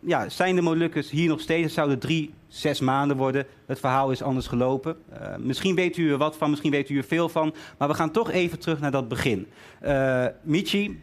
ja, 0.00 0.28
zijn 0.28 0.54
de 0.54 0.62
Molukkers 0.62 1.10
hier 1.10 1.28
nog 1.28 1.40
steeds. 1.40 1.62
Het 1.62 1.72
zouden 1.72 1.98
drie, 1.98 2.34
zes 2.46 2.80
maanden 2.80 3.16
worden. 3.16 3.46
Het 3.66 3.80
verhaal 3.80 4.10
is 4.10 4.22
anders 4.22 4.46
gelopen. 4.46 4.96
misschien 5.38 5.74
weet 5.74 5.96
u 5.96 6.10
er 6.10 6.18
wat 6.18 6.36
van, 6.36 6.50
misschien 6.50 6.70
weet 6.70 6.88
u 6.88 6.96
er 6.96 7.04
veel 7.04 7.28
van. 7.28 7.54
Maar 7.78 7.88
we 7.88 7.94
gaan 7.94 8.10
toch 8.10 8.30
even 8.30 8.58
terug 8.58 8.80
naar 8.80 8.90
dat 8.90 9.08
begin. 9.08 9.46
Michi, 10.42 11.02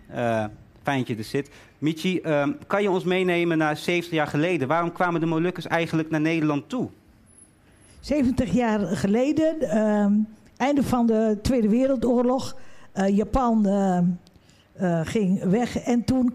fijn 0.83 0.97
dat 0.97 1.07
je 1.07 1.15
er 1.15 1.23
zit. 1.23 1.49
Michi, 1.77 2.21
kan 2.67 2.81
je 2.81 2.89
ons 2.89 3.03
meenemen 3.03 3.57
naar 3.57 3.77
70 3.77 4.13
jaar 4.13 4.27
geleden? 4.27 4.67
Waarom 4.67 4.91
kwamen 4.91 5.19
de 5.19 5.25
Molukkers 5.25 5.67
eigenlijk 5.67 6.09
naar 6.09 6.21
Nederland 6.21 6.69
toe? 6.69 6.89
70 7.99 8.51
jaar 8.51 8.79
geleden, 8.79 9.55
uh, 9.62 10.05
einde 10.57 10.83
van 10.83 11.05
de 11.05 11.38
Tweede 11.41 11.69
Wereldoorlog. 11.69 12.57
Uh, 12.95 13.07
Japan 13.07 13.67
uh, 13.67 13.97
uh, 14.81 14.99
ging 15.03 15.43
weg 15.43 15.79
en 15.79 16.03
toen 16.03 16.33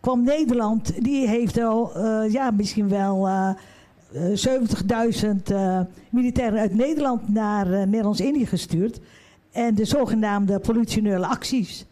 kwam 0.00 0.22
Nederland. 0.22 1.02
Die 1.04 1.28
heeft 1.28 1.60
al, 1.60 2.00
ja, 2.28 2.50
misschien 2.50 2.88
wel 2.88 3.28
70.000 4.12 4.16
militairen 6.10 6.60
uit 6.60 6.74
Nederland 6.74 7.28
naar 7.28 7.66
Nederlands-Indië 7.66 8.46
gestuurd. 8.46 9.00
En 9.52 9.74
de 9.74 9.84
zogenaamde 9.84 10.58
politionele 10.58 11.26
acties. 11.26 11.86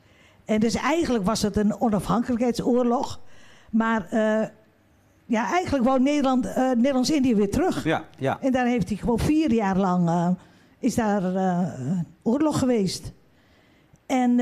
En 0.45 0.61
dus 0.61 0.75
eigenlijk 0.75 1.25
was 1.25 1.43
het 1.43 1.57
een 1.57 1.81
onafhankelijkheidsoorlog. 1.81 3.21
Maar 3.71 4.09
ja, 5.29 5.51
eigenlijk 5.51 5.85
wou 5.85 6.01
Nederland, 6.01 6.47
uh, 6.47 6.57
Nederlands-Indië 6.57 7.35
weer 7.35 7.51
terug. 7.51 7.85
Ja, 7.85 8.05
ja. 8.19 8.41
En 8.41 8.53
daar 8.53 8.67
heeft 8.67 8.89
hij 8.89 8.97
gewoon 8.97 9.19
vier 9.19 9.53
jaar 9.53 9.77
lang 9.77 10.09
uh, 10.09 10.29
is 10.79 10.95
daar 10.95 11.35
uh, 11.35 11.69
oorlog 12.23 12.59
geweest. 12.59 13.13
En 14.07 14.37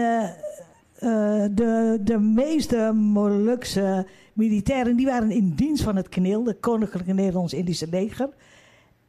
de, 1.55 1.99
de 2.03 2.19
meeste 2.19 2.93
Molukse 2.95 4.07
militairen 4.33 4.97
die 4.97 5.07
waren 5.07 5.31
in 5.31 5.55
dienst 5.55 5.83
van 5.83 5.97
het 5.97 6.09
KNIL, 6.09 6.43
de 6.43 6.55
Koninklijke 6.55 7.13
Nederlands-Indische 7.13 7.89
leger. 7.91 8.29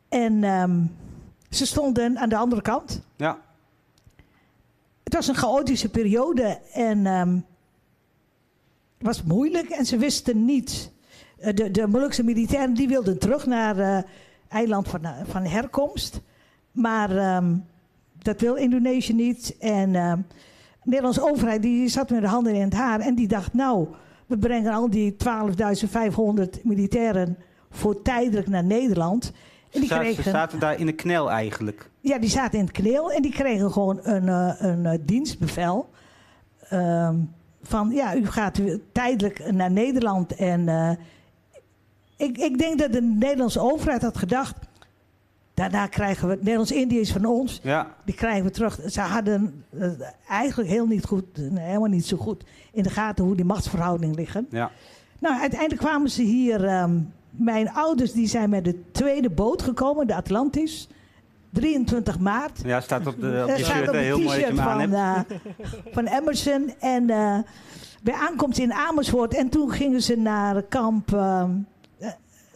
En 0.09 0.43
um, 0.43 0.91
ze 1.49 1.65
stonden 1.65 2.17
aan 2.17 2.29
de 2.29 2.37
andere 2.37 2.61
kant. 2.61 3.01
Ja. 3.15 3.37
Het 5.03 5.13
was 5.13 5.27
een 5.27 5.35
chaotische 5.35 5.89
periode 5.89 6.59
en 6.73 7.05
um, 7.05 7.45
het 8.97 9.07
was 9.07 9.23
moeilijk 9.23 9.69
en 9.69 9.85
ze 9.85 9.97
wisten 9.97 10.45
niet 10.45 10.91
eh, 10.91 10.96
de, 11.39 11.71
de 11.71 11.87
Molukse 11.87 12.23
militairen 12.23 12.73
die 12.73 12.87
wilden 12.87 13.19
terug 13.19 13.45
naar 13.45 13.77
uh, 13.77 13.97
eiland 14.47 14.87
van, 14.87 15.03
eh, 15.03 15.11
van 15.23 15.45
herkomst. 15.45 16.21
Maar 16.71 17.35
um, 17.35 17.65
dat 18.17 18.41
wil 18.41 18.55
Indonesië 18.55 19.13
niet. 19.13 19.55
En 19.59 19.91
de 19.91 20.23
Nederlandse 20.83 21.29
overheid 21.29 21.61
die 21.61 21.87
zat 21.87 22.09
met 22.09 22.21
de 22.21 22.27
handen 22.27 22.55
in 22.55 22.61
het 22.61 22.73
haar. 22.73 22.99
En 22.99 23.15
die 23.15 23.27
dacht, 23.27 23.53
nou, 23.53 23.87
we 24.25 24.37
brengen 24.37 24.73
al 24.73 24.89
die 24.89 25.15
12.500 25.15 26.61
militairen 26.63 27.37
voor 27.69 28.01
tijdelijk 28.01 28.47
naar 28.47 28.63
Nederland. 28.63 29.31
En 29.71 29.79
die 29.79 29.89
kregen, 29.89 30.23
ze 30.23 30.29
zaten 30.29 30.59
daar 30.59 30.79
in 30.79 30.85
de 30.85 30.93
knel 30.93 31.31
eigenlijk? 31.31 31.89
Ja, 31.99 32.17
die 32.17 32.29
zaten 32.29 32.59
in 32.59 32.65
het 32.65 32.73
knel 32.73 33.11
en 33.11 33.21
die 33.21 33.31
kregen 33.31 33.71
gewoon 33.71 33.99
een, 34.03 34.27
een, 34.65 35.01
dienstbevel. 35.05 35.89
Um, 36.73 37.35
van 37.61 37.89
ja, 37.89 38.15
u 38.15 38.25
gaat 38.25 38.59
tijdelijk 38.91 39.51
naar 39.51 39.71
Nederland 39.71 40.35
en 40.35 40.61
uh, 40.61 40.91
ik, 42.17 42.37
ik 42.37 42.57
denk 42.57 42.79
dat 42.79 42.91
de 42.91 43.01
Nederlandse 43.01 43.59
overheid 43.59 44.01
had 44.01 44.17
gedacht. 44.17 44.55
Daarna 45.53 45.87
krijgen 45.87 46.27
we 46.27 46.35
Nederlands-Indië 46.35 46.99
is 46.99 47.11
van 47.11 47.25
ons. 47.25 47.59
Ja. 47.63 47.95
Die 48.05 48.15
krijgen 48.15 48.43
we 48.43 48.51
terug. 48.51 48.79
Ze 48.87 49.01
hadden 49.01 49.63
uh, 49.73 49.91
eigenlijk 50.29 50.69
heel 50.69 50.85
niet 50.85 51.05
goed, 51.05 51.37
nee, 51.37 51.65
helemaal 51.65 51.89
niet 51.89 52.05
zo 52.05 52.17
goed 52.17 52.43
in 52.71 52.83
de 52.83 52.89
gaten 52.89 53.25
hoe 53.25 53.35
die 53.35 53.45
machtsverhoudingen 53.45 54.15
liggen. 54.15 54.47
Ja. 54.49 54.71
Nou, 55.19 55.39
uiteindelijk 55.39 55.81
kwamen 55.81 56.09
ze 56.09 56.21
hier. 56.21 56.81
Um, 56.81 57.13
mijn 57.29 57.71
ouders 57.71 58.11
die 58.11 58.27
zijn 58.27 58.49
met 58.49 58.65
de 58.65 58.81
tweede 58.91 59.29
boot 59.29 59.61
gekomen, 59.61 60.07
de 60.07 60.15
Atlantis. 60.15 60.87
23 61.49 62.19
maart. 62.19 62.61
Ja, 62.63 62.81
staat 62.81 63.07
op 63.07 63.21
de, 63.21 63.45
op 63.49 63.55
de 63.57 63.63
shirt, 63.63 63.87
op 63.87 63.93
heel 63.93 64.19
mooi 64.19 64.45
van, 64.53 64.93
uh, 64.93 65.19
van 65.91 66.05
Emerson. 66.05 66.73
En 66.79 67.09
uh, 67.09 67.37
bij 68.03 68.13
aankomst 68.13 68.59
in 68.59 68.73
Amersfoort. 68.73 69.33
En 69.33 69.49
toen 69.49 69.71
gingen 69.71 70.01
ze 70.01 70.15
naar 70.15 70.61
kamp. 70.61 71.13
Uh, 71.13 71.43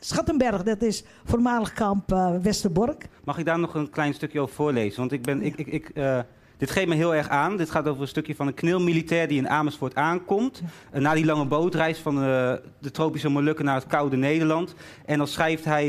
Schattenberg, 0.03 0.63
dat 0.63 0.81
is 0.81 1.03
voormalig 1.23 1.73
kamp 1.73 2.11
uh, 2.11 2.35
Westerbork. 2.41 3.07
Mag 3.23 3.37
ik 3.37 3.45
daar 3.45 3.59
nog 3.59 3.73
een 3.73 3.89
klein 3.89 4.13
stukje 4.13 4.39
over 4.39 4.55
voorlezen? 4.55 4.99
Want 4.99 5.11
ik 5.11 5.21
ben, 5.21 5.41
ik, 5.41 5.55
ik, 5.55 5.67
ik, 5.67 5.91
uh, 5.93 6.19
dit 6.57 6.71
geeft 6.71 6.87
me 6.87 6.95
heel 6.95 7.15
erg 7.15 7.29
aan. 7.29 7.57
Dit 7.57 7.69
gaat 7.69 7.87
over 7.87 8.01
een 8.01 8.07
stukje 8.07 8.35
van 8.35 8.47
een 8.47 8.53
knilmilitair 8.53 9.27
die 9.27 9.37
in 9.37 9.49
Amersfoort 9.49 9.95
aankomt. 9.95 10.61
Uh, 10.93 11.01
na 11.01 11.13
die 11.13 11.25
lange 11.25 11.45
bootreis 11.45 11.99
van 11.99 12.15
de 12.15 12.91
tropische 12.91 13.29
Molukken 13.29 13.65
naar 13.65 13.75
het 13.75 13.87
koude 13.87 14.15
Nederland. 14.15 14.75
En 15.05 15.17
dan 15.17 15.27
schrijft 15.27 15.65
hij 15.65 15.87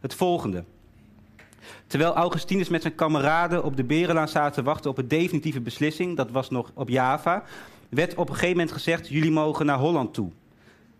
het 0.00 0.14
volgende. 0.14 0.64
Terwijl 1.86 2.14
Augustinus 2.14 2.68
met 2.68 2.82
zijn 2.82 2.94
kameraden 2.94 3.64
op 3.64 3.76
de 3.76 3.84
Berenlaan 3.84 4.28
zaten 4.28 4.52
te 4.52 4.62
wachten 4.62 4.90
op 4.90 4.98
een 4.98 5.08
definitieve 5.08 5.60
beslissing, 5.60 6.16
dat 6.16 6.30
was 6.30 6.50
nog 6.50 6.70
op 6.74 6.88
Java, 6.88 7.42
werd 7.88 8.14
op 8.14 8.28
een 8.28 8.34
gegeven 8.34 8.56
moment 8.56 8.72
gezegd: 8.72 9.08
jullie 9.08 9.30
mogen 9.30 9.66
naar 9.66 9.78
Holland 9.78 10.14
toe. 10.14 10.30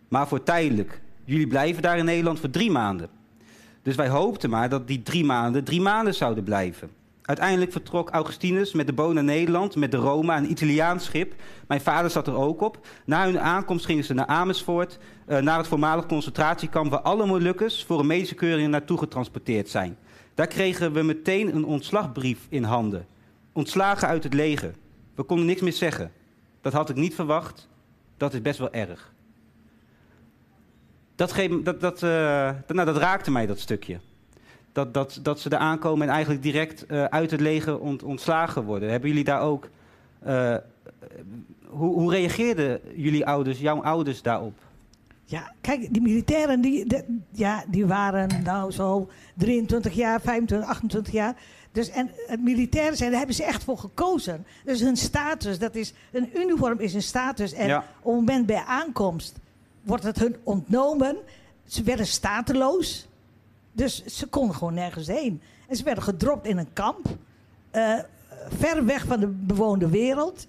Maar 0.09 0.29
voor 0.29 0.43
tijdelijk. 0.43 1.03
Jullie 1.25 1.47
blijven 1.47 1.83
daar 1.83 1.99
in 1.99 2.05
Nederland 2.05 2.41
voor 2.41 2.51
drie 2.51 2.71
maanden. 2.71 3.09
Dus 3.83 3.97
wij 3.97 4.09
hoopten 4.09 4.51
maar 4.51 4.69
dat 4.69 4.89
die 4.89 5.03
drie 5.03 5.25
maanden 5.25 5.65
drie 5.65 5.81
maanden 5.81 6.15
zouden 6.15 6.45
blijven. 6.45 6.91
Uiteindelijk 7.23 7.73
vertrok 7.73 8.11
Augustinus 8.11 8.73
met 8.73 8.87
de 8.87 8.93
boot 8.93 9.15
naar 9.15 9.25
Nederland, 9.25 9.77
met 9.77 9.91
de 9.91 9.97
Roma, 9.97 10.37
een 10.37 10.51
Italiaans 10.51 11.05
schip. 11.05 11.35
Mijn 11.69 11.81
vader 11.81 12.11
zat 12.11 12.27
er 12.27 12.35
ook 12.35 12.61
op. 12.61 12.87
Na 13.05 13.25
hun 13.25 13.41
aankomst 13.41 13.85
gingen 13.85 14.05
ze 14.05 14.15
naar 14.15 14.27
Amersfoort, 14.27 14.99
uh, 15.29 15.39
naar 15.39 15.59
het 15.59 15.67
voormalig 15.67 16.07
concentratiekamp... 16.07 16.91
waar 16.91 17.01
alle 17.01 17.27
Molukkers 17.27 17.85
voor 17.85 18.01
een 18.01 18.07
medische 18.07 18.35
keuring 18.35 18.71
naartoe 18.71 18.99
getransporteerd 18.99 19.69
zijn. 19.69 19.97
Daar 20.35 20.47
kregen 20.47 20.93
we 20.93 21.03
meteen 21.03 21.55
een 21.55 21.65
ontslagbrief 21.65 22.47
in 22.49 22.63
handen. 22.63 23.07
Ontslagen 23.53 24.09
uit 24.09 24.25
het 24.25 24.35
leger. 24.35 24.75
We 25.15 25.23
konden 25.23 25.47
niks 25.47 25.61
meer 25.61 25.73
zeggen. 25.73 26.13
Dat 26.61 26.73
had 26.73 26.89
ik 26.89 26.97
niet 26.97 27.15
verwacht. 27.15 27.69
Dat 28.17 28.35
is 28.35 28.43
best 28.43 28.59
wel 28.59 28.73
erg. 28.73 29.14
Dat, 31.15 31.35
dat, 31.63 31.81
dat, 31.81 32.03
uh, 32.03 32.11
nou, 32.67 32.85
dat 32.85 32.97
raakte 32.97 33.31
mij, 33.31 33.47
dat 33.47 33.59
stukje. 33.59 33.99
Dat, 34.73 34.95
dat, 34.95 35.19
dat 35.23 35.41
ze 35.41 35.49
er 35.51 35.59
aankomen 35.59 36.07
en 36.07 36.13
eigenlijk 36.13 36.43
direct 36.43 36.85
uh, 36.89 37.05
uit 37.05 37.31
het 37.31 37.41
leger 37.41 37.79
ont, 37.79 38.03
ontslagen 38.03 38.65
worden. 38.65 38.91
Hebben 38.91 39.09
jullie 39.09 39.25
daar 39.25 39.41
ook... 39.41 39.69
Uh, 40.27 40.57
hoe, 41.67 41.95
hoe 41.95 42.11
reageerden 42.11 42.81
jullie 42.95 43.27
ouders, 43.27 43.59
jouw 43.59 43.83
ouders 43.83 44.23
daarop? 44.23 44.59
Ja, 45.25 45.53
kijk, 45.61 45.93
die 45.93 46.03
militairen 46.03 46.61
die, 46.61 46.87
ja, 47.31 47.65
die 47.69 47.87
waren 47.87 48.43
nou 48.43 48.71
zo 48.71 49.09
23 49.35 49.95
jaar, 49.95 50.21
25, 50.21 50.69
28 50.69 51.13
jaar. 51.13 51.37
Dus, 51.73 51.91
en 51.91 52.11
het 52.27 52.43
militairen 52.43 52.97
zijn, 52.97 53.09
daar 53.11 53.19
hebben 53.19 53.37
ze 53.37 53.45
echt 53.45 53.65
voor 53.65 53.79
gekozen. 53.79 54.47
Dus 54.65 54.81
hun 54.81 54.97
status, 54.97 55.59
dat 55.59 55.75
is, 55.75 55.93
een 56.13 56.31
uniform 56.35 56.79
is 56.79 56.95
een 56.95 57.03
status. 57.03 57.53
En 57.53 57.67
Ja. 57.67 57.79
op 57.79 57.85
het 58.13 58.15
moment 58.15 58.47
bij 58.47 58.63
aankomst 58.67 59.39
wordt 59.85 60.05
het 60.05 60.19
hun 60.19 60.37
ontnomen. 60.43 61.17
Ze 61.67 61.83
werden 61.83 62.07
stateloos. 62.07 63.09
Dus 63.73 64.05
ze 64.05 64.27
konden 64.27 64.57
gewoon 64.57 64.75
nergens 64.75 65.07
heen. 65.07 65.41
En 65.69 65.77
ze 65.77 65.85
werden 65.85 66.05
gedropt 66.05 66.47
in 66.47 66.59
een 66.59 66.73
kamp. 66.73 67.07
eh, 67.71 67.99
ver 68.49 68.85
weg 68.85 69.05
van 69.07 69.21
de 69.21 69.27
bewoonde 69.27 69.89
wereld. 69.89 70.47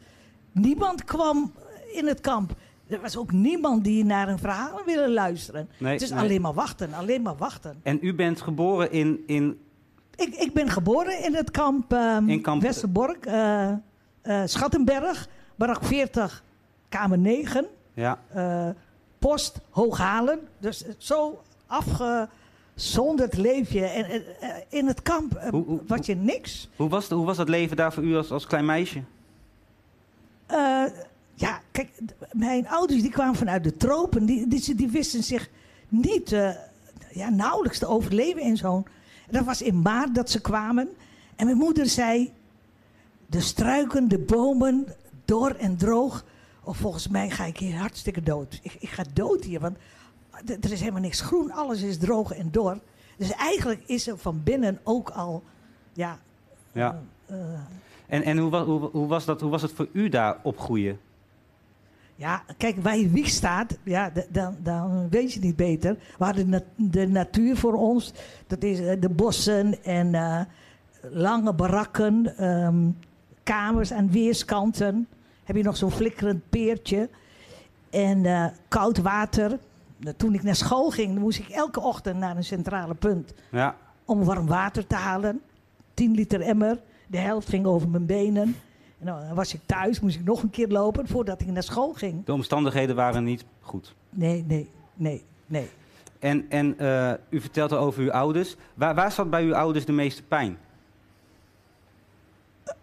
Niemand 0.51 1.03
kwam 1.03 1.51
in 1.93 2.07
het 2.07 2.21
kamp. 2.21 2.53
Er 2.87 3.01
was 3.01 3.17
ook 3.17 3.31
niemand 3.31 3.83
die 3.83 4.03
naar 4.05 4.27
een 4.29 4.39
verhaal 4.39 4.81
wilde 4.85 5.09
luisteren. 5.11 5.69
Nee, 5.77 5.93
het 5.93 6.01
is 6.01 6.09
nee. 6.09 6.19
alleen 6.19 6.41
maar 6.41 6.53
wachten, 6.53 6.93
alleen 6.93 7.21
maar 7.21 7.35
wachten. 7.35 7.79
En 7.83 7.97
u 8.01 8.13
bent 8.13 8.41
geboren 8.41 8.91
in, 8.91 9.23
in 9.27 9.59
Ik, 10.15 10.35
ik 10.35 10.53
ben 10.53 10.69
geboren 10.69 11.23
in 11.23 11.35
het 11.35 11.51
kamp, 11.51 11.93
ehm, 11.93 12.29
In 12.29 12.41
kamp- 12.41 12.61
Westerbork, 12.61 13.25
eh, 13.25 13.69
eh, 14.21 14.41
Schattenberg, 14.45 15.27
barak 15.55 15.83
40, 15.83 16.43
kamer 16.89 17.17
9, 17.17 17.65
ja, 17.93 18.19
post 19.27 19.59
Hooghalen. 19.69 20.39
Dus 20.57 20.83
zo 20.97 21.41
afgezonderd 21.67 23.37
leef 23.37 23.71
je. 23.71 23.85
En 23.85 24.05
eh, 24.09 24.15
eh, 24.15 24.55
in 24.69 24.87
het 24.87 25.01
kamp 25.01 25.33
eh, 25.35 25.49
Hoe- 25.49 25.65
hoe- 25.65 25.81
was 25.87 26.05
je 26.05 26.15
niks. 26.15 26.69
hoe 26.75 26.89
was, 26.89 27.09
hoe 27.09 27.25
was 27.25 27.37
dat 27.37 27.49
leven 27.49 27.77
daar 27.77 27.93
voor 27.93 28.03
u 28.03 28.15
als, 28.15 28.31
als 28.31 28.45
klein 28.47 28.65
meisje? 28.65 29.01
Eh, 30.45 30.83
ja, 31.33 31.61
kijk, 31.71 31.89
mijn 32.31 32.67
ouders 32.67 33.01
die 33.01 33.11
kwamen 33.11 33.35
vanuit 33.35 33.63
de 33.63 33.77
tropen. 33.77 34.25
Die, 34.25 34.47
die, 34.47 34.75
die 34.75 34.89
wisten 34.89 35.23
zich 35.23 35.49
niet, 35.87 36.29
ja, 37.11 37.29
nauwelijks 37.29 37.79
te 37.79 37.87
overleven 37.87 38.41
in 38.41 38.57
zo'n... 38.57 38.85
Dat 39.29 39.45
was 39.45 39.61
in 39.61 39.81
maart 39.81 40.15
dat 40.15 40.29
ze 40.29 40.41
kwamen. 40.41 40.89
En 41.35 41.45
mijn 41.45 41.57
moeder 41.57 41.85
zei... 41.85 42.33
De 43.27 43.41
struiken, 43.41 44.07
de 44.07 44.19
bomen, 44.19 44.85
dor 45.25 45.55
en 45.55 45.77
droog. 45.77 46.23
Of 46.65 46.77
volgens 46.77 47.07
mij 47.07 47.29
ga 47.29 47.45
ik 47.45 47.57
hier 47.57 47.77
hartstikke 47.77 48.21
dood. 48.23 48.59
Ik, 48.61 48.75
ik 48.79 48.89
ga 48.89 49.03
dood 49.13 49.43
hier, 49.43 49.59
want 49.59 49.77
er 50.61 50.71
is 50.71 50.79
helemaal 50.79 51.01
niks 51.01 51.21
groen. 51.21 51.51
Alles 51.51 51.81
is 51.81 51.97
droog 51.97 52.31
en 52.31 52.51
dor. 52.51 52.79
Dus 53.17 53.31
eigenlijk 53.31 53.81
is 53.85 54.07
er 54.07 54.17
van 54.17 54.41
binnen 54.43 54.79
ook 54.83 55.09
al... 55.09 55.43
Ja, 55.93 56.19
Ja. 56.71 57.01
eh, 57.25 57.35
En, 58.07 58.23
en 58.23 58.37
hoe, 58.37 58.55
hoe, 58.57 58.89
hoe, 58.91 59.07
was 59.07 59.25
dat, 59.25 59.41
hoe 59.41 59.49
was 59.49 59.61
het 59.61 59.71
voor 59.71 59.87
u 59.91 60.09
daar 60.09 60.37
opgroeien? 60.43 60.99
Ja, 62.15 62.43
kijk, 62.57 62.75
waar 62.81 62.97
je 62.97 63.09
wieg 63.09 63.27
staat, 63.27 63.77
ja, 63.83 64.11
dan, 64.29 64.55
dan 64.63 65.09
weet 65.09 65.33
je 65.33 65.39
niet 65.39 65.55
beter. 65.55 65.97
Waar 66.17 66.33
de, 66.35 66.45
nat- 66.45 66.63
de 66.75 67.07
natuur 67.07 67.57
voor 67.57 67.73
ons, 67.73 68.13
dat 68.47 68.63
is 68.63 68.79
eh, 68.79 69.01
de 69.01 69.09
bossen 69.09 69.83
en 69.83 70.15
eh, 70.15 70.41
lange 71.01 71.53
barakken, 71.53 72.37
ehm, 72.37 72.89
kamers 73.43 73.93
aan 73.93 74.11
weerskanten. 74.11 75.07
Heb 75.45 75.55
je 75.55 75.63
nog 75.63 75.77
zo'n 75.77 75.91
flikkerend 75.91 76.49
peertje. 76.49 77.09
En 77.89 78.25
eh, 78.25 78.45
koud 78.67 78.97
water. 78.97 79.59
Toen 80.17 80.33
ik 80.33 80.43
naar 80.43 80.55
school 80.55 80.89
ging, 80.89 81.19
moest 81.19 81.39
ik 81.39 81.49
elke 81.49 81.79
ochtend 81.79 82.17
naar 82.17 82.37
een 82.37 82.43
centrale 82.43 82.93
punt 82.93 83.33
Ja, 83.51 83.75
om 84.05 84.23
warm 84.23 84.47
water 84.47 84.87
te 84.87 84.95
halen. 84.95 85.41
10 85.93 86.11
liter 86.11 86.41
emmer. 86.41 86.79
De 87.07 87.17
helft 87.17 87.49
ging 87.49 87.65
over 87.65 87.89
mijn 87.89 88.05
benen. 88.05 88.55
En 88.99 89.05
dan 89.05 89.35
was 89.35 89.53
ik 89.53 89.59
thuis, 89.65 89.99
moest 89.99 90.15
ik 90.15 90.25
nog 90.25 90.43
een 90.43 90.49
keer 90.49 90.67
lopen 90.67 91.07
voordat 91.07 91.41
ik 91.41 91.47
naar 91.47 91.63
school 91.63 91.93
ging. 91.93 92.25
de 92.25 92.33
omstandigheden 92.33 92.95
waren 92.95 93.23
niet 93.23 93.45
goed. 93.61 93.95
Nee, 94.09 94.43
nee, 94.47 94.69
nee, 94.93 95.23
nee. 95.45 95.69
En, 96.19 96.45
en 96.49 96.79
eh, 96.79 97.13
u 97.29 97.41
vertelt 97.41 97.71
al 97.71 97.77
over 97.77 98.03
uw 98.03 98.11
ouders. 98.11 98.55
Waar, 98.73 98.95
waar 98.95 99.11
zat 99.11 99.29
bij 99.29 99.43
uw 99.43 99.55
ouders 99.55 99.85
de 99.85 99.91
meeste 99.91 100.23
pijn? 100.23 100.57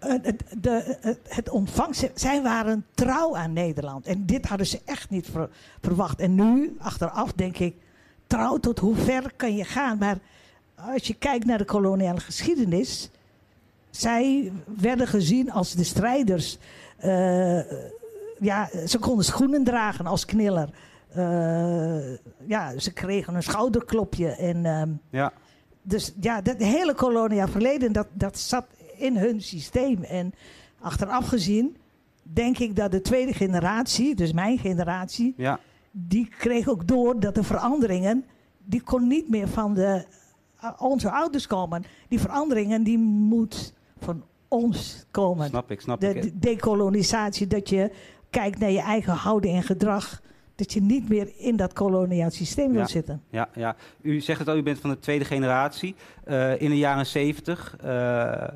Eh, 0.03 0.13
Het, 0.23 0.43
de, 0.61 0.97
het, 1.29 1.49
ontvangst, 1.51 2.11
zij 2.15 2.43
waren 2.43 2.87
trouw 2.95 3.37
aan 3.37 3.53
Nederland. 3.53 4.07
En 4.07 4.27
dit 4.27 4.47
hadden 4.47 4.67
ze 4.67 4.81
echt 4.85 5.11
niet 5.11 5.27
ver- 5.31 5.51
verwacht. 5.81 6.21
En 6.21 6.35
nu, 6.35 6.77
achteraf, 6.79 7.33
denk 7.33 7.59
ik, 7.59 7.75
trouw 8.27 8.57
tot 8.59 8.79
hoe 8.79 8.97
ver 8.97 9.33
kan 9.37 9.57
je 9.57 9.65
gaan? 9.65 9.99
Maar 9.99 10.19
als 10.75 11.07
je 11.07 11.15
kijkt 11.15 11.45
naar 11.45 11.59
de 11.59 11.65
koloniale 11.65 12.21
geschiedenis, 12.21 13.11
zij 13.91 14.53
werden 14.77 15.07
gezien 15.07 15.53
als 15.53 15.73
de 15.75 15.85
strijders. 15.85 16.59
Eh, 16.97 17.61
ja, 18.41 18.69
ze 18.87 18.99
konden 19.01 19.25
schoenen 19.25 19.65
dragen 19.65 20.07
als 20.07 20.25
kniller. 20.25 20.69
Eh, 21.09 22.13
ja, 22.47 22.79
ze 22.79 22.93
kregen 22.93 23.35
een 23.35 23.43
schouderklopje. 23.43 24.29
En, 24.29 24.67
ehm, 24.67 24.89
Ja, 25.11 25.33
dus 25.83 26.13
ja, 26.21 26.41
dat 26.41 26.57
hele 26.57 26.95
koloniaal 26.95 27.49
verleden, 27.49 27.93
dat, 27.93 28.07
dat 28.13 28.39
zat 28.39 28.65
in 28.97 29.17
hun 29.17 29.41
systeem. 29.41 30.03
En 30.03 30.33
achteraf 30.81 31.27
gezien, 31.29 31.77
denk 32.23 32.59
ik 32.59 32.77
dat 32.77 32.91
de 32.91 33.01
tweede 33.01 33.33
generatie, 33.33 34.15
dus 34.15 34.33
mijn 34.33 34.59
generatie, 34.59 35.35
ja, 35.37 35.61
die 35.91 36.29
kreeg 36.39 36.69
ook 36.69 36.87
door 36.87 37.21
dat 37.21 37.35
de 37.35 37.43
veranderingen, 37.43 38.25
die 38.65 38.83
kon 38.83 39.07
niet 39.07 39.29
meer 39.29 39.49
van 39.49 39.75
de, 39.75 40.05
uh, 40.65 40.71
onze 40.79 41.11
ouders 41.11 41.47
komen. 41.47 41.85
Die 42.09 42.21
veranderingen, 42.21 42.83
die 42.83 42.99
moet 42.99 43.75
van 43.99 44.23
ons 44.49 45.05
komen. 45.11 45.49
snap 45.49 45.71
ik, 45.71 45.81
snap 45.81 46.01
de, 46.01 46.15
ik. 46.15 46.23
de 46.23 46.39
dekolonisatie, 46.39 47.47
dat 47.47 47.69
je 47.69 47.91
kijkt 48.31 48.59
naar 48.59 48.71
je 48.71 48.81
eigen 48.81 49.13
houding 49.13 49.57
en 49.57 49.63
gedrag. 49.63 50.21
Dat 50.55 50.73
je 50.73 50.83
niet 50.83 51.09
meer 51.09 51.33
in 51.37 51.57
dat 51.57 51.73
koloniaal 51.73 52.31
systeem 52.31 52.71
wil 52.71 52.81
Ja. 52.81 52.87
zitten. 52.87 53.23
Ja, 53.31 53.49
ja. 53.55 53.77
U 54.03 54.21
zegt 54.21 54.39
het 54.39 54.49
al, 54.49 54.57
u 54.57 54.63
bent 54.63 54.79
van 54.81 54.91
de 54.91 54.99
tweede 54.99 55.25
generatie. 55.25 55.95
Eh, 56.25 56.61
in 56.61 56.71
de 56.71 56.79
jaren 56.79 57.07
zeventig 57.07 57.77
eh, 57.81 58.49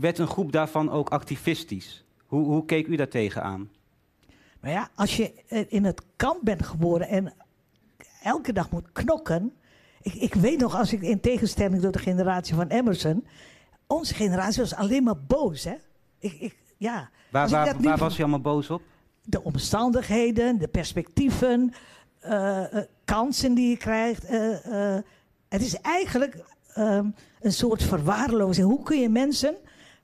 werd 0.00 0.18
een 0.18 0.26
groep 0.26 0.52
daarvan 0.52 0.90
ook 0.90 1.08
activistisch. 1.08 2.04
Hoe, 2.26 2.44
hoe 2.44 2.64
keek 2.64 2.86
u 2.86 2.96
daar 2.96 3.08
tegenaan? 3.08 3.70
Maar 4.60 4.70
ja, 4.70 4.88
als 4.94 5.16
je 5.16 5.32
eh, 5.48 5.64
in 5.68 5.84
het 5.84 6.02
kamp 6.16 6.38
bent 6.42 6.66
geboren 6.66 7.08
en 7.08 7.34
elke 8.22 8.52
dag 8.52 8.70
moet 8.70 8.92
knokken. 8.92 9.52
Ik, 10.02 10.14
ik 10.14 10.34
weet 10.34 10.58
nog, 10.58 10.76
als 10.76 10.92
ik 10.92 11.02
in 11.02 11.20
tegenstelling 11.20 11.82
tot 11.82 11.92
de 11.92 11.98
generatie 11.98 12.54
van 12.54 12.68
Emerson. 12.68 13.26
Onze 13.86 14.14
generatie 14.14 14.62
was 14.62 14.74
alleen 14.74 15.02
maar 15.02 15.20
boos, 15.26 15.64
hè? 15.64 15.74
Ik, 16.18 16.32
ik, 16.32 16.56
ja, 16.76 17.10
Waar, 17.30 17.48
waar, 17.48 17.80
niet 17.80 17.98
was 17.98 18.18
u 18.18 18.20
allemaal 18.20 18.40
boos 18.40 18.70
op? 18.70 18.82
de 19.26 19.42
omstandigheden, 19.42 20.58
de 20.58 20.68
perspectieven, 20.68 21.72
eh, 22.20 22.74
eh, 22.74 22.84
kansen 23.04 23.54
die 23.54 23.68
je 23.68 23.76
krijgt. 23.76 24.26
het 25.48 25.62
is 25.62 25.80
eigenlijk 25.80 26.44
ehm, 26.74 27.10
een 27.40 27.52
soort 27.52 27.82
verwaarlozing. 27.82 28.66
Hoe 28.66 28.82
kun 28.82 29.00
je 29.00 29.08
mensen 29.08 29.56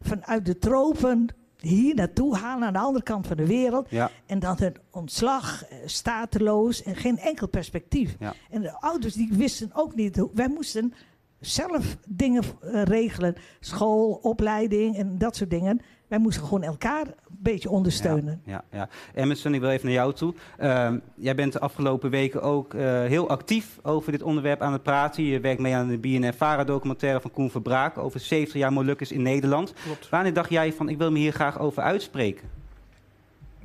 vanuit 0.03 0.47
de 0.47 0.59
tropen 0.59 1.27
hier 1.59 1.95
naartoe 1.95 2.37
halen 2.37 2.67
aan 2.67 2.73
de 2.73 2.79
andere 2.79 3.05
kant 3.05 3.27
van 3.27 3.37
de 3.37 3.47
wereld? 3.47 3.91
Ja, 3.91 4.11
En 4.27 4.39
dan 4.39 4.57
hun 4.59 4.77
ontslag, 4.91 5.65
eh, 5.65 5.77
stateloos 5.85 6.83
en 6.83 6.97
geen 6.97 7.19
enkel 7.19 7.49
perspectief. 7.49 8.17
Ja. 8.19 8.35
En 8.51 8.63
de 8.63 8.81
ouders 8.81 9.15
die 9.15 9.33
wisten 9.33 9.71
ook 9.75 9.95
niet, 9.95 10.17
hoe- 10.17 10.31
wij 10.35 10.49
moesten 10.49 10.93
zelf 11.41 11.97
dingen 12.09 12.43
regelen. 12.85 13.35
School, 13.61 14.13
opleiding 14.23 14.97
en 14.97 15.19
dat 15.19 15.37
soort 15.37 15.51
dingen. 15.51 15.81
Wij 16.13 16.21
moesten 16.21 16.45
gewoon 16.45 16.63
elkaar 16.63 17.07
een 17.07 17.15
beetje 17.39 17.71
ondersteunen. 17.71 18.43
Ja, 18.45 18.65
ja, 18.71 18.79
ja. 18.79 18.89
Emerson, 19.23 19.55
ik 19.55 19.61
wil 19.61 19.71
even 19.71 19.85
naar 19.85 19.95
jou 19.95 20.13
toe. 20.13 20.35
Uh, 20.61 20.91
jij 21.15 21.35
bent 21.35 21.53
de 21.53 21.61
afgelopen 21.61 22.11
weken 22.11 22.43
ook 22.43 22.75
uh, 22.75 22.83
heel 22.83 23.29
actief 23.29 23.79
over 23.83 24.13
dit 24.13 24.23
onderwerp 24.23 24.61
aan 24.61 24.73
het 24.73 24.83
praten. 24.83 25.25
Je 25.25 25.41
werkt 25.41 25.61
mee 25.61 25.75
aan 25.75 25.89
de 25.89 25.99
BNN-Vara-documentaire 25.99 27.21
van 27.21 27.31
Koen 27.31 27.51
Verbraak 27.51 27.99
over 27.99 28.21
70 28.21 28.55
jaar 28.61 28.73
Molukkers 28.73 29.13
in 29.13 29.23
Nederland. 29.23 29.73
Klopt. 29.85 30.09
Wanneer 30.09 30.33
dacht 30.33 30.51
jij 30.51 30.73
van, 30.73 30.89
ik 30.89 30.99
wil 30.99 31.11
me 31.11 31.19
hier 31.19 31.33
graag 31.33 31.59
over 31.59 31.83
uitspreken? 31.83 32.49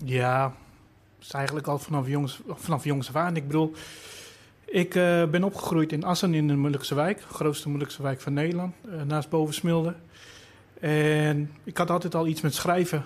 Ja, 0.04 0.44
dat 0.44 1.28
is 1.28 1.32
eigenlijk 1.32 1.68
al 1.68 1.80
vanaf 1.80 2.08
jongs, 2.08 2.42
vanaf 2.48 2.84
jongs 2.84 3.08
af 3.08 3.16
aan. 3.16 3.36
Ik 3.36 3.48
bedoel, 3.48 3.74
ik 4.66 4.96
uh, 4.96 5.26
ben 5.26 5.44
opgegroeid 5.44 5.92
in 5.92 6.04
Assen 6.04 6.34
in 6.34 6.48
de 6.48 6.56
Molukse 6.56 6.96
wijk. 6.96 7.18
De 7.18 7.34
grootste 7.34 7.70
Molukse 7.70 8.02
wijk 8.02 8.22
van 8.22 8.34
Nederland, 8.34 8.76
uh, 8.86 9.02
naast 9.02 9.30
Bovensmilde. 9.30 9.96
En 10.80 11.52
ik 11.64 11.78
had 11.78 11.90
altijd 11.90 12.16
al 12.16 12.28
iets 12.28 12.42
met 12.42 12.54
schrijven. 12.54 13.04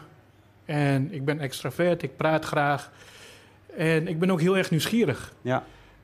En 0.65 1.13
ik 1.13 1.25
ben 1.25 1.39
extravert, 1.39 2.03
ik 2.03 2.17
praat 2.17 2.45
graag. 2.45 2.91
En 3.75 4.07
ik 4.07 4.19
ben 4.19 4.31
ook 4.31 4.41
heel 4.41 4.57
erg 4.57 4.69
nieuwsgierig. 4.69 5.33
Ja. 5.41 5.63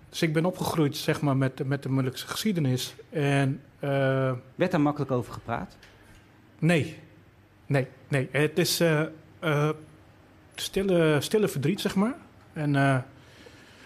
Dus 0.09 0.21
ik 0.21 0.33
ben 0.33 0.45
opgegroeid 0.45 0.97
zeg 0.97 1.21
maar, 1.21 1.37
met, 1.37 1.67
met 1.67 1.83
de 1.83 1.89
Molukse 1.89 2.27
geschiedenis. 2.27 2.95
En, 3.09 3.61
uh, 3.79 4.31
Werd 4.55 4.71
daar 4.71 4.81
makkelijk 4.81 5.11
over 5.11 5.33
gepraat? 5.33 5.77
Nee. 6.59 6.99
Nee, 7.65 7.87
nee. 8.07 8.29
Het 8.31 8.57
is 8.57 8.83
stille, 10.55 11.17
stille 11.21 11.47
verdriet, 11.47 11.81
zeg 11.81 11.95
maar. 11.95 12.15
En 12.53 13.03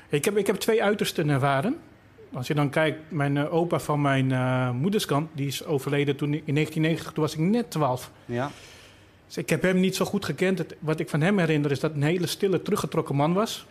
ik, 0.09 0.25
heb, 0.25 0.37
ik 0.37 0.47
heb 0.47 0.55
twee 0.55 0.83
uitersten 0.83 1.29
ervaren. 1.29 1.77
Als 2.33 2.47
je 2.47 2.53
dan 2.53 2.69
kijkt, 2.69 3.11
mijn 3.11 3.35
uh, 3.35 3.53
opa 3.53 3.79
van 3.79 4.01
mijn 4.01 4.29
uh, 4.29 4.71
moederskant, 4.71 5.29
die 5.33 5.47
is 5.47 5.65
overleden 5.65 6.15
toen 6.15 6.33
in 6.33 6.53
1990, 6.53 7.11
toen 7.13 7.23
was 7.23 7.33
ik 7.33 7.39
net 7.39 7.71
12. 7.71 8.11
Ja. 8.25 8.51
Dus 9.27 9.37
ik 9.37 9.49
heb 9.49 9.61
hem 9.61 9.79
niet 9.79 9.95
zo 9.95 10.05
goed 10.05 10.25
gekend. 10.25 10.57
Het, 10.57 10.75
wat 10.79 10.99
ik 10.99 11.09
van 11.09 11.21
hem 11.21 11.39
herinner 11.39 11.71
is 11.71 11.79
dat 11.79 11.93
een 11.93 12.03
hele 12.03 12.27
stille, 12.27 12.61
teruggetrokken 12.61 13.15
man 13.15 13.33
was. 13.33 13.65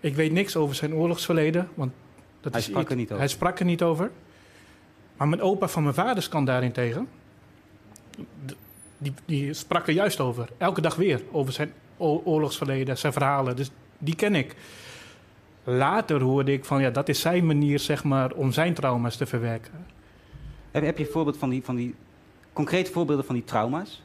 Ik 0.00 0.14
weet 0.14 0.32
niks 0.32 0.56
over 0.56 0.74
zijn 0.74 0.94
oorlogsverleden, 0.94 1.68
want 1.74 1.92
dat 2.40 2.52
hij 2.52 2.60
is 2.60 2.66
sprak 2.66 2.82
iets, 2.82 2.90
er 2.90 2.96
niet 2.96 3.06
over. 3.06 3.18
Hij 3.18 3.28
sprak 3.28 3.58
er 3.58 3.64
niet 3.64 3.82
over. 3.82 4.10
Maar 5.16 5.28
mijn 5.28 5.42
opa 5.42 5.68
van 5.68 5.82
mijn 5.82 5.94
vaderskant 5.94 6.46
daarentegen, 6.46 7.08
die, 8.98 9.14
die 9.24 9.52
sprak 9.54 9.86
er 9.86 9.94
juist 9.94 10.20
over. 10.20 10.48
Elke 10.58 10.80
dag 10.80 10.94
weer 10.94 11.22
over 11.30 11.52
zijn 11.52 11.72
oorlogsverleden, 11.96 12.98
zijn 12.98 13.12
verhalen. 13.12 13.56
Dus 13.56 13.70
die 13.98 14.14
ken 14.14 14.34
ik. 14.34 14.54
Later 15.64 16.20
hoorde 16.20 16.52
ik 16.52 16.64
van 16.64 16.80
ja, 16.80 16.90
dat 16.90 17.08
is 17.08 17.20
zijn 17.20 17.46
manier 17.46 17.78
zeg 17.78 18.04
maar, 18.04 18.32
om 18.32 18.52
zijn 18.52 18.74
trauma's 18.74 19.16
te 19.16 19.26
verwerken. 19.26 19.86
Heb, 20.70 20.84
heb 20.84 20.98
je 20.98 21.04
een 21.04 21.10
voorbeeld 21.10 21.36
van 21.36 21.48
die, 21.48 21.64
van 21.64 21.76
die 21.76 21.94
concrete 22.52 22.92
voorbeelden 22.92 23.24
van 23.24 23.34
die 23.34 23.44
trauma's? 23.44 24.02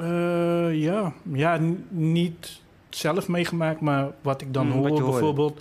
Uh, 0.00 0.80
ja, 0.82 1.12
ja 1.32 1.60
niet 1.88 2.60
zelf 2.88 3.28
meegemaakt, 3.28 3.80
maar 3.80 4.10
wat 4.20 4.40
ik 4.40 4.54
dan 4.54 4.82
wat 4.82 4.90
hoor 4.90 5.10
bijvoorbeeld 5.10 5.60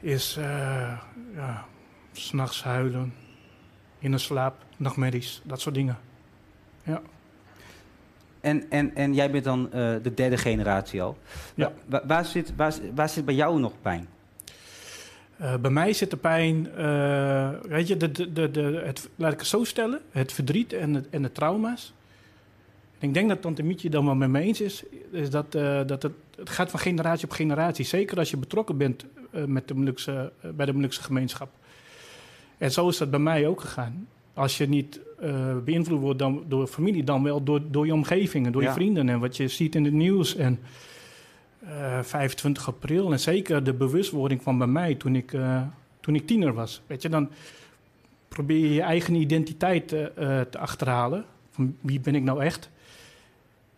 is 0.00 0.36
uh, 0.38 0.44
ja, 1.34 1.64
s'nachts 2.12 2.62
huilen, 2.62 3.14
in 3.98 4.12
een 4.12 4.20
slaap, 4.20 4.64
nachtmerries, 4.76 5.42
dat 5.44 5.60
soort 5.60 5.74
dingen. 5.74 5.98
Ja. 6.82 7.00
En, 8.40 8.70
en, 8.70 8.94
en 8.94 9.14
jij 9.14 9.30
bent 9.30 9.44
dan 9.44 9.64
uh, 9.64 9.70
de 10.02 10.14
derde 10.14 10.36
generatie 10.36 11.02
al. 11.02 11.16
Ja. 11.54 11.72
Waar, 11.86 12.06
waar, 12.06 12.24
zit, 12.24 12.52
waar, 12.56 12.74
waar 12.94 13.08
zit 13.08 13.24
bij 13.24 13.34
jou 13.34 13.60
nog 13.60 13.72
pijn? 13.82 14.08
Uh, 15.40 15.56
bij 15.56 15.70
mij 15.70 15.92
zit 15.92 16.10
de 16.10 16.16
pijn, 16.16 16.68
uh, 16.78 17.50
weet 17.62 17.88
je, 17.88 17.96
de, 17.96 18.32
de, 18.32 18.50
de, 18.50 18.82
het, 18.84 19.08
laat 19.16 19.32
ik 19.32 19.38
het 19.38 19.48
zo 19.48 19.64
stellen, 19.64 20.00
het 20.10 20.32
verdriet 20.32 20.72
en, 20.72 20.94
het, 20.94 21.08
en 21.10 21.22
de 21.22 21.32
trauma's. 21.32 21.92
En 22.98 23.08
ik 23.08 23.14
denk 23.14 23.28
dat 23.28 23.42
Tante 23.42 23.62
Mietje 23.62 23.90
dan 23.90 24.04
wel 24.04 24.14
met 24.14 24.28
me 24.28 24.40
eens 24.40 24.60
is, 24.60 24.84
is 25.10 25.30
dat, 25.30 25.54
uh, 25.54 25.80
dat 25.86 26.02
het, 26.02 26.12
het 26.36 26.50
gaat 26.50 26.70
van 26.70 26.80
generatie 26.80 27.24
op 27.24 27.32
generatie. 27.32 27.84
Zeker 27.84 28.18
als 28.18 28.30
je 28.30 28.36
betrokken 28.36 28.76
bent 28.76 29.04
met 29.30 29.68
de 29.68 29.74
Molukse, 29.74 30.32
bij 30.54 30.66
de 30.66 30.72
Molukse 30.72 31.02
gemeenschap. 31.02 31.50
En 32.58 32.72
zo 32.72 32.88
is 32.88 32.96
dat 32.96 33.10
bij 33.10 33.20
mij 33.20 33.46
ook 33.46 33.60
gegaan. 33.60 34.06
Als 34.34 34.58
je 34.58 34.68
niet 34.68 35.00
uh, 35.22 35.56
beïnvloed 35.64 36.00
wordt 36.00 36.18
dan 36.18 36.44
door 36.48 36.66
familie, 36.66 37.04
dan 37.04 37.22
wel 37.22 37.42
door, 37.42 37.60
door 37.70 37.86
je 37.86 37.92
omgeving 37.92 38.46
en 38.46 38.52
door 38.52 38.62
Ja. 38.62 38.68
je 38.68 38.74
vrienden 38.74 39.08
en 39.08 39.20
wat 39.20 39.36
je 39.36 39.48
ziet 39.48 39.74
in 39.74 39.84
het 39.84 39.92
nieuws. 39.92 40.36
En 40.36 40.58
uh, 41.64 42.02
25 42.02 42.68
april 42.68 43.12
en 43.12 43.20
zeker 43.20 43.64
de 43.64 43.74
bewustwording 43.74 44.42
van 44.42 44.58
bij 44.58 44.66
mij 44.66 44.94
toen 44.94 45.16
ik, 45.16 45.32
uh, 45.32 45.62
toen 46.00 46.14
ik 46.14 46.26
tiener 46.26 46.54
was. 46.54 46.82
Weet 46.86 47.02
je, 47.02 47.08
dan 47.08 47.30
probeer 48.28 48.58
je 48.58 48.72
je 48.72 48.82
eigen 48.82 49.14
identiteit 49.14 49.88
te 49.88 50.58
achterhalen. 50.58 51.24
Van 51.50 51.76
wie 51.80 52.00
ben 52.00 52.14
ik 52.14 52.22
nou 52.22 52.42
echt? 52.42 52.70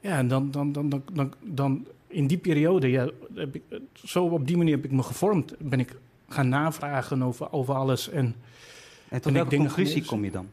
Ja, 0.00 0.18
en 0.18 0.28
dan, 0.28 0.50
dan, 0.50 0.72
dan, 0.72 0.88
dan, 0.88 1.02
dan, 1.12 1.34
dan 1.40 1.86
in 2.06 2.26
die 2.26 2.38
periode, 2.38 2.90
ja, 2.90 3.08
heb 3.34 3.54
ik, 3.54 3.62
zo 3.92 4.24
op 4.24 4.46
die 4.46 4.56
manier 4.56 4.74
heb 4.74 4.84
ik 4.84 4.90
me 4.90 5.02
gevormd. 5.02 5.54
Ben 5.58 5.80
ik 5.80 5.96
gaan 6.28 6.48
navragen 6.48 7.22
over, 7.22 7.52
over 7.52 7.74
alles. 7.74 8.10
En, 8.10 8.34
en 9.12 9.20
tot 9.20 9.32
welke 9.32 9.56
conclusie 9.56 10.04
kom 10.04 10.24
je 10.24 10.30
dan? 10.30 10.48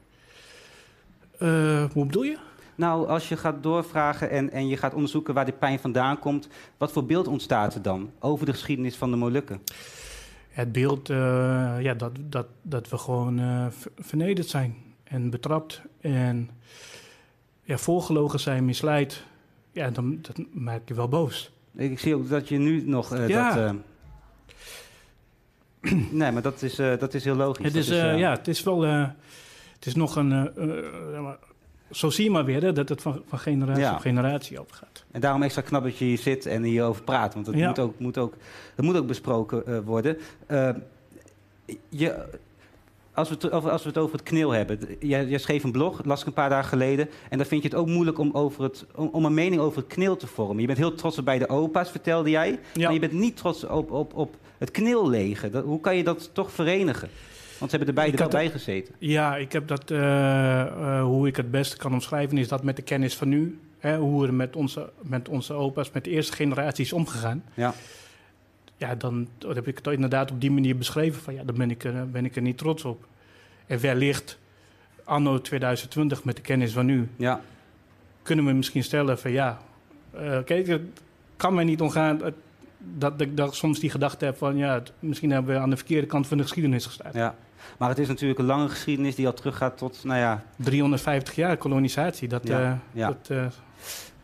Uh, 1.39 1.84
hoe 1.93 2.05
bedoel 2.05 2.24
je? 2.24 2.38
Nou, 2.76 3.07
als 3.07 3.30
je 3.30 3.38
gaat 3.38 3.64
doorvragen 3.64 4.30
en, 4.30 4.51
en 4.51 4.68
je 4.68 4.78
gaat 4.78 4.93
onderzoeken 4.93 5.34
waar 5.34 5.45
die 5.45 5.53
pijn 5.53 5.80
vandaan 5.80 6.20
komt, 6.20 6.47
wat 6.78 6.91
voor 6.91 7.05
beeld 7.05 7.28
ontstaat 7.28 7.76
er 7.76 7.82
dan 7.82 8.12
over 8.20 8.45
de 8.45 8.51
geschiedenis 8.51 8.95
van 8.95 9.12
de 9.12 9.18
Molukken? 9.18 9.62
Het 10.49 10.72
beeld 10.72 11.10
uh, 11.10 11.18
ja, 11.82 11.93
dat, 11.93 12.12
dat, 12.22 12.47
dat 12.62 12.89
we 12.89 12.97
gewoon 12.97 13.39
uh, 13.39 13.66
vernederd 13.97 14.47
zijn 14.47 14.76
en 15.03 15.30
betrapt 15.30 15.82
en 16.01 16.49
ja, 17.64 17.78
voorgelogen 17.78 18.39
zijn, 18.39 18.66
misleid. 18.66 19.24
Ja, 19.72 19.89
dan 19.89 20.20
dat 20.22 20.38
maak 20.51 20.82
je 20.86 20.93
wel 20.93 21.07
boos. 21.07 21.51
Ik 21.76 21.99
zie 21.99 22.16
ook 22.16 22.30
dat 22.30 22.47
je 22.47 22.57
nu 22.57 22.84
nog. 22.86 23.14
Uh, 23.14 23.28
ja. 23.28 23.55
dat, 23.55 23.76
nee, 26.11 26.32
maar 26.32 26.41
dat 26.41 26.61
is, 26.61 26.75
dat 26.75 27.13
is 27.13 27.23
heel 27.23 27.36
logisch. 27.36 27.65
Het 27.65 27.75
is, 27.75 27.89
is 27.89 27.97
ja, 27.97 28.32
het 28.32 28.47
is 28.47 28.63
wel. 28.63 28.82
Het 28.82 29.86
is 29.86 29.95
nog 29.95 30.15
een. 30.15 30.49
Zo 31.91 32.09
zie 32.09 32.23
je 32.23 32.32
maar 32.32 32.45
weer 32.45 32.61
hè, 32.61 32.73
dat 32.73 32.89
het 32.89 33.01
van, 33.01 33.21
van 33.27 33.39
generatie 33.39 33.84
ja. 33.84 33.93
op 33.93 33.99
generatie 33.99 34.59
overgaat. 34.59 35.05
En 35.11 35.21
daarom 35.21 35.43
extra 35.43 35.61
knap 35.61 35.84
dat 35.84 35.97
je 35.97 36.05
hier 36.05 36.17
zit 36.17 36.45
en 36.45 36.63
hierover 36.63 37.03
praat. 37.03 37.34
Want 37.34 37.45
dat, 37.45 37.55
ja. 37.55 37.67
moet, 37.67 37.80
ook, 37.80 37.99
moet, 37.99 38.17
ook, 38.17 38.34
dat 38.75 38.86
moet 38.86 38.97
ook 38.97 39.07
besproken 39.07 39.84
worden. 39.84 40.17
Je, 41.89 42.25
als, 43.20 43.30
we 43.30 43.36
het, 43.39 43.51
als 43.51 43.82
we 43.84 43.88
het 43.88 43.97
over 43.97 44.17
het 44.17 44.24
kneel 44.24 44.51
hebben. 44.51 44.80
Jij, 44.99 45.26
jij, 45.26 45.38
schreef 45.38 45.63
een 45.63 45.72
blog, 45.72 46.01
las 46.05 46.22
ik 46.22 46.28
een 46.28 46.34
paar 46.34 46.49
dagen 46.49 46.70
geleden. 46.70 47.09
En 47.30 47.38
dan 47.38 47.47
vind 47.47 47.61
je 47.61 47.70
het 47.70 47.78
ook 47.78 47.88
moeilijk 47.88 48.17
om, 48.17 48.32
over 48.34 48.63
het, 48.63 48.86
om, 48.95 49.09
om 49.11 49.26
een 49.26 49.34
mening 49.34 49.61
over 49.61 49.78
het 49.78 49.93
kneel 49.93 50.17
te 50.17 50.28
vormen. 50.28 50.59
Je 50.59 50.65
bent 50.65 50.78
heel 50.78 50.95
trots 50.95 51.17
op 51.17 51.26
bij 51.26 51.39
de 51.39 51.49
opa's, 51.49 51.91
vertelde 51.91 52.30
jij. 52.30 52.59
Ja. 52.74 52.84
Maar 52.84 52.93
je 52.93 52.99
bent 52.99 53.11
niet 53.11 53.38
trots 53.38 53.63
op, 53.63 53.91
op, 53.91 54.13
op 54.13 54.36
het 54.57 54.72
kneellegen. 54.72 55.51
Dat, 55.51 55.63
hoe 55.63 55.80
kan 55.80 55.95
je 55.95 56.03
dat 56.03 56.30
toch 56.34 56.51
verenigen? 56.51 57.09
Want 57.59 57.72
ze 57.72 57.78
hebben 57.78 57.95
er 57.95 58.01
beide 58.01 58.17
wel 58.17 58.28
bij 58.28 58.49
gezeten. 58.49 58.95
Ja, 58.97 59.38
ik 59.38 59.51
heb 59.51 59.67
dat, 59.67 59.91
uh, 59.91 59.99
uh, 59.99 61.03
hoe 61.03 61.28
ik 61.28 61.36
het 61.36 61.51
beste 61.51 61.78
kan 61.78 61.93
omschrijven, 61.93 62.38
is 62.38 62.47
dat 62.47 62.63
met 62.63 62.76
de 62.76 62.82
kennis 62.82 63.15
van 63.15 63.30
nu. 63.30 63.59
Hè, 63.80 63.97
hoe 63.97 64.26
we 64.26 64.32
met 64.32 64.55
onze, 64.55 64.89
met 65.01 65.30
onze 65.30 65.53
opa's, 65.53 65.91
met 65.91 66.03
de 66.03 66.09
eerste 66.09 66.34
generatie 66.34 66.86
is 66.86 66.93
omgegaan. 66.93 67.43
Ja. 67.53 67.74
Ja, 68.78 68.95
dan, 68.95 69.28
heb 69.47 69.67
ik 69.67 69.78
het 69.78 69.88
inderdaad 69.88 70.32
op 70.32 70.41
die 70.41 70.51
manier 70.51 70.78
beschreven. 70.78 71.22
Van 71.22 71.34
ja, 71.34 71.43
daar 71.43 71.55
ben 71.55 71.72
ik, 71.72 72.11
ben 72.11 72.26
ik 72.26 72.36
er 72.36 72.41
niet 72.41 72.57
trots 72.57 72.86
op. 72.86 73.05
En 73.70 73.80
wellicht, 73.80 74.38
anno 75.03 75.41
2020, 75.41 76.24
met 76.24 76.36
de 76.36 76.41
kennis 76.41 76.72
van 76.72 76.86
nu, 76.86 77.09
ja. 77.15 77.41
kunnen 78.22 78.45
we 78.45 78.51
misschien 78.51 78.84
stellen 78.84 79.20
van 79.20 79.32
ja, 79.32 79.59
uh, 80.15 80.38
kijk, 80.45 80.67
het 80.67 80.82
kan 81.38 81.53
mij 81.53 81.63
niet 81.63 81.82
omgaan 81.82 82.22
dat 82.78 83.22
ik 83.22 83.38
dat 83.38 83.55
soms 83.55 83.80
die 83.80 83.89
gedachte 83.89 84.26
heb 84.26 84.38
van 84.38 84.57
ja, 84.57 84.74
het, 84.74 84.91
misschien 84.99 85.32
hebben 85.32 85.55
we 85.55 85.61
aan 85.61 85.70
de 85.70 85.78
verkeerde 85.78 86.07
kant 86.07 86.28
van 86.28 86.38
de 86.38 86.43
geschiedenis 86.43 86.86
gestaan. 86.86 87.11
Ja, 87.13 87.36
maar 87.78 87.89
het 87.89 87.99
is 87.99 88.07
natuurlijk 88.07 88.39
een 88.39 88.45
lange 88.45 88.70
geschiedenis 88.70 89.15
die 89.15 89.28
al 89.28 89.34
teruggaat 89.34 89.78
tot, 89.78 90.03
nou 90.03 90.20
ja... 90.20 90.43
350 90.55 91.36
jaar 91.36 91.57
kolonisatie, 91.57 92.28
dat... 92.28 92.47
Ja, 92.47 92.61
uh, 92.61 92.74
ja. 92.91 93.07
dat 93.07 93.30
uh, 93.32 93.45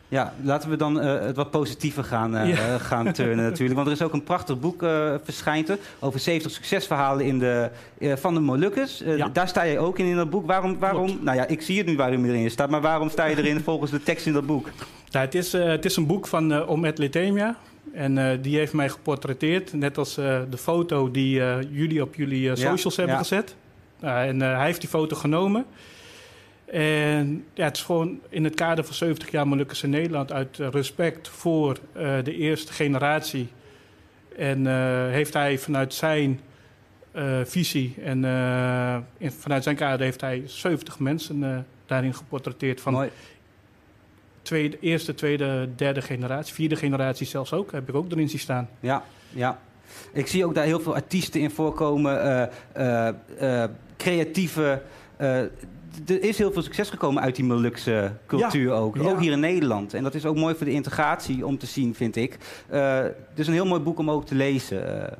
ja, 0.08 0.34
laten 0.42 0.70
we 0.70 0.76
dan 0.76 1.04
uh, 1.04 1.20
het 1.20 1.36
wat 1.36 1.50
positiever 1.50 2.04
gaan, 2.04 2.36
uh, 2.36 2.48
ja. 2.48 2.78
gaan 2.90 3.12
turnen 3.12 3.44
natuurlijk. 3.44 3.74
Want 3.74 3.86
er 3.86 3.92
is 3.92 4.02
ook 4.02 4.12
een 4.12 4.22
prachtig 4.22 4.60
boek 4.60 4.82
uh, 4.82 5.14
verschijnt 5.22 5.68
er 5.68 5.78
over 5.98 6.20
70 6.20 6.52
succesverhalen 6.52 7.24
in 7.24 7.38
de, 7.38 7.70
van 8.00 8.34
de 8.34 8.40
Molukkers. 8.40 9.02
Ja. 9.04 9.28
Daar 9.28 9.48
sta 9.48 9.62
je 9.62 9.78
ook 9.78 9.98
in 9.98 10.06
in 10.06 10.16
dat 10.16 10.30
boek. 10.30 10.46
Waarom, 10.46 10.78
waarom 10.78 11.18
nou 11.20 11.36
ja, 11.36 11.46
ik 11.46 11.62
zie 11.62 11.78
het 11.78 11.86
nu 11.86 11.96
waarom 11.96 12.26
je 12.26 12.32
erin 12.32 12.50
staat, 12.50 12.70
maar 12.70 12.80
waarom 12.80 13.10
sta 13.10 13.24
je 13.24 13.36
erin 13.36 13.60
volgens 13.70 13.90
de 13.90 14.02
tekst 14.02 14.26
in 14.26 14.32
dat 14.32 14.46
boek? 14.46 14.68
Ja, 15.08 15.20
het, 15.20 15.34
is, 15.34 15.52
het 15.52 15.84
is 15.84 15.96
een 15.96 16.06
boek 16.06 16.26
van 16.26 16.66
Omet 16.66 16.98
Letemia. 16.98 17.56
En 17.92 18.40
die 18.42 18.56
heeft 18.56 18.72
mij 18.72 18.88
geportretteerd, 18.88 19.72
net 19.72 19.98
als 19.98 20.14
de 20.14 20.56
foto 20.56 21.10
die 21.10 21.42
jullie 21.70 22.02
op 22.02 22.14
jullie 22.14 22.56
socials 22.56 22.94
ja, 22.94 23.02
hebben 23.02 23.16
ja. 23.16 23.22
gezet. 23.22 23.54
en 24.00 24.40
hij 24.40 24.64
heeft 24.64 24.80
die 24.80 24.90
foto 24.90 25.16
genomen. 25.16 25.66
En 26.66 27.44
ja, 27.54 27.64
het 27.64 27.76
is 27.76 27.82
gewoon 27.82 28.20
in 28.28 28.44
het 28.44 28.54
kader 28.54 28.84
van 28.84 28.94
70 28.94 29.30
jaar 29.30 29.48
Molukkers 29.48 29.82
in 29.82 29.90
Nederland... 29.90 30.32
uit 30.32 30.56
respect 30.58 31.28
voor 31.28 31.78
de 32.22 32.34
eerste 32.36 32.72
generatie. 32.72 33.48
En 34.36 34.66
heeft 35.10 35.32
hij 35.32 35.58
vanuit 35.58 35.94
zijn 35.94 36.40
visie. 37.44 37.94
En 38.02 38.24
in, 39.18 39.32
vanuit 39.32 39.62
zijn 39.62 39.76
kader 39.76 40.00
heeft 40.00 40.20
hij 40.20 40.42
70 40.46 40.98
mensen 40.98 41.66
daarin 41.86 42.14
geportretteerd. 42.14 42.80
Van 42.80 42.92
Mooi. 42.92 43.10
Tweede, 44.42 44.78
eerste, 44.80 45.14
tweede, 45.14 45.68
derde 45.76 46.02
generatie, 46.02 46.54
vierde 46.54 46.76
generatie 46.76 47.26
zelfs 47.26 47.52
ook. 47.52 47.72
Heb 47.72 47.88
ik 47.88 47.94
ook 47.94 48.10
erin 48.10 48.28
zien 48.28 48.38
staan. 48.38 48.68
Ja, 48.80 49.04
ja. 49.28 49.60
Ik 50.12 50.26
zie 50.26 50.44
ook 50.44 50.54
daar 50.54 50.64
heel 50.64 50.80
veel 50.80 50.94
artiesten 50.94 51.40
in 51.40 51.50
voorkomen, 51.50 52.50
creatieve 53.96 54.82
er 56.06 56.22
is 56.22 56.38
heel 56.38 56.52
veel 56.52 56.62
succes 56.62 56.90
gekomen 56.90 57.22
uit 57.22 57.36
die 57.36 57.44
Molukse 57.44 58.12
cultuur 58.26 58.72
ook. 58.72 58.98
Ook 58.98 59.20
hier 59.20 59.32
in 59.32 59.40
Nederland. 59.40 59.94
En 59.94 60.02
dat 60.02 60.14
is 60.14 60.26
ook 60.26 60.36
mooi 60.36 60.54
voor 60.54 60.66
de 60.66 60.72
integratie 60.72 61.46
om 61.46 61.58
te 61.58 61.66
zien, 61.66 61.94
vind 61.94 62.16
ik. 62.16 62.38
Uh, 62.72 63.04
is 63.34 63.46
een 63.46 63.52
heel 63.52 63.66
mooi 63.66 63.80
boek 63.80 63.98
om 63.98 64.10
ook 64.10 64.26
te 64.26 64.34
lezen. 64.34 65.10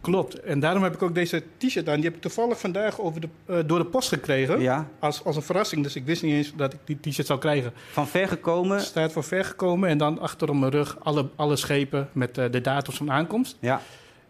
Klopt. 0.00 0.40
En 0.40 0.60
daarom 0.60 0.82
heb 0.82 0.94
ik 0.94 1.02
ook 1.02 1.14
deze 1.14 1.42
t-shirt 1.56 1.88
aan. 1.88 1.94
Die 1.94 2.04
heb 2.04 2.14
ik 2.14 2.20
toevallig 2.20 2.60
vandaag 2.60 3.00
over 3.00 3.20
de, 3.20 3.28
uh, 3.46 3.58
door 3.66 3.78
de 3.78 3.84
post 3.84 4.08
gekregen. 4.08 4.60
Ja. 4.60 4.88
Als, 4.98 5.24
als 5.24 5.36
een 5.36 5.42
verrassing. 5.42 5.82
Dus 5.82 5.96
ik 5.96 6.04
wist 6.04 6.22
niet 6.22 6.32
eens 6.32 6.52
dat 6.56 6.72
ik 6.72 6.78
die 6.84 6.98
t-shirt 7.00 7.26
zou 7.26 7.38
krijgen. 7.38 7.72
Van 7.90 8.08
ver 8.08 8.28
gekomen? 8.28 8.80
Staat 8.80 9.12
van 9.12 9.24
ver 9.24 9.44
gekomen. 9.44 9.88
En 9.88 9.98
dan 9.98 10.18
achter 10.18 10.48
op 10.48 10.56
mijn 10.56 10.72
rug 10.72 10.96
alle, 11.00 11.28
alle 11.36 11.56
schepen 11.56 12.08
met 12.12 12.38
uh, 12.38 12.44
de 12.50 12.60
datums 12.60 12.96
van 12.96 13.10
aankomst. 13.10 13.56
Ja. 13.60 13.80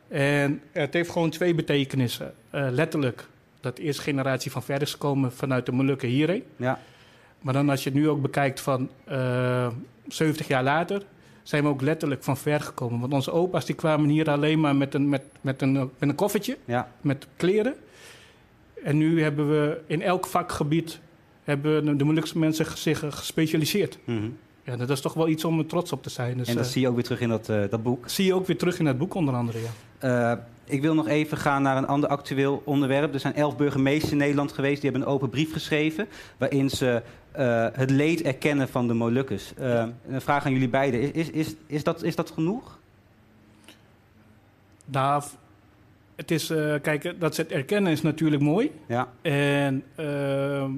En 0.09 0.61
het 0.73 0.93
heeft 0.93 1.11
gewoon 1.11 1.31
twee 1.31 1.55
betekenissen. 1.55 2.35
letterlijk 2.51 3.27
dat 3.63 3.77
de 3.77 3.83
eerste 3.83 4.03
generatie 4.03 4.51
van 4.51 4.63
ver 4.63 4.83
is 4.83 4.93
gekomen 4.93 5.33
vanuit 5.33 5.67
de 5.67 5.73
Molukken 5.73 6.09
hierheen. 6.09 6.45
Ja. 6.57 6.79
Maar 7.41 7.55
dan 7.55 7.71
als 7.71 7.83
je 7.83 7.91
het 7.91 7.99
nu 7.99 8.09
ook 8.09 8.23
bekijkt 8.23 8.61
van 8.61 8.89
uh, 9.09 9.65
eh, 9.65 9.73
70 10.09 10.49
jaar 10.49 10.63
later, 10.63 11.03
zijn 11.43 11.63
we 11.63 11.69
ook 11.69 11.81
letterlijk 11.81 12.25
van 12.25 12.37
ver 12.37 12.61
gekomen. 12.61 13.01
Want 13.01 13.13
onze 13.13 13.33
opa's 13.33 13.65
die 13.65 13.75
kwamen 13.75 14.09
hier 14.09 14.31
alleen 14.31 14.61
maar 14.61 14.77
met 14.77 14.95
een, 14.95 15.09
met, 15.09 15.23
met 15.41 15.63
een, 15.63 15.73
met 15.73 15.91
een 15.99 16.15
koffertje, 16.15 16.57
ja. 16.65 16.89
met 17.01 17.27
kleren. 17.37 17.75
En 18.85 18.99
nu 18.99 19.23
hebben 19.23 19.51
we 19.51 19.81
in 19.87 20.03
elk 20.03 20.27
vakgebied 20.27 21.01
hebben 21.45 21.99
de 21.99 22.05
Molukse 22.05 22.39
mensen 22.39 22.79
zich 22.79 22.99
gespecialiseerd. 22.99 23.99
Mm 24.05 24.37
Ja, 24.65 24.77
dat 24.77 24.91
is 24.91 25.01
toch 25.01 25.15
wel 25.15 25.29
iets 25.29 25.45
om 25.45 25.67
trots 25.67 25.93
op 25.93 26.03
te 26.03 26.11
zijn. 26.11 26.39
Dus, 26.39 26.49
en 26.49 26.57
dat 26.57 26.65
uh, 26.65 26.71
zie 26.71 26.81
je 26.81 26.89
ook 26.89 26.95
weer 26.95 27.05
terug 27.05 27.21
in 27.21 27.29
dat, 27.29 27.49
uh, 27.49 27.63
dat 27.71 27.83
boek? 27.83 28.09
Zie 28.09 28.27
je 28.27 28.35
ook 28.35 28.47
weer 28.47 28.59
terug 28.59 28.79
in 28.79 28.85
dat 28.85 28.99
boek 28.99 29.15
onder 29.15 29.35
andere, 29.35 29.59
ja. 30.01 30.47
Ik 30.73 30.81
wil 30.81 30.95
nog 30.95 31.09
even 31.09 31.37
gaan 31.37 31.63
naar 31.63 31.77
een 31.77 31.87
ander 31.87 32.09
actueel 32.09 32.63
onderwerp. 32.65 33.15
Er 33.15 33.21
zijn 33.21 33.35
elf 33.35 33.57
burgemeesters 33.57 34.13
in 34.13 34.19
Nederland 34.19 34.53
geweest. 34.53 34.81
Die 34.81 34.91
hebben 34.91 35.09
een 35.09 35.15
open 35.15 35.31
brief 35.31 35.53
geschreven. 35.53 36.09
waarin 36.37 36.71
ze 36.71 37.03
uh, 37.39 37.67
het 37.73 37.91
leed 37.91 38.23
erkennen 38.23 38.69
van 38.69 38.87
de 38.87 38.95
Molukkers. 38.95 39.53
Uh, 39.61 39.85
een 40.09 40.21
vraag 40.21 40.45
aan 40.45 40.53
jullie 40.53 40.69
beiden. 40.69 41.15
Is, 41.15 41.31
is, 41.31 41.55
is, 41.67 41.85
dat, 41.85 42.03
is 42.03 42.15
dat 42.15 42.31
genoeg? 42.31 42.79
Nou, 44.85 45.23
het 46.17 46.31
is, 46.31 46.51
uh, 46.51 46.75
kijk, 46.83 47.21
dat 47.21 47.35
ze 47.35 47.43
het 47.43 47.51
erkennen 47.51 47.93
is 47.93 48.03
natuurlijk 48.03 48.43
mooi. 48.43 48.71
Ja. 48.87 49.09
En 49.23 49.85
ehm, 49.95 50.71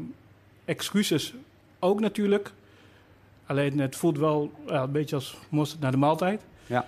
excuses 0.64 1.34
ook 1.78 2.00
natuurlijk. 2.00 2.52
Alleen 3.46 3.78
het 3.78 3.96
voelt 3.96 4.18
wel 4.18 4.52
een 4.66 4.92
beetje 4.92 5.14
als 5.14 5.38
mosterd 5.48 5.80
naar 5.80 5.90
de 5.90 5.96
maaltijd. 5.96 6.40
Ja. 6.66 6.86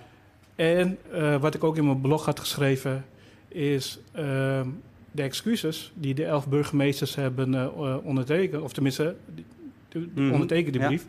En 0.57 0.97
uh, 1.13 1.35
wat 1.35 1.55
ik 1.55 1.63
ook 1.63 1.77
in 1.77 1.85
mijn 1.85 2.01
blog 2.01 2.25
had 2.25 2.39
geschreven, 2.39 3.05
is 3.47 3.99
uh, 4.15 4.61
de 5.11 5.21
excuses 5.21 5.91
die 5.95 6.13
de 6.13 6.25
elf 6.25 6.47
burgemeesters 6.47 7.15
hebben 7.15 7.53
uh, 7.53 7.97
ondertekend, 8.03 8.63
of 8.63 8.73
tenminste, 8.73 9.15
mm 9.93 10.31
ondertekend 10.31 10.73
die 10.73 10.85
brief, 10.85 11.05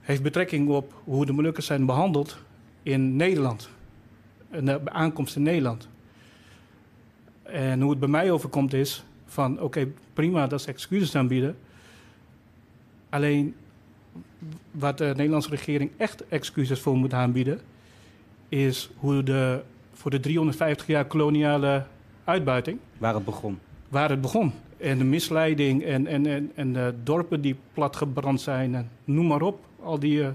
heeft 0.00 0.22
betrekking 0.22 0.68
op 0.68 0.94
hoe 1.04 1.26
de 1.26 1.32
Molukkers 1.32 1.66
zijn 1.66 1.86
behandeld 1.86 2.38
in 2.82 3.16
Nederland. 3.16 3.70
En 4.50 4.64
de 4.64 4.80
aankomst 4.84 5.36
in 5.36 5.42
Nederland. 5.42 5.88
En 7.42 7.80
hoe 7.80 7.90
het 7.90 7.98
bij 7.98 8.08
mij 8.08 8.30
overkomt 8.30 8.72
is 8.72 9.04
van, 9.26 9.52
oké, 9.52 9.62
okay, 9.62 9.92
prima 10.12 10.46
dat 10.46 10.62
ze 10.62 10.68
excuses 10.68 11.14
aanbieden. 11.14 11.56
Alleen 13.08 13.54
wat 14.70 14.98
de 14.98 15.12
Nederlandse 15.16 15.50
regering 15.50 15.90
echt 15.96 16.28
excuses 16.28 16.80
voor 16.80 16.96
moet 16.96 17.12
aanbieden, 17.12 17.60
is 18.50 18.90
hoe 18.96 19.22
de, 19.22 19.60
voor 19.92 20.10
de 20.10 20.20
350 20.20 20.86
jaar 20.86 21.04
koloniale 21.04 21.84
uitbuiting. 22.24 22.78
Waar 22.98 23.14
het 23.14 23.24
begon. 23.24 23.58
Waar 23.88 24.10
het 24.10 24.20
begon. 24.20 24.52
En 24.76 24.98
de 24.98 25.04
misleiding 25.04 25.84
en, 25.84 26.06
en, 26.06 26.26
en, 26.26 26.52
en 26.54 26.72
de 26.72 26.94
dorpen 27.02 27.40
die 27.40 27.56
platgebrand 27.74 28.40
zijn. 28.40 28.74
En 28.74 28.90
noem 29.04 29.26
maar 29.26 29.42
op. 29.42 29.58
Al 29.82 29.98
die 29.98 30.18
uh, 30.18 30.28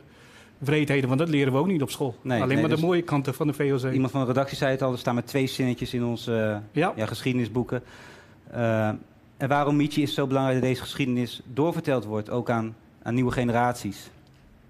wreedheden, 0.57 1.07
want 1.07 1.20
dat 1.20 1.30
leren 1.30 1.53
we 1.53 1.59
ook 1.59 1.68
niet 1.68 1.82
op 1.82 1.89
school. 1.89 2.16
Nee, 2.22 2.41
Alleen 2.41 2.59
maar 2.59 2.70
de 2.70 2.76
dus 2.76 2.84
mooie 2.84 3.01
kanten 3.01 3.34
van 3.34 3.47
de 3.47 3.53
VOC. 3.53 3.93
Iemand 3.93 4.11
van 4.11 4.22
de 4.22 4.28
redactie 4.28 4.57
zei 4.57 4.72
het 4.72 4.82
al, 4.82 4.91
er 4.91 4.97
staan 4.97 5.13
maar 5.13 5.24
twee 5.24 5.47
zinnetjes 5.47 5.93
in 5.93 6.03
onze 6.03 6.61
ja. 6.72 6.93
ja. 6.95 7.05
geschiedenisboeken. 7.05 7.84
Uh, 8.53 8.88
en 9.38 9.47
waarom 9.47 9.76
Michi 9.76 10.01
is 10.01 10.13
zo 10.13 10.28
belangrijk 10.28 10.59
dat 10.59 10.70
deze 10.70 10.82
geschiedenis 10.82 11.41
doorverteld 11.53 12.05
wordt, 12.05 12.30
ook 12.30 12.49
aan, 12.49 12.76
aan 13.03 13.13
nieuwe 13.13 13.32
generaties? 13.32 14.09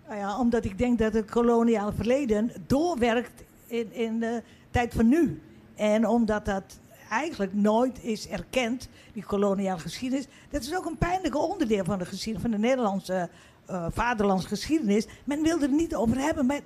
Nou 0.07 0.19
ja, 0.19 0.39
omdat 0.39 0.65
ik 0.65 0.77
denk 0.77 0.99
dat 0.99 1.13
het 1.13 1.31
koloniaal 1.31 1.91
verleden 1.93 2.51
doorwerkt 2.67 3.43
in, 3.67 3.93
in 3.93 4.19
de 4.19 4.43
tijd 4.71 4.93
van 4.93 5.07
nu. 5.07 5.41
En 5.75 6.07
omdat 6.07 6.45
dat 6.45 6.79
eigenlijk 7.09 7.53
nooit 7.53 8.03
is 8.03 8.27
erkend, 8.27 8.89
die 9.13 9.23
koloniale 9.23 9.79
geschiedenis. 9.79 10.27
Dat 10.49 10.61
is 10.61 10.75
ook 10.75 10.85
een 10.85 10.97
pijnlijke 10.97 11.37
onderdeel 11.37 11.83
van 11.83 11.99
de 11.99 12.05
geschiedenis, 12.05 12.49
van 12.49 12.61
de 12.61 12.67
Nederlandse 12.67 13.29
uh, 13.69 13.85
vaderlandse 13.89 14.47
geschiedenis. 14.47 15.07
Men 15.23 15.41
wil 15.41 15.61
er 15.61 15.69
niet 15.69 15.95
over 15.95 16.17
hebben. 16.17 16.45
Maar 16.45 16.59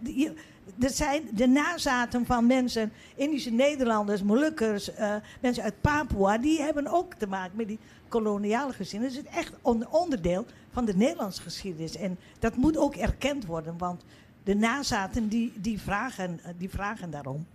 er 0.80 0.90
zijn 0.90 1.30
de 1.34 1.48
nazaten 1.48 2.26
van 2.26 2.48
mensen, 2.48 2.92
Indische 3.16 3.52
Nederlanders, 3.52 4.24
Molukkers, 4.24 4.90
uh, 4.90 5.16
mensen 5.42 5.64
uit 5.64 5.82
Papua, 5.82 6.38
die 6.38 6.62
hebben 6.62 6.88
ook 6.88 7.14
te 7.14 7.28
maken 7.28 7.58
met 7.58 7.68
die 7.68 7.80
koloniale 8.08 8.74
geschiedenis. 8.74 9.16
Het 9.16 9.26
is 9.26 9.38
echt 9.38 9.54
een 9.64 9.88
onderdeel 9.90 10.46
van 10.72 10.86
de 10.86 10.96
Nederlandse 10.96 11.42
geschiedenis. 11.42 11.96
En 11.96 12.18
dat 12.40 12.56
moet 12.56 12.78
ook 12.78 12.96
erkend 12.96 13.46
worden, 13.46 13.78
want 13.78 14.04
de 14.44 14.56
nazaten 14.56 15.28
die, 15.28 15.54
die, 15.56 15.82
vragen, 15.82 16.40
die 16.58 16.70
vragen 16.70 17.10
daarom. 17.10 17.46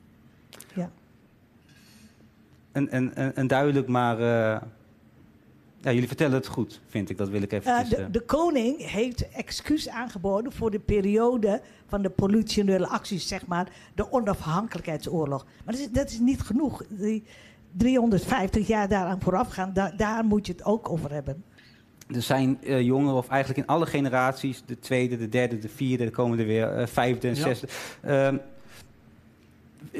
Ja. 0.74 0.90
En, 2.72 2.90
en, 2.90 3.36
en 3.36 3.46
duidelijk, 3.46 3.88
maar 3.88 4.20
uh, 4.20 4.60
ja, 5.84 5.92
jullie 5.92 6.06
vertellen 6.06 6.34
het 6.34 6.46
goed, 6.46 6.80
vind 6.86 7.10
ik. 7.10 7.16
Dat 7.16 7.28
wil 7.28 7.42
ik 7.42 7.52
even. 7.52 7.72
Uh, 7.72 7.90
de, 7.90 8.10
de, 8.10 8.20
koning 8.20 8.90
heeft 8.90 9.28
excuus 9.28 9.88
aangeboden 9.88 10.52
voor 10.52 10.70
de 10.70 10.78
periode 10.78 11.60
van 11.86 12.02
de 12.02 12.10
politionele 12.10 12.88
acties, 12.88 13.28
zeg 13.28 13.46
maar, 13.46 13.68
de 13.94 14.12
onafhankelijkheidsoorlog. 14.12 15.44
Maar 15.64 15.74
dat 15.74 15.82
is, 15.82 15.90
dat 15.90 16.10
is 16.10 16.18
niet 16.18 16.40
genoeg. 16.40 16.84
Die 16.88 17.24
350 17.72 18.66
jaar 18.66 18.88
daaraan 18.88 19.20
voorafgaan, 19.20 19.72
daar, 19.72 19.96
daar 19.96 20.24
moet 20.24 20.46
je 20.46 20.52
het 20.52 20.64
ook 20.64 20.88
over 20.90 21.12
hebben. 21.12 21.44
Er 22.06 22.22
zijn 22.22 22.58
uh, 22.62 22.80
jongeren, 22.80 23.16
of 23.16 23.28
eigenlijk 23.28 23.60
in 23.60 23.74
alle 23.74 23.86
generaties, 23.86 24.62
de 24.66 24.78
tweede, 24.78 25.16
de 25.16 25.28
derde, 25.28 25.58
de 25.58 25.68
vierde, 25.68 26.04
er 26.04 26.10
komen 26.10 26.38
er 26.38 26.46
weer 26.46 26.78
uh, 26.78 26.86
vijfde 26.86 27.28
en 27.28 27.36
zesde. 27.36 27.68
Uh, 28.04 28.28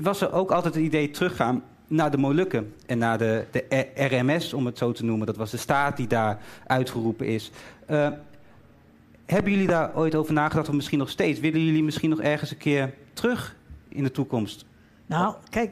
was 0.01 0.21
er 0.21 0.33
ook 0.33 0.51
altijd 0.51 0.75
het 0.75 0.85
idee 0.85 1.11
teruggaan 1.11 1.63
naar 1.87 2.11
de 2.11 2.17
Molukken 2.17 2.75
en 2.87 2.99
naar 2.99 3.19
de, 3.19 3.45
de 3.51 3.87
RMS, 3.95 4.53
om 4.53 4.67
het 4.67 4.79
zo 4.79 4.93
te 4.93 5.05
noemen. 5.05 5.27
Dat 5.27 5.37
was 5.37 5.51
de 5.51 5.57
staat 5.57 5.97
die 5.97 6.07
daar 6.07 6.39
uitgeroepen 6.67 7.27
is. 7.27 7.51
Uh, 7.91 8.09
hebben 9.27 9.53
jullie 9.53 9.67
daar 9.67 9.97
ooit 9.97 10.15
over 10.15 10.33
nagedacht, 10.33 10.69
of 10.69 10.75
misschien 10.75 10.99
nog 10.99 11.11
steeds? 11.11 11.41
Willen 11.41 11.65
jullie 11.65 11.83
misschien 11.83 12.11
nog 12.11 12.21
ergens 12.21 12.51
een 12.51 12.57
keer 12.57 12.95
terug 13.13 13.57
in 13.89 14.03
de 14.03 14.11
toekomst? 14.11 14.65
Nou, 15.07 15.35
kijk, 15.51 15.71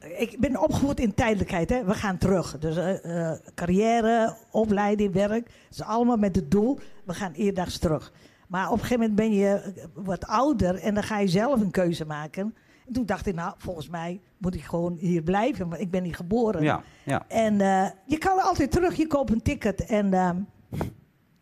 ik 0.00 0.36
ben 0.38 0.62
opgevoed 0.62 1.00
in 1.00 1.14
tijdelijkheid. 1.14 1.70
Hè. 1.70 1.84
We 1.84 1.94
gaan 1.94 2.18
terug. 2.18 2.58
Dus 2.58 2.76
uh, 2.76 3.32
carrière, 3.54 4.36
opleiding, 4.50 5.12
werk. 5.12 5.44
Dat 5.44 5.70
is 5.70 5.82
allemaal 5.82 6.16
met 6.16 6.36
het 6.36 6.50
doel, 6.50 6.78
we 7.04 7.14
gaan 7.14 7.32
eerdags 7.32 7.78
terug. 7.78 8.12
Maar 8.48 8.66
op 8.66 8.72
een 8.72 8.78
gegeven 8.78 9.00
moment 9.00 9.16
ben 9.16 9.32
je 9.32 9.72
wat 9.94 10.26
ouder 10.26 10.74
en 10.74 10.94
dan 10.94 11.02
ga 11.02 11.18
je 11.18 11.28
zelf 11.28 11.60
een 11.60 11.70
keuze 11.70 12.04
maken. 12.04 12.54
En 12.86 12.92
toen 12.92 13.06
dacht 13.06 13.26
ik, 13.26 13.34
nou, 13.34 13.54
volgens 13.58 13.88
mij 13.88 14.20
moet 14.38 14.54
ik 14.54 14.62
gewoon 14.62 14.96
hier 14.98 15.22
blijven, 15.22 15.68
want 15.68 15.80
ik 15.80 15.90
ben 15.90 16.04
hier 16.04 16.14
geboren. 16.14 16.62
Ja, 16.62 16.82
ja. 17.04 17.24
En 17.28 17.54
uh, 17.54 17.86
je 18.06 18.18
kan 18.18 18.42
altijd 18.42 18.70
terug, 18.70 18.96
je 18.96 19.06
koopt 19.06 19.30
een 19.30 19.42
ticket. 19.42 19.84
En 19.86 20.06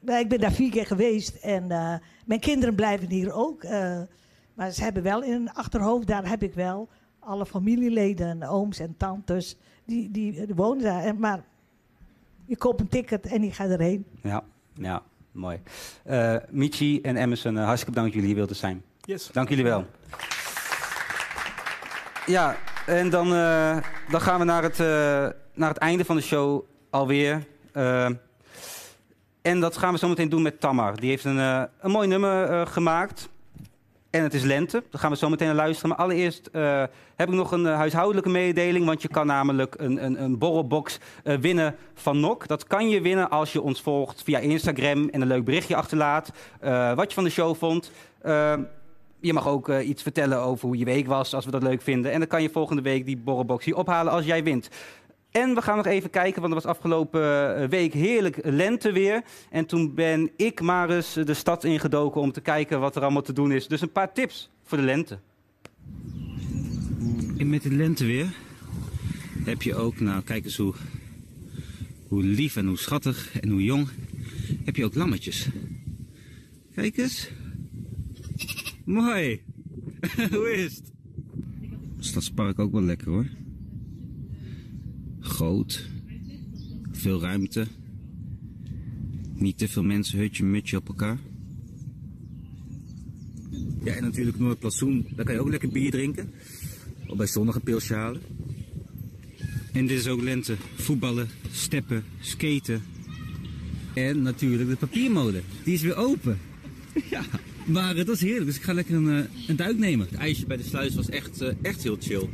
uh, 0.05 0.19
ik 0.19 0.29
ben 0.29 0.41
daar 0.41 0.53
vier 0.53 0.71
keer 0.71 0.87
geweest 0.87 1.35
en 1.35 1.67
mijn 2.25 2.41
kinderen 2.41 2.75
blijven 2.75 3.11
hier 3.11 3.33
ook. 3.33 3.63
maar 4.55 4.71
ze 4.71 4.83
hebben 4.83 5.03
wel 5.03 5.23
in 5.23 5.33
hun 5.33 5.53
achterhoofd, 5.53 6.07
daar 6.07 6.29
heb 6.29 6.43
ik 6.43 6.55
wel 6.55 6.89
alle 7.29 7.47
familieleden, 7.47 8.43
ooms 8.43 8.79
en 8.79 8.95
tantes, 8.97 9.57
die, 9.85 10.11
die, 10.11 10.47
wonen 10.55 10.83
daar. 10.83 11.03
En, 11.03 11.19
maar 11.19 11.45
je 12.45 12.57
koopt 12.57 12.81
een 12.81 12.89
ticket 12.89 13.27
en 13.27 13.43
je 13.43 13.53
gaat 13.53 13.71
erheen. 13.71 14.07
Ja, 14.23 14.43
ja 14.75 15.03
mooi. 15.33 15.61
Michi 16.51 17.01
en 17.01 17.17
Emerson, 17.17 17.57
hartstikke 17.57 17.91
bedankt 17.91 18.13
dat 18.13 18.13
jullie 18.13 18.27
hier 18.27 18.37
wilden 18.37 18.57
zijn. 18.57 18.83
Yes. 19.01 19.31
Dank 19.33 19.49
jullie 19.49 19.65
wel. 19.65 19.87
Ja, 22.27 22.57
en 22.87 23.11
dan, 23.11 23.33
uh, 23.33 23.77
dan 24.11 24.21
gaan 24.21 24.39
we 24.39 24.45
naar 24.45 24.63
het, 24.63 24.79
uh, 24.79 24.87
naar 25.55 25.69
het 25.69 25.79
einde 25.79 26.05
van 26.05 26.17
de 26.17 26.23
show 26.23 26.65
alweer. 26.91 27.47
Uh, 27.75 28.09
en 29.43 29.61
dat 29.61 29.77
gaan 29.77 29.93
we 29.93 29.99
zo 29.99 30.09
meteen 30.09 30.29
doen 30.29 30.43
met 30.43 30.61
Tamar. 30.61 31.01
Die 31.01 31.11
heeft 31.11 31.25
een, 31.25 31.37
een 31.81 31.91
mooi 31.91 32.09
nummer 32.09 32.67
gemaakt. 32.67 33.29
En 34.11 34.23
het 34.23 34.35
is 34.35 34.43
lente, 34.43 34.83
daar 34.91 35.01
gaan 35.01 35.11
we 35.11 35.17
zo 35.17 35.29
meteen 35.29 35.47
naar 35.47 35.57
luisteren. 35.57 35.89
Maar 35.89 35.99
allereerst 35.99 36.49
uh, 36.53 36.83
heb 37.17 37.29
ik 37.29 37.35
nog 37.35 37.53
een 37.53 37.65
uh, 37.65 37.77
huishoudelijke 37.77 38.31
mededeling. 38.31 38.87
Want 38.87 39.03
je 39.03 39.09
kan 39.09 39.27
namelijk 39.27 39.75
een, 39.79 40.05
een, 40.05 40.23
een 40.23 40.39
borrelbox 40.39 40.99
uh, 41.25 41.37
winnen 41.37 41.77
van 41.95 42.21
NOK. 42.21 42.47
Dat 42.47 42.67
kan 42.67 42.89
je 42.89 43.01
winnen 43.01 43.31
als 43.31 43.53
je 43.53 43.63
ons 43.63 43.83
volgt 43.83 44.23
via 44.23 44.39
Instagram 44.39 45.09
en 45.09 45.21
een 45.21 45.27
leuk 45.29 45.45
berichtje 45.45 45.77
achterlaat. 45.77 46.31
wat 46.95 47.09
je 47.09 47.15
van 47.15 47.25
de 47.25 47.31
show 47.31 47.57
vond. 47.57 47.91
je 49.21 49.33
mag 49.33 49.49
ook 49.49 49.71
iets 49.71 50.03
vertellen 50.03 50.41
over 50.41 50.67
hoe 50.67 50.79
je 50.79 50.85
week 50.85 51.07
was, 51.07 51.35
als 51.35 51.45
we 51.45 51.51
dat 51.51 51.63
leuk 51.63 51.83
vinden. 51.83 52.13
En 52.13 52.19
dan 52.19 52.29
kan 52.29 52.43
je 52.43 52.51
volgende 52.51 52.83
week 52.83 53.05
die 53.05 53.17
borrelbox 53.17 53.65
hier 53.65 53.77
ophalen 53.77 54.13
als 54.13 54.25
jij 54.25 54.43
wint. 54.43 54.69
En 55.31 55.55
we 55.55 55.63
gaan 55.63 55.77
nog 55.77 55.87
even 55.87 56.11
kijken, 56.11 56.41
want 56.41 56.55
er 56.55 56.61
was 56.61 56.71
afgelopen 56.71 57.57
eh, 57.57 57.69
week 57.69 57.93
heerlijk 57.93 58.39
lenteweer. 58.43 59.23
En 59.51 59.67
toen 59.67 59.95
ben 59.95 60.31
ik 60.37 60.61
maar 60.61 60.91
eens 60.91 61.13
de 61.13 61.35
stad 61.35 61.65
ingedoken 61.65 62.21
om 62.21 62.33
te 62.33 62.41
kijken 62.41 62.81
wat 62.81 62.97
er 62.97 63.03
allemaal 63.03 63.23
te 63.23 63.33
doen 63.33 63.53
is. 63.53 63.67
Dus 63.69 63.81
een 63.81 63.93
paar 63.93 64.13
tips 64.13 64.51
voor 64.63 64.79
de 64.79 64.85
lente. 64.85 65.19
En 67.39 67.49
met 67.49 67.65
het 67.65 67.73
lenteweer 67.73 68.33
heb 69.45 69.63
je 69.63 69.75
ook, 69.75 70.01
nou 70.01 70.23
kijk 70.23 70.45
eens 70.45 70.57
hoe, 70.57 70.75
hoe 72.09 72.23
lief 72.23 72.57
en 72.57 72.67
hoe 72.67 72.79
schattig 72.79 73.41
en 73.41 73.49
hoe 73.49 73.63
jong, 73.63 73.89
heb 74.65 74.77
je 74.77 74.85
ook 74.85 74.95
lammetjes. 74.95 75.49
Kijk 76.75 76.97
eens. 76.97 77.31
Mooi. 78.85 79.43
hoe 80.31 80.53
is 80.53 80.77
het? 80.77 80.93
Stadspark 81.99 82.59
ook 82.59 82.73
wel 82.73 82.83
lekker 82.83 83.09
hoor 83.09 83.27
groot. 85.39 85.85
Veel 86.93 87.21
ruimte. 87.21 87.67
Niet 89.35 89.59
te 89.59 89.69
veel 89.69 89.83
mensen, 89.83 90.19
hutje, 90.19 90.45
mutje 90.45 90.77
op 90.77 90.89
elkaar. 90.89 91.19
Ja, 93.85 93.95
en 93.95 94.03
natuurlijk 94.03 94.39
Noordplantsoen. 94.39 95.07
Daar 95.17 95.25
kan 95.25 95.35
je 95.35 95.41
ook 95.41 95.49
lekker 95.49 95.69
bier 95.69 95.91
drinken. 95.91 96.31
Of 97.07 97.17
bij 97.17 97.27
zonnige 97.27 97.61
pilsje 97.61 97.95
halen. 97.95 98.21
En 99.73 99.87
dit 99.87 99.99
is 99.99 100.07
ook 100.07 100.23
lente. 100.23 100.57
Voetballen, 100.75 101.29
steppen, 101.51 102.05
skaten. 102.21 102.83
En 103.95 104.23
natuurlijk 104.23 104.69
de 104.69 104.77
papiermolen. 104.77 105.43
Die 105.65 105.75
is 105.75 105.83
weer 105.83 105.97
open. 105.97 106.39
Ja, 107.11 107.25
maar 107.67 107.97
het 107.97 108.07
was 108.07 108.21
heerlijk. 108.21 108.47
Dus 108.47 108.57
ik 108.57 108.63
ga 108.63 108.73
lekker 108.73 108.95
een, 108.95 109.09
eh, 109.09 109.49
een 109.49 109.57
duik 109.57 109.79
nemen. 109.79 110.07
Het 110.11 110.19
ijsje 110.19 110.47
bij 110.47 110.57
de 110.57 110.63
sluis 110.63 110.95
was 110.95 111.09
echt, 111.09 111.41
eh, 111.41 111.55
echt 111.63 111.83
heel 111.83 111.97
chill 112.01 112.29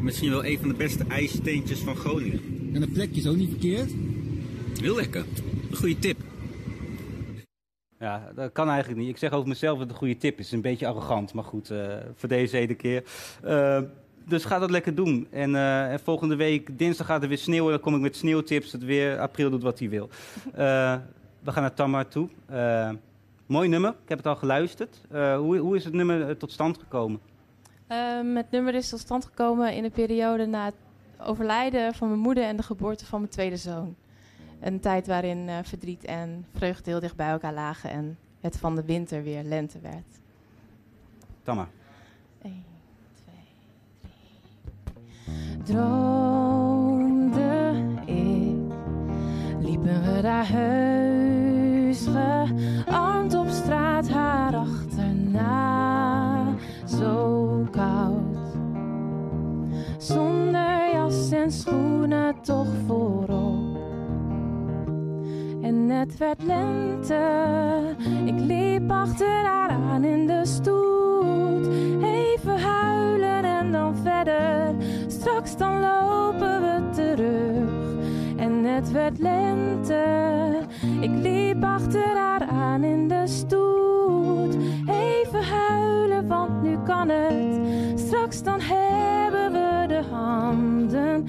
misschien 0.00 0.30
wel 0.30 0.44
een 0.44 0.58
van 0.58 0.68
de 0.68 0.74
beste 0.74 1.04
ijsteentjes 1.08 1.80
van 1.80 1.96
Groningen. 1.96 2.70
En 2.72 2.80
het 2.80 2.92
plekje 2.92 3.20
is 3.20 3.26
ook 3.26 3.36
niet 3.36 3.50
verkeerd? 3.50 3.90
Heel 4.80 4.94
lekker. 4.94 5.24
Een 5.70 5.76
goede 5.76 5.98
tip. 5.98 6.16
Ja, 7.98 8.30
dat 8.34 8.52
kan 8.52 8.68
eigenlijk 8.68 9.00
niet. 9.00 9.08
Ik 9.08 9.16
zeg 9.16 9.32
over 9.32 9.48
mezelf 9.48 9.78
dat 9.78 9.82
het 9.82 9.90
een 9.90 9.98
goede 9.98 10.16
tip 10.16 10.38
is. 10.38 10.52
Een 10.52 10.60
beetje 10.60 10.86
arrogant, 10.86 11.32
maar 11.32 11.44
goed, 11.44 11.70
uh, 11.70 11.96
voor 12.14 12.28
deze 12.28 12.58
ene 12.58 12.74
keer. 12.74 13.04
Uh, 13.44 13.80
dus 14.24 14.44
ga 14.44 14.58
dat 14.58 14.70
lekker 14.70 14.94
doen. 14.94 15.26
En, 15.30 15.50
uh, 15.50 15.92
en, 15.92 16.00
volgende 16.00 16.36
week, 16.36 16.78
dinsdag 16.78 17.06
gaat 17.06 17.22
er 17.22 17.28
weer 17.28 17.38
sneeuwen. 17.38 17.70
Dan 17.70 17.80
kom 17.80 17.94
ik 17.94 18.00
met 18.00 18.16
sneeuwtips. 18.16 18.70
Dat 18.70 18.82
weer 18.82 19.18
april 19.18 19.50
doet 19.50 19.62
wat 19.62 19.78
hij 19.78 19.88
wil. 19.88 20.08
we 21.44 21.52
gaan 21.52 21.62
naar 21.62 21.74
Tamar 21.74 22.08
toe. 22.08 22.28
mooi 23.46 23.68
nummer. 23.68 23.90
Ik 23.90 24.08
heb 24.08 24.18
het 24.18 24.26
al 24.26 24.36
geluisterd. 24.36 25.00
hoe, 25.10 25.58
hoe 25.58 25.76
is 25.76 25.84
het 25.84 25.92
nummer 25.92 26.36
tot 26.36 26.52
stand 26.52 26.78
gekomen? 26.78 27.20
Um, 27.92 28.36
het 28.36 28.50
nummer 28.50 28.74
is 28.74 28.88
tot 28.88 28.98
stand 28.98 29.24
gekomen 29.24 29.74
in 29.74 29.82
de 29.82 29.90
periode 29.90 30.46
na 30.46 30.64
het 30.64 30.74
overlijden 31.18 31.94
van 31.94 32.08
mijn 32.08 32.20
moeder 32.20 32.44
en 32.44 32.56
de 32.56 32.62
geboorte 32.62 33.06
van 33.06 33.20
mijn 33.20 33.32
tweede 33.32 33.56
zoon. 33.56 33.94
Een 34.60 34.80
tijd 34.80 35.06
waarin 35.06 35.48
uh, 35.48 35.58
verdriet 35.62 36.04
en 36.04 36.46
vreugde 36.54 36.90
heel 36.90 37.00
dicht 37.00 37.16
bij 37.16 37.28
elkaar 37.28 37.54
lagen 37.54 37.90
en 37.90 38.18
het 38.40 38.58
van 38.58 38.74
de 38.76 38.84
winter 38.84 39.22
weer 39.22 39.42
lente 39.42 39.78
werd. 39.80 40.06
Tamma. 41.42 41.68
1, 42.42 42.64
2, 43.24 43.34
3. 45.62 45.62
Droomde 45.74 47.04
ik, 48.04 48.72
liepen 49.66 50.14
we 50.14 50.20
daar 50.22 50.48
heus 50.48 52.06
gearmd 52.06 53.34
op 53.34 53.48
straat 53.48 54.08
haar 54.08 54.54
achterna. 54.54 56.44
Zo 56.86 57.37
zonder 60.12 60.92
jas 60.92 61.30
en 61.30 61.50
schoenen 61.52 62.34
toch 62.42 62.66
voorop. 62.86 63.76
En 65.62 65.88
het 65.90 66.16
werd 66.16 66.42
lente, 66.42 67.20
ik 68.24 68.40
liep 68.40 68.90
achter 68.90 69.44
haar 69.44 69.70
aan 69.70 70.04
in 70.04 70.26
de 70.26 70.40
stoet. 70.44 71.66
Even 72.02 72.60
huilen 72.60 73.44
en 73.44 73.72
dan 73.72 73.96
verder, 73.96 74.74
straks 75.06 75.56
dan 75.56 75.80
lopen 75.80 76.60
we 76.60 76.88
terug. 76.94 77.57
Het 78.78 78.92
werd 78.92 79.18
lente, 79.18 80.04
ik 81.00 81.10
liep 81.10 81.64
achter 81.64 82.16
haar 82.16 82.46
aan 82.46 82.84
in 82.84 83.08
de 83.08 83.22
stoet. 83.26 84.56
Even 84.86 85.44
huilen, 85.44 86.26
want 86.26 86.62
nu 86.62 86.78
kan 86.84 87.08
het, 87.08 88.00
straks 88.00 88.42
dan 88.42 88.60
hebben 88.60 89.52
we 89.52 89.68
handen 90.10 91.26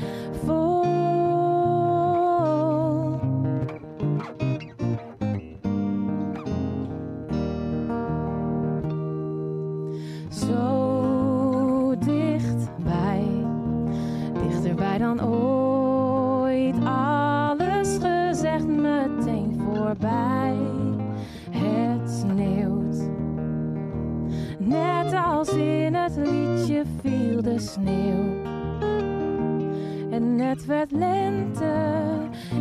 sneeuw 27.59 28.57
en 30.09 30.39
het 30.39 30.65
werd 30.65 30.91
lente. 30.91 31.73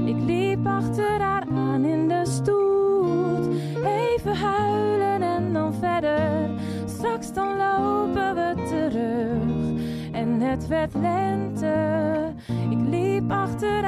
Ik 0.04 0.20
liep 0.20 0.66
achter 0.66 1.20
haar 1.20 1.44
aan 1.54 1.84
in 1.84 2.08
de 2.08 2.22
stoet. 2.26 3.48
Even 3.84 4.36
huilen 4.36 5.22
en 5.22 5.52
dan 5.52 5.74
verder. 5.74 6.50
Straks 6.86 7.32
dan 7.32 7.56
lopen 7.56 8.34
we 8.34 8.54
terug. 8.68 9.80
En 10.12 10.40
het 10.40 10.66
werd 10.66 10.94
lente. 10.94 11.74
Ik 12.70 12.78
liep 12.88 13.30
achter 13.30 13.87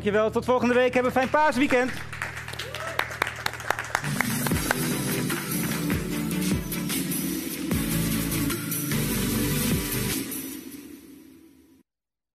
Dankjewel, 0.00 0.30
tot 0.30 0.44
volgende 0.44 0.74
week. 0.74 0.94
Hebben 0.94 1.12
een 1.12 1.18
fijn 1.18 1.30
paasweekend. 1.30 1.90